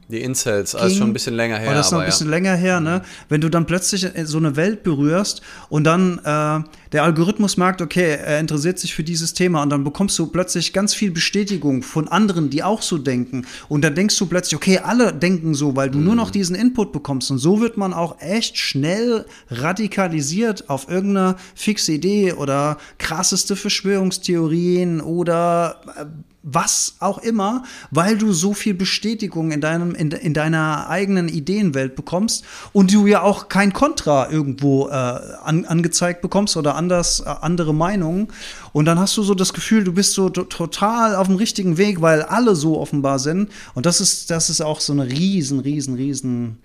[0.07, 1.71] die Incels, also schon ein bisschen länger her.
[1.71, 2.31] Oh, das ist noch ein bisschen ja.
[2.31, 2.99] länger her, ne?
[2.99, 3.25] Mhm.
[3.29, 6.59] Wenn du dann plötzlich so eine Welt berührst und dann äh,
[6.95, 10.71] der Algorithmus merkt, okay, er interessiert sich für dieses Thema und dann bekommst du plötzlich
[10.71, 13.45] ganz viel Bestätigung von anderen, die auch so denken.
[13.67, 16.05] Und dann denkst du plötzlich, okay, alle denken so, weil du mhm.
[16.05, 17.31] nur noch diesen Input bekommst.
[17.31, 25.01] Und so wird man auch echt schnell radikalisiert auf irgendeine fixe Idee oder krasseste Verschwörungstheorien
[25.01, 26.05] oder äh,
[26.45, 31.95] was auch immer, weil du so viel Bestätigung in, deinem, in, in deiner eigenen Ideenwelt
[31.95, 37.29] bekommst und du ja auch kein Kontra irgendwo äh, an, angezeigt bekommst oder anders äh,
[37.41, 38.27] andere Meinungen.
[38.73, 42.01] Und dann hast du so das Gefühl, du bist so total auf dem richtigen Weg,
[42.01, 43.51] weil alle so offenbar sind.
[43.73, 46.59] Und das ist, das ist auch so eine riesen, riesen, riesen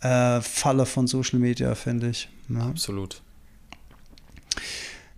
[0.00, 2.28] äh, Falle von Social Media, finde ich.
[2.48, 2.66] Ja.
[2.66, 3.22] Absolut.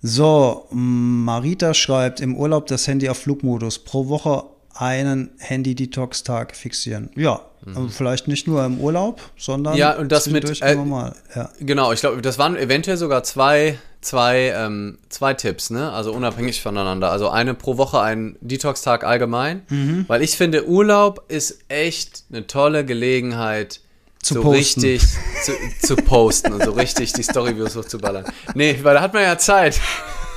[0.00, 3.80] So, Marita schreibt, im Urlaub das Handy auf Flugmodus.
[3.80, 4.44] Pro Woche
[4.78, 7.10] einen Handy-Detox-Tag fixieren.
[7.16, 7.76] Ja, mhm.
[7.76, 11.16] Also vielleicht nicht nur im Urlaub, sondern ja, und das mit äh, normal.
[11.34, 11.50] Ja.
[11.58, 15.92] Genau, ich glaube, das waren eventuell sogar zwei, zwei, ähm, zwei Tipps, ne?
[15.92, 17.10] Also unabhängig voneinander.
[17.10, 20.04] Also eine pro Woche ein Detox-Tag allgemein, mhm.
[20.08, 23.80] weil ich finde, Urlaub ist echt eine tolle Gelegenheit,
[24.20, 24.80] zu so posten.
[24.80, 25.02] richtig
[25.44, 28.24] zu, zu, posten und so richtig die Story-Views hochzuballern.
[28.54, 29.80] Nee, weil da hat man ja Zeit.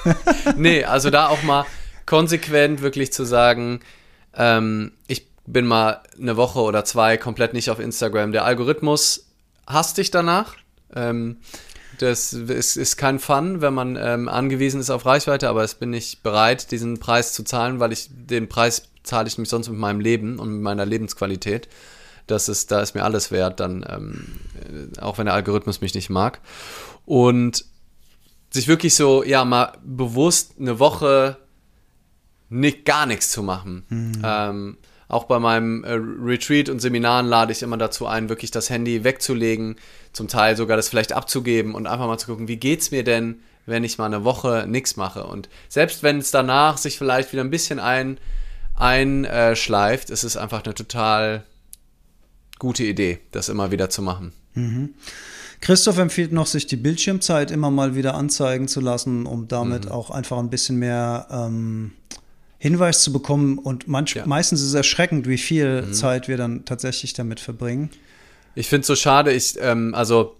[0.55, 1.65] nee, also da auch mal
[2.05, 3.81] konsequent wirklich zu sagen,
[4.35, 8.31] ähm, ich bin mal eine Woche oder zwei komplett nicht auf Instagram.
[8.31, 9.27] Der Algorithmus
[9.67, 10.55] hasst dich danach.
[10.95, 11.37] Ähm,
[12.01, 15.93] das ist, ist, kein Fun, wenn man ähm, angewiesen ist auf Reichweite, aber es bin
[15.93, 19.77] ich bereit, diesen Preis zu zahlen, weil ich den Preis zahle ich mich sonst mit
[19.77, 21.67] meinem Leben und mit meiner Lebensqualität
[22.31, 24.39] das ist, da ist mir alles wert, dann, ähm,
[24.99, 26.39] auch wenn der Algorithmus mich nicht mag.
[27.05, 27.65] Und
[28.49, 31.37] sich wirklich so, ja, mal bewusst eine Woche
[32.49, 33.83] nicht, gar nichts zu machen.
[33.89, 34.21] Mhm.
[34.23, 34.77] Ähm,
[35.11, 39.03] auch bei meinem äh, Retreat und Seminaren lade ich immer dazu ein, wirklich das Handy
[39.03, 39.75] wegzulegen,
[40.13, 43.41] zum Teil sogar das vielleicht abzugeben und einfach mal zu gucken, wie geht's mir denn,
[43.65, 45.25] wenn ich mal eine Woche nichts mache.
[45.25, 48.19] Und selbst wenn es danach sich vielleicht wieder ein bisschen ein,
[48.75, 51.43] einschleift, ist es einfach eine total
[52.57, 54.31] gute Idee, das immer wieder zu machen.
[54.53, 54.93] Mhm.
[55.59, 59.91] Christoph empfiehlt noch, sich die Bildschirmzeit immer mal wieder anzeigen zu lassen, um damit mhm.
[59.91, 61.91] auch einfach ein bisschen mehr ähm,
[62.61, 63.57] Hinweis zu bekommen.
[63.57, 64.23] Und manch, ja.
[64.27, 65.93] meistens ist es erschreckend, wie viel mhm.
[65.93, 67.89] Zeit wir dann tatsächlich damit verbringen.
[68.53, 70.35] Ich finde es so schade, ich, ähm, also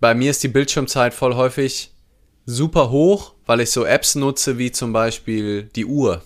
[0.00, 1.92] bei mir ist die Bildschirmzeit voll häufig
[2.44, 6.20] super hoch, weil ich so Apps nutze, wie zum Beispiel die Uhr.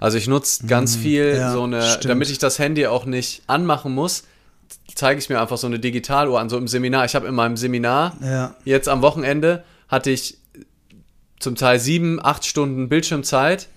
[0.00, 1.00] Also ich nutze ganz mhm.
[1.02, 2.06] viel ja, so eine, stimmt.
[2.06, 4.24] damit ich das Handy auch nicht anmachen muss,
[4.96, 7.04] zeige ich mir einfach so eine Digitaluhr an, so im Seminar.
[7.04, 8.56] Ich habe in meinem Seminar ja.
[8.64, 10.38] jetzt am Wochenende hatte ich
[11.44, 13.68] zum Teil sieben, acht Stunden Bildschirmzeit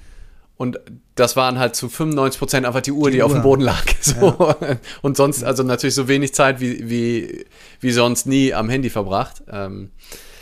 [0.58, 0.80] und
[1.14, 3.84] das waren halt zu 95 Prozent einfach die Uhr, die, die auf dem Boden lag.
[4.02, 4.56] So.
[4.62, 4.78] Ja.
[5.02, 7.46] Und sonst, also natürlich so wenig Zeit wie, wie,
[7.82, 9.44] wie sonst nie am Handy verbracht.
[9.52, 9.92] Ähm,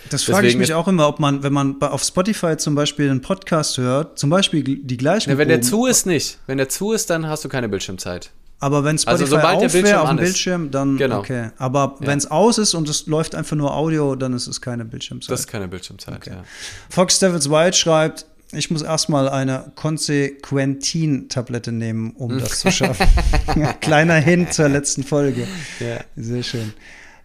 [0.09, 3.21] das frage ich mich auch immer, ob man, wenn man auf Spotify zum Beispiel einen
[3.21, 5.31] Podcast hört, zum Beispiel die gleichen.
[5.31, 6.37] Ja, wenn der zu ist, nicht.
[6.45, 8.29] Wenn der zu ist, dann hast du keine Bildschirmzeit.
[8.59, 11.19] Aber wenn Spotify also sobald der Bildschirm auf dem Bildschirm, dann genau.
[11.19, 11.49] okay.
[11.57, 12.07] Aber ja.
[12.07, 15.31] wenn es aus ist und es läuft einfach nur Audio, dann ist es keine Bildschirmzeit.
[15.31, 16.31] Das ist keine Bildschirmzeit, okay.
[16.31, 16.43] ja.
[16.89, 23.07] Fox Devils White schreibt, ich muss erstmal eine Konsequentin-Tablette nehmen, um das zu schaffen.
[23.81, 25.47] Kleiner Hin zur letzten Folge.
[25.79, 25.99] Ja.
[26.15, 26.73] Sehr schön.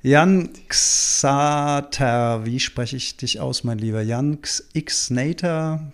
[0.03, 4.01] Jan Xater, wie spreche ich dich aus, mein Lieber?
[4.01, 5.93] Jan Xnater?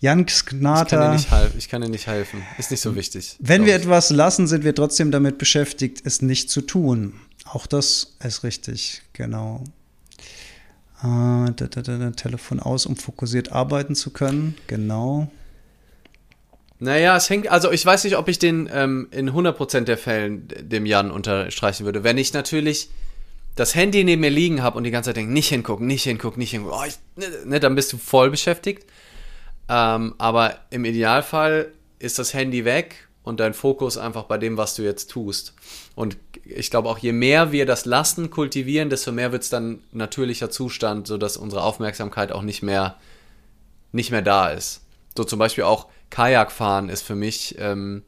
[0.00, 1.14] Jan Xnater.
[1.14, 2.42] Ich kann, dir nicht ich kann dir nicht helfen.
[2.56, 3.36] Ist nicht so wichtig.
[3.40, 3.82] Wenn wir ich.
[3.82, 7.14] etwas lassen, sind wir trotzdem damit beschäftigt, es nicht zu tun.
[7.44, 9.64] Auch das ist richtig, genau.
[11.02, 14.56] Äh, da, da, da, Telefon aus, um fokussiert arbeiten zu können.
[14.66, 15.30] Genau.
[16.80, 20.46] Naja, es hängt, also ich weiß nicht, ob ich den ähm, in 100% der Fällen
[20.60, 22.04] dem Jan unterstreichen würde.
[22.04, 22.90] Wenn ich natürlich
[23.56, 26.38] das Handy neben mir liegen habe und die ganze Zeit denke, nicht hingucken, nicht hingucken,
[26.38, 28.86] nicht hingucken, oh, ich, ne, ne, dann bist du voll beschäftigt.
[29.68, 34.74] Ähm, aber im Idealfall ist das Handy weg und dein Fokus einfach bei dem, was
[34.74, 35.54] du jetzt tust.
[35.94, 39.80] Und ich glaube auch, je mehr wir das lassen, kultivieren, desto mehr wird es dann
[39.92, 42.96] natürlicher Zustand, sodass unsere Aufmerksamkeit auch nicht mehr,
[43.92, 44.80] nicht mehr da ist.
[45.16, 48.02] So zum Beispiel auch Kajakfahren ist für mich ähm,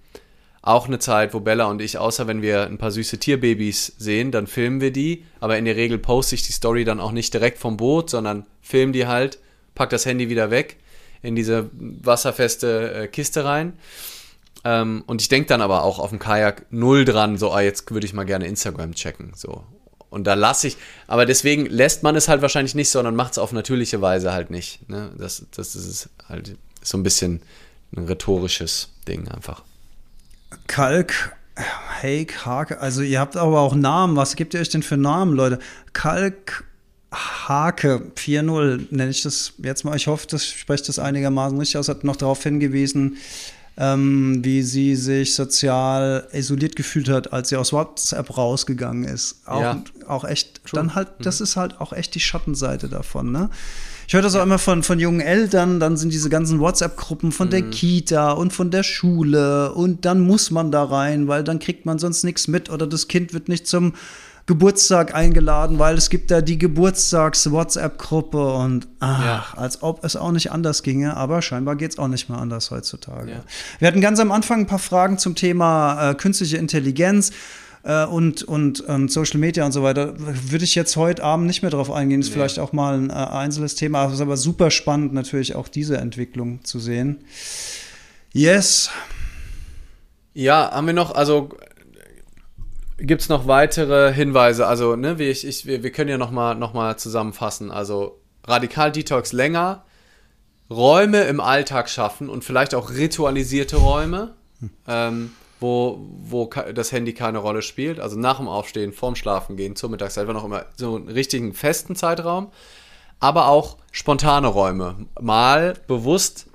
[0.62, 4.30] auch eine Zeit, wo Bella und ich, außer wenn wir ein paar süße Tierbabys sehen,
[4.30, 5.26] dann filmen wir die.
[5.40, 8.46] Aber in der Regel poste ich die Story dann auch nicht direkt vom Boot, sondern
[8.62, 9.38] film die halt,
[9.74, 10.78] pack das Handy wieder weg
[11.22, 13.74] in diese wasserfeste äh, Kiste rein.
[14.64, 17.90] Ähm, und ich denke dann aber auch auf dem Kajak null dran, so, ah, jetzt
[17.90, 19.32] würde ich mal gerne Instagram checken.
[19.34, 19.64] So.
[20.10, 20.76] Und da lasse ich,
[21.06, 24.50] aber deswegen lässt man es halt wahrscheinlich nicht, sondern macht es auf natürliche Weise halt
[24.50, 24.88] nicht.
[24.88, 25.12] Ne?
[25.16, 27.42] Das, das ist halt so ein bisschen
[27.96, 29.62] ein rhetorisches Ding einfach.
[30.66, 31.36] Kalk,
[32.02, 34.16] Hake, Hake, also ihr habt aber auch Namen.
[34.16, 35.60] Was gibt ihr euch denn für Namen, Leute?
[35.92, 36.64] Kalk,
[37.12, 39.96] Hake 4.0 nenne ich das jetzt mal.
[39.96, 41.88] Ich hoffe, das spricht das einigermaßen richtig aus.
[41.88, 43.16] Hat noch darauf hingewiesen,
[43.76, 49.40] ähm, wie sie sich sozial isoliert gefühlt hat, als sie aus WhatsApp rausgegangen ist.
[49.46, 49.84] Auch, ja.
[50.06, 50.78] auch echt, True.
[50.78, 51.44] dann halt, das mhm.
[51.44, 53.50] ist halt auch echt die Schattenseite davon, ne?
[54.06, 57.46] Ich höre das auch immer von, von jungen Eltern, dann sind diese ganzen WhatsApp-Gruppen von
[57.46, 57.50] mhm.
[57.52, 61.86] der Kita und von der Schule und dann muss man da rein, weil dann kriegt
[61.86, 63.94] man sonst nichts mit oder das Kind wird nicht zum
[64.50, 69.44] Geburtstag eingeladen, weil es gibt da die Geburtstags-WhatsApp-Gruppe und ach, ja.
[69.54, 72.72] als ob es auch nicht anders ginge, aber scheinbar geht es auch nicht mehr anders
[72.72, 73.30] heutzutage.
[73.30, 73.44] Ja.
[73.78, 77.30] Wir hatten ganz am Anfang ein paar Fragen zum Thema äh, künstliche Intelligenz
[77.84, 80.14] äh, und, und, und, Social Media und so weiter.
[80.18, 82.32] Würde ich jetzt heute Abend nicht mehr drauf eingehen, ist nee.
[82.32, 85.68] vielleicht auch mal ein äh, einzelnes Thema, aber es ist aber super spannend natürlich auch
[85.68, 87.18] diese Entwicklung zu sehen.
[88.32, 88.90] Yes.
[90.34, 91.50] Ja, haben wir noch, also
[93.00, 94.66] Gibt es noch weitere Hinweise?
[94.66, 97.70] Also, ne, wie ich, ich, wir, wir können ja nochmal noch mal zusammenfassen.
[97.70, 99.84] Also, Radikal-Detox länger,
[100.70, 104.70] Räume im Alltag schaffen und vielleicht auch ritualisierte Räume, hm.
[104.86, 108.00] ähm, wo, wo das Handy keine Rolle spielt.
[108.00, 111.52] Also nach dem Aufstehen, vorm Schlafen gehen, zur Mittagszeit, wenn auch immer so einen richtigen
[111.54, 112.50] festen Zeitraum.
[113.18, 115.06] Aber auch spontane Räume.
[115.20, 116.46] Mal bewusst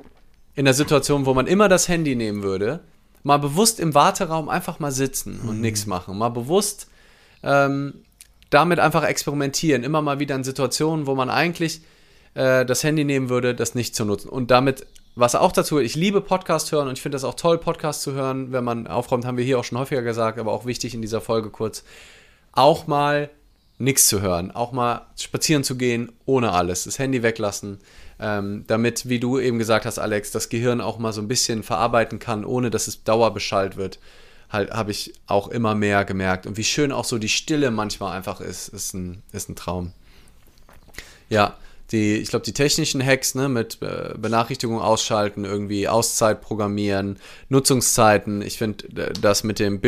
[0.55, 2.79] in der Situation, wo man immer das Handy nehmen würde,
[3.25, 5.61] mal bewusst im Warteraum einfach mal sitzen und mhm.
[5.61, 6.15] nichts machen.
[6.15, 6.87] Mal bewusst
[7.41, 8.05] ähm,
[8.51, 9.83] damit einfach experimentieren.
[9.83, 11.81] Immer mal wieder in Situationen, wo man eigentlich
[12.35, 14.29] äh, das Handy nehmen würde, das nicht zu nutzen.
[14.29, 14.85] Und damit,
[15.15, 18.13] was auch dazu, ich liebe Podcast hören und ich finde das auch toll, Podcast zu
[18.13, 21.01] hören, wenn man aufräumt, haben wir hier auch schon häufiger gesagt, aber auch wichtig in
[21.01, 21.83] dieser Folge kurz,
[22.51, 23.31] auch mal
[23.77, 27.79] nichts zu hören, auch mal spazieren zu gehen ohne alles, das Handy weglassen,
[28.19, 31.63] ähm, damit, wie du eben gesagt hast, Alex, das Gehirn auch mal so ein bisschen
[31.63, 33.99] verarbeiten kann, ohne dass es dauerbeschallt wird.
[34.49, 36.45] Halt, habe ich auch immer mehr gemerkt.
[36.45, 39.91] Und wie schön auch so die Stille manchmal einfach ist, ist ein, ist ein Traum.
[41.29, 41.57] Ja,
[41.91, 47.19] die, ich glaube, die technischen Hacks, ne, mit äh, Benachrichtigung ausschalten, irgendwie Auszeit programmieren,
[47.49, 48.41] Nutzungszeiten.
[48.41, 49.81] Ich finde, das mit dem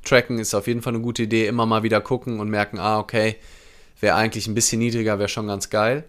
[0.00, 1.46] Bildschirmzeit-Tracken ist auf jeden Fall eine gute Idee.
[1.46, 3.36] Immer mal wieder gucken und merken, ah, okay,
[4.00, 6.04] wäre eigentlich ein bisschen niedriger, wäre schon ganz geil.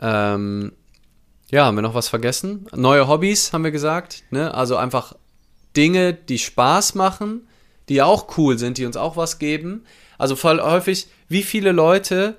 [0.00, 0.72] Ähm,
[1.50, 2.66] ja, haben wir noch was vergessen?
[2.74, 4.24] Neue Hobbys, haben wir gesagt.
[4.30, 4.52] Ne?
[4.52, 5.14] Also einfach
[5.76, 7.46] Dinge, die Spaß machen,
[7.88, 9.84] die auch cool sind, die uns auch was geben.
[10.18, 12.36] Also voll häufig, wie viele Leute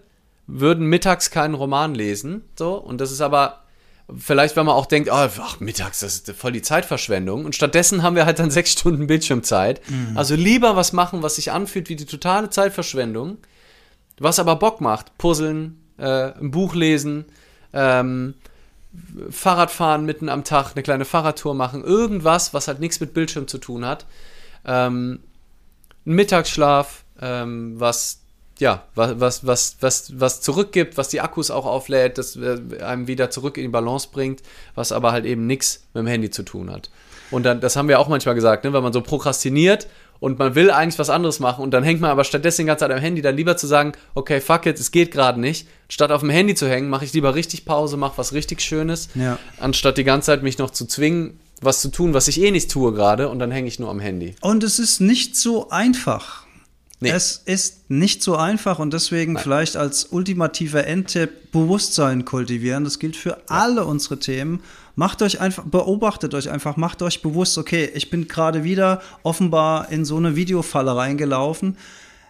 [0.47, 2.43] würden mittags keinen Roman lesen?
[2.57, 3.64] So, und das ist aber
[4.15, 7.45] vielleicht, wenn man auch denkt, oh, ach, mittags, das ist voll die Zeitverschwendung.
[7.45, 9.81] Und stattdessen haben wir halt dann sechs Stunden Bildschirmzeit.
[9.89, 10.17] Mhm.
[10.17, 13.37] Also lieber was machen, was sich anfühlt wie die totale Zeitverschwendung,
[14.17, 15.17] was aber Bock macht.
[15.17, 17.25] Puzzeln, äh, ein Buch lesen,
[17.73, 18.35] ähm,
[19.29, 23.57] Fahrradfahren mitten am Tag, eine kleine Fahrradtour machen, irgendwas, was halt nichts mit Bildschirm zu
[23.57, 24.05] tun hat.
[24.65, 25.19] Ähm,
[26.05, 28.21] ein Mittagsschlaf, ähm, was
[28.59, 33.07] ja, was, was, was, was, was zurückgibt, was die Akkus auch auflädt, das äh, einem
[33.07, 34.41] wieder zurück in die Balance bringt,
[34.75, 36.89] was aber halt eben nichts mit dem Handy zu tun hat.
[37.31, 39.87] Und dann, das haben wir auch manchmal gesagt, ne, wenn man so prokrastiniert
[40.19, 42.85] und man will eigentlich was anderes machen und dann hängt man aber stattdessen die ganze
[42.85, 45.67] Zeit am Handy, dann lieber zu sagen, okay, fuck it, es geht gerade nicht.
[45.89, 49.09] Statt auf dem Handy zu hängen, mache ich lieber richtig Pause, mache was richtig Schönes,
[49.15, 49.37] ja.
[49.59, 52.71] anstatt die ganze Zeit mich noch zu zwingen, was zu tun, was ich eh nicht
[52.71, 54.35] tue gerade und dann hänge ich nur am Handy.
[54.41, 56.44] Und es ist nicht so einfach.
[57.01, 57.09] Nee.
[57.09, 59.43] Es ist nicht so einfach und deswegen Nein.
[59.43, 62.83] vielleicht als ultimativer Endtipp Bewusstsein kultivieren.
[62.85, 63.37] Das gilt für ja.
[63.47, 64.61] alle unsere Themen.
[64.95, 69.91] Macht euch einfach, beobachtet euch einfach, macht euch bewusst, okay, ich bin gerade wieder offenbar
[69.91, 71.77] in so eine Videofalle reingelaufen.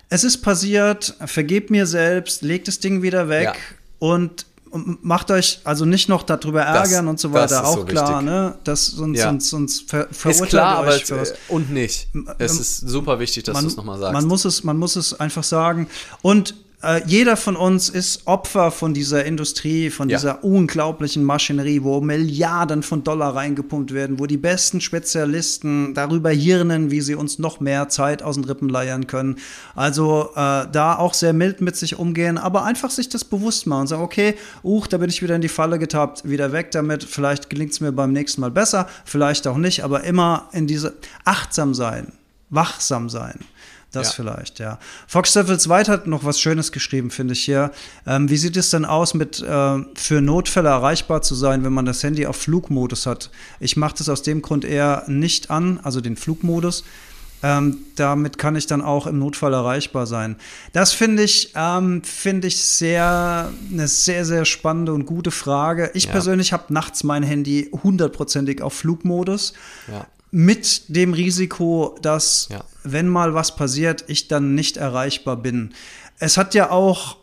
[0.09, 3.53] Es ist passiert, vergebt mir selbst, legt das Ding wieder weg ja.
[3.99, 4.47] und
[5.01, 8.25] macht euch also nicht noch darüber ärgern das, und so weiter, auch so klar, wichtig.
[8.25, 8.55] ne?
[8.63, 9.25] Das sonst, ja.
[9.25, 12.07] sonst, sonst ver verurteilt ist klar, euch aber es, und nicht.
[12.37, 14.13] Es ist super wichtig, dass du es nochmal sagst.
[14.13, 15.87] Man muss es, man muss es einfach sagen.
[16.21, 16.55] Und
[16.85, 20.17] äh, jeder von uns ist Opfer von dieser Industrie, von Ja.
[20.17, 26.91] dieser unglaublichen Maschinerie, wo Milliarden von Dollar reingepumpt werden, wo die besten Spezialisten darüber hirnen,
[26.91, 29.37] wie sie uns noch mehr Zeit aus den Rippen leiern können.
[29.75, 33.81] Also äh, da auch sehr mild mit sich umgehen, aber einfach sich das bewusst machen
[33.81, 37.03] und sagen, okay, uch, da bin ich wieder in die Falle getappt, wieder weg damit,
[37.03, 40.93] vielleicht gelingt es mir beim nächsten Mal besser, vielleicht auch nicht, aber immer in diese
[41.23, 42.13] achtsam sein,
[42.49, 43.39] wachsam sein.
[43.95, 44.13] Das Ja.
[44.15, 44.79] vielleicht, ja.
[45.07, 47.71] Fox Steffels White hat noch was Schönes geschrieben, finde ich hier.
[48.05, 51.85] Ähm, wie sieht es denn aus mit äh, für Notfälle erreichbar zu sein, wenn man
[51.85, 53.29] das Handy auf Flugmodus hat?
[53.59, 56.83] Ich mache das aus dem Grund eher nicht an, also den Flugmodus.
[57.43, 60.35] Ähm, damit kann ich dann auch im Notfall erreichbar sein.
[60.73, 65.91] Das finde ich, ähm, finde ich sehr, eine sehr, sehr spannende und gute Frage.
[65.93, 66.11] Ich Ja.
[66.11, 69.53] persönlich habe nachts mein Handy hundertprozentig auf Flugmodus
[69.91, 70.07] Ja.
[70.35, 72.65] Mit dem Risiko, dass, Ja.
[72.83, 75.73] wenn mal was passiert, ich dann nicht erreichbar bin.
[76.19, 77.15] Es hat ja auch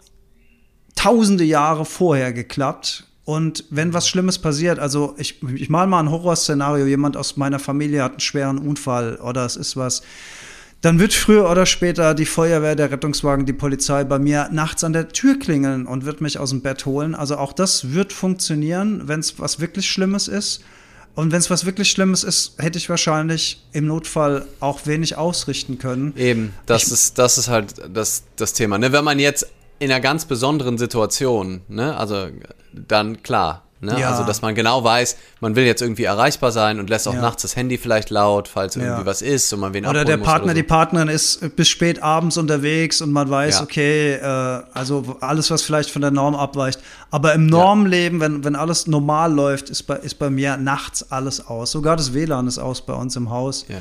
[0.97, 3.05] tausende Jahre vorher geklappt.
[3.27, 7.59] Und wenn was Schlimmes passiert, also ich, ich mal mal ein Horrorszenario, jemand aus meiner
[7.59, 10.03] Familie hat einen schweren Unfall oder es ist was,
[10.81, 14.95] dann wird früher oder später die Feuerwehr, der Rettungswagen, die Polizei bei mir nachts an
[14.95, 17.15] der Tür klingeln und wird mich aus dem Bett holen.
[17.15, 20.63] Also auch das wird funktionieren, wenn es was wirklich Schlimmes ist.
[21.15, 25.79] Und wenn es was wirklich Schlimmes ist, hätte ich wahrscheinlich im Notfall auch wenig ausrichten
[25.79, 26.15] können.
[26.17, 28.79] Eben, das ist, das ist halt das, das Thema.
[28.79, 28.93] Ne?
[28.93, 29.47] Wenn man jetzt
[29.79, 32.29] in einer ganz besonderen Situation, ne, also
[32.73, 34.01] dann klar, ne?
[34.01, 34.11] Ja.
[34.11, 37.21] also dass man genau weiß, man will jetzt irgendwie erreichbar sein und lässt auch Ja.
[37.21, 39.05] nachts das Handy vielleicht laut, falls irgendwie Ja.
[39.07, 40.57] was ist und man wen Oder der Partner, oder so.
[40.57, 43.63] die Partnerin ist bis spät abends unterwegs und man weiß, Ja.
[43.63, 46.81] okay, äh, also alles, was vielleicht von der Norm abweicht.
[47.11, 51.47] Aber im Normleben, wenn, wenn alles normal läuft, ist bei, ist bei mir nachts alles
[51.47, 51.73] aus.
[51.73, 53.67] Sogar das WLAN ist aus bei uns im Haus.
[53.69, 53.77] Ja.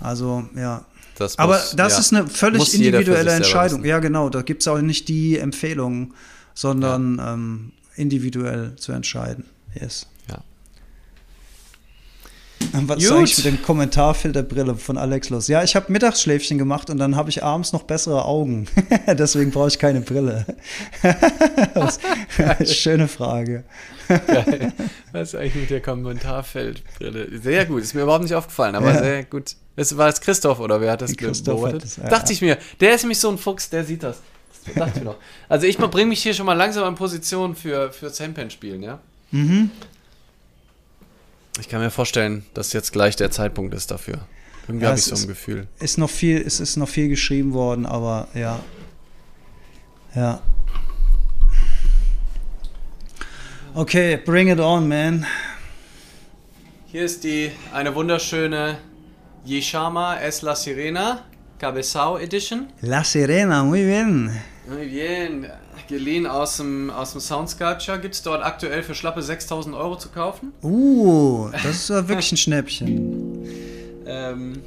[0.00, 0.82] Also, ja.
[1.18, 3.84] Das Aber muss- das ja, ist eine völlig individuelle Entscheidung.
[3.84, 4.30] Ja, genau.
[4.30, 6.14] Da gibt es auch nicht die Empfehlungen,
[6.54, 9.44] sondern ähm, individuell zu entscheiden.
[9.78, 10.06] Yes.
[10.28, 10.38] Ja.
[12.72, 15.48] Was ist eigentlich mit dem Kommentarfilterbrille von Alex los?
[15.48, 18.66] Ja, ich habe Mittagsschläfchen gemacht und dann habe ich abends noch bessere Augen.
[19.06, 20.44] Deswegen brauche ich keine Brille.
[22.64, 23.64] Schöne Frage.
[24.08, 24.72] Geil.
[25.12, 27.40] Was ist eigentlich mit der Kommentarfeldbrille?
[27.40, 28.98] Sehr gut, ist mir überhaupt nicht aufgefallen, aber Ja.
[28.98, 29.56] sehr gut.
[29.76, 31.84] Das war es Christoph oder wer hat das Christoph hat beobachtet?
[31.84, 32.08] das, ja.
[32.08, 34.18] Dachte ich mir, der ist nämlich so ein Fuchs, der sieht das.
[34.66, 35.16] Das dachte ich mir noch.
[35.48, 38.98] Also ich bringe mich hier schon mal langsam in Position für, für Handpan-Spielen, ja?
[39.30, 39.70] Mhm.
[41.60, 44.20] Ich kann mir vorstellen, dass jetzt gleich der Zeitpunkt ist dafür.
[44.66, 45.66] Irgendwie Ja, habe ich so ein ist- Gefühl.
[45.78, 48.60] Ist noch viel, es ist noch viel geschrieben worden, aber ja.
[50.14, 50.40] Ja.
[53.74, 55.26] Okay, bring it on, man.
[56.86, 58.78] Hier ist die eine wunderschöne
[59.46, 61.24] Yeshama Es La Sirena
[61.60, 62.68] Cabezao Edition.
[62.80, 64.30] La Sirena, muy bien.
[64.66, 65.46] Muy bien.
[65.88, 68.00] Geliehen aus dem, aus dem Sound Sculpture.
[68.00, 70.54] Gibt es dort aktuell für schlappe 6000 Euro zu kaufen.
[70.62, 73.46] Uh, das ist wirklich ein Schnäppchen.
[74.06, 74.62] Ähm,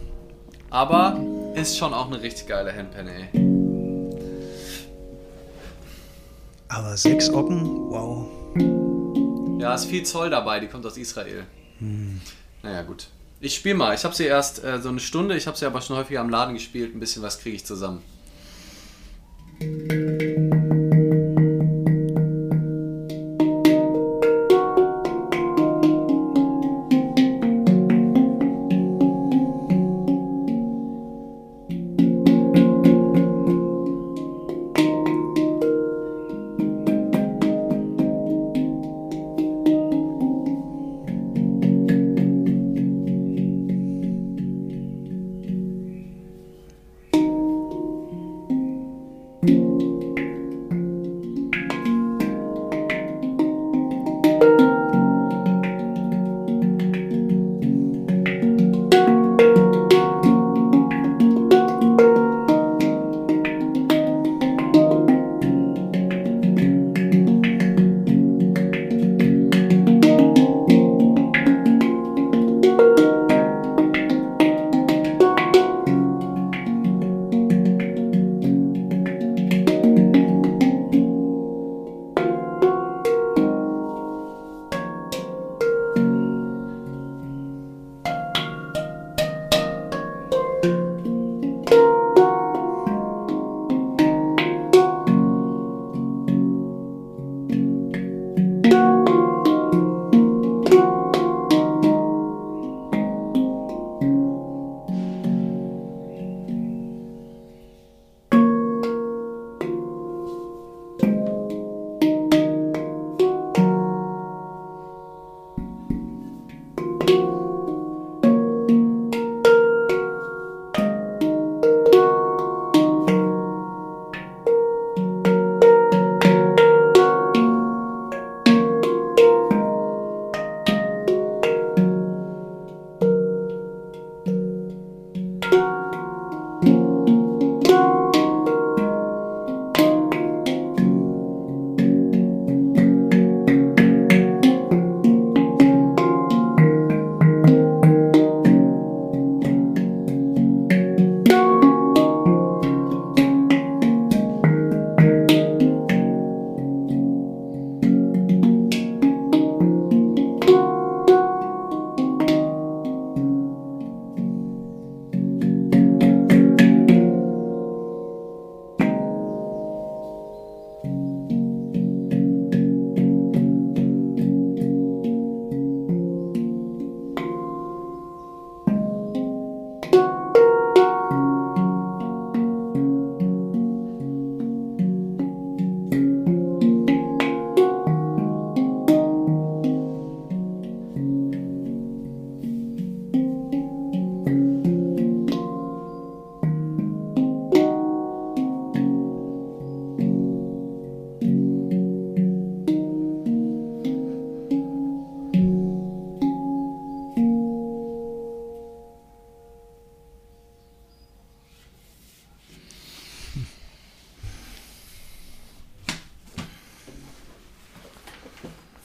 [0.69, 1.19] aber
[1.55, 3.29] ist schon auch eine richtig geile Handpan, ey.
[6.67, 8.27] Aber sechs Ocken, wow.
[9.59, 11.45] Ja, ist viel Zoll dabei, die kommt aus Israel.
[12.61, 13.07] Naja, gut.
[13.43, 13.93] Ich spiele mal.
[13.93, 16.29] Ich habe sie erst äh, so eine Stunde, ich habe sie aber schon häufiger am
[16.29, 16.95] Laden gespielt.
[16.95, 18.01] Ein bisschen was kriege ich zusammen.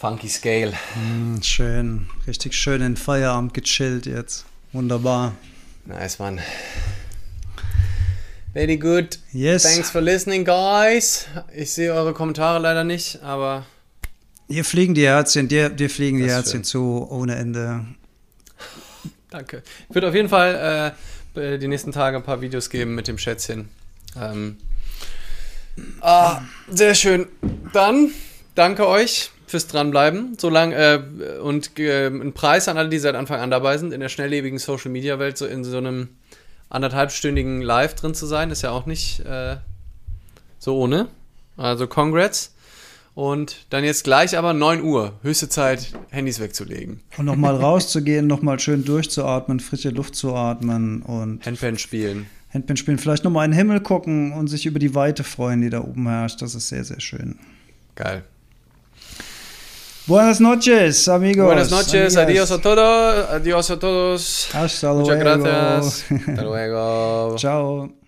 [0.08, 0.72] Funky Scale.
[0.94, 2.06] Mm, schön.
[2.26, 4.46] Richtig schön in Feierabend gechillt jetzt.
[4.72, 5.34] Wunderbar.
[5.84, 6.40] Nice, Mann.
[8.54, 9.18] Very good.
[9.32, 9.64] Yes.
[9.64, 11.26] Thanks for listening, guys.
[11.54, 13.66] Ich sehe eure Kommentare leider nicht, aber
[14.48, 17.84] Hier fliegen die Herzchen, dir, dir fliegen die Herzchen zu ohne Ende.
[19.30, 19.62] danke.
[19.90, 20.94] Ich würde auf jeden Fall
[21.36, 23.68] äh, die nächsten Tage ein paar Videos geben mit dem Schätzchen.
[24.18, 24.56] Ähm,
[26.00, 27.26] ah, sehr schön.
[27.74, 28.10] Dann
[28.54, 30.36] danke euch fürs Dranbleiben.
[30.38, 31.00] So lang, äh,
[31.42, 34.58] und äh, ein Preis an alle, die seit Anfang an dabei sind, in der schnelllebigen
[34.58, 36.08] Social Media Welt, so in so einem
[36.68, 39.56] anderthalbstündigen Live drin zu sein, ist ja auch nicht äh,
[40.58, 41.08] so ohne.
[41.56, 42.54] Also Congrats.
[43.14, 45.14] Und dann jetzt gleich aber 9 Uhr.
[45.22, 47.00] Höchste Zeit, Handys wegzulegen.
[47.16, 52.26] Und nochmal rauszugehen, nochmal schön durchzuatmen, frische Luft zu atmen und Handpan spielen.
[52.54, 52.98] Handpan spielen.
[52.98, 56.06] Vielleicht nochmal in den Himmel gucken und sich über die Weite freuen, die da oben
[56.06, 56.40] herrscht.
[56.42, 57.40] Das ist sehr, sehr schön.
[57.96, 58.22] Geil.
[60.08, 61.44] Buenas noches, amigos.
[61.44, 62.50] Buenas noches, amigas.
[62.50, 64.48] adiós a todos, adiós a todos.
[64.54, 65.42] Hasta Muchas luego.
[65.44, 66.06] gracias.
[66.28, 67.34] Hasta luego.
[67.36, 67.98] Ciao.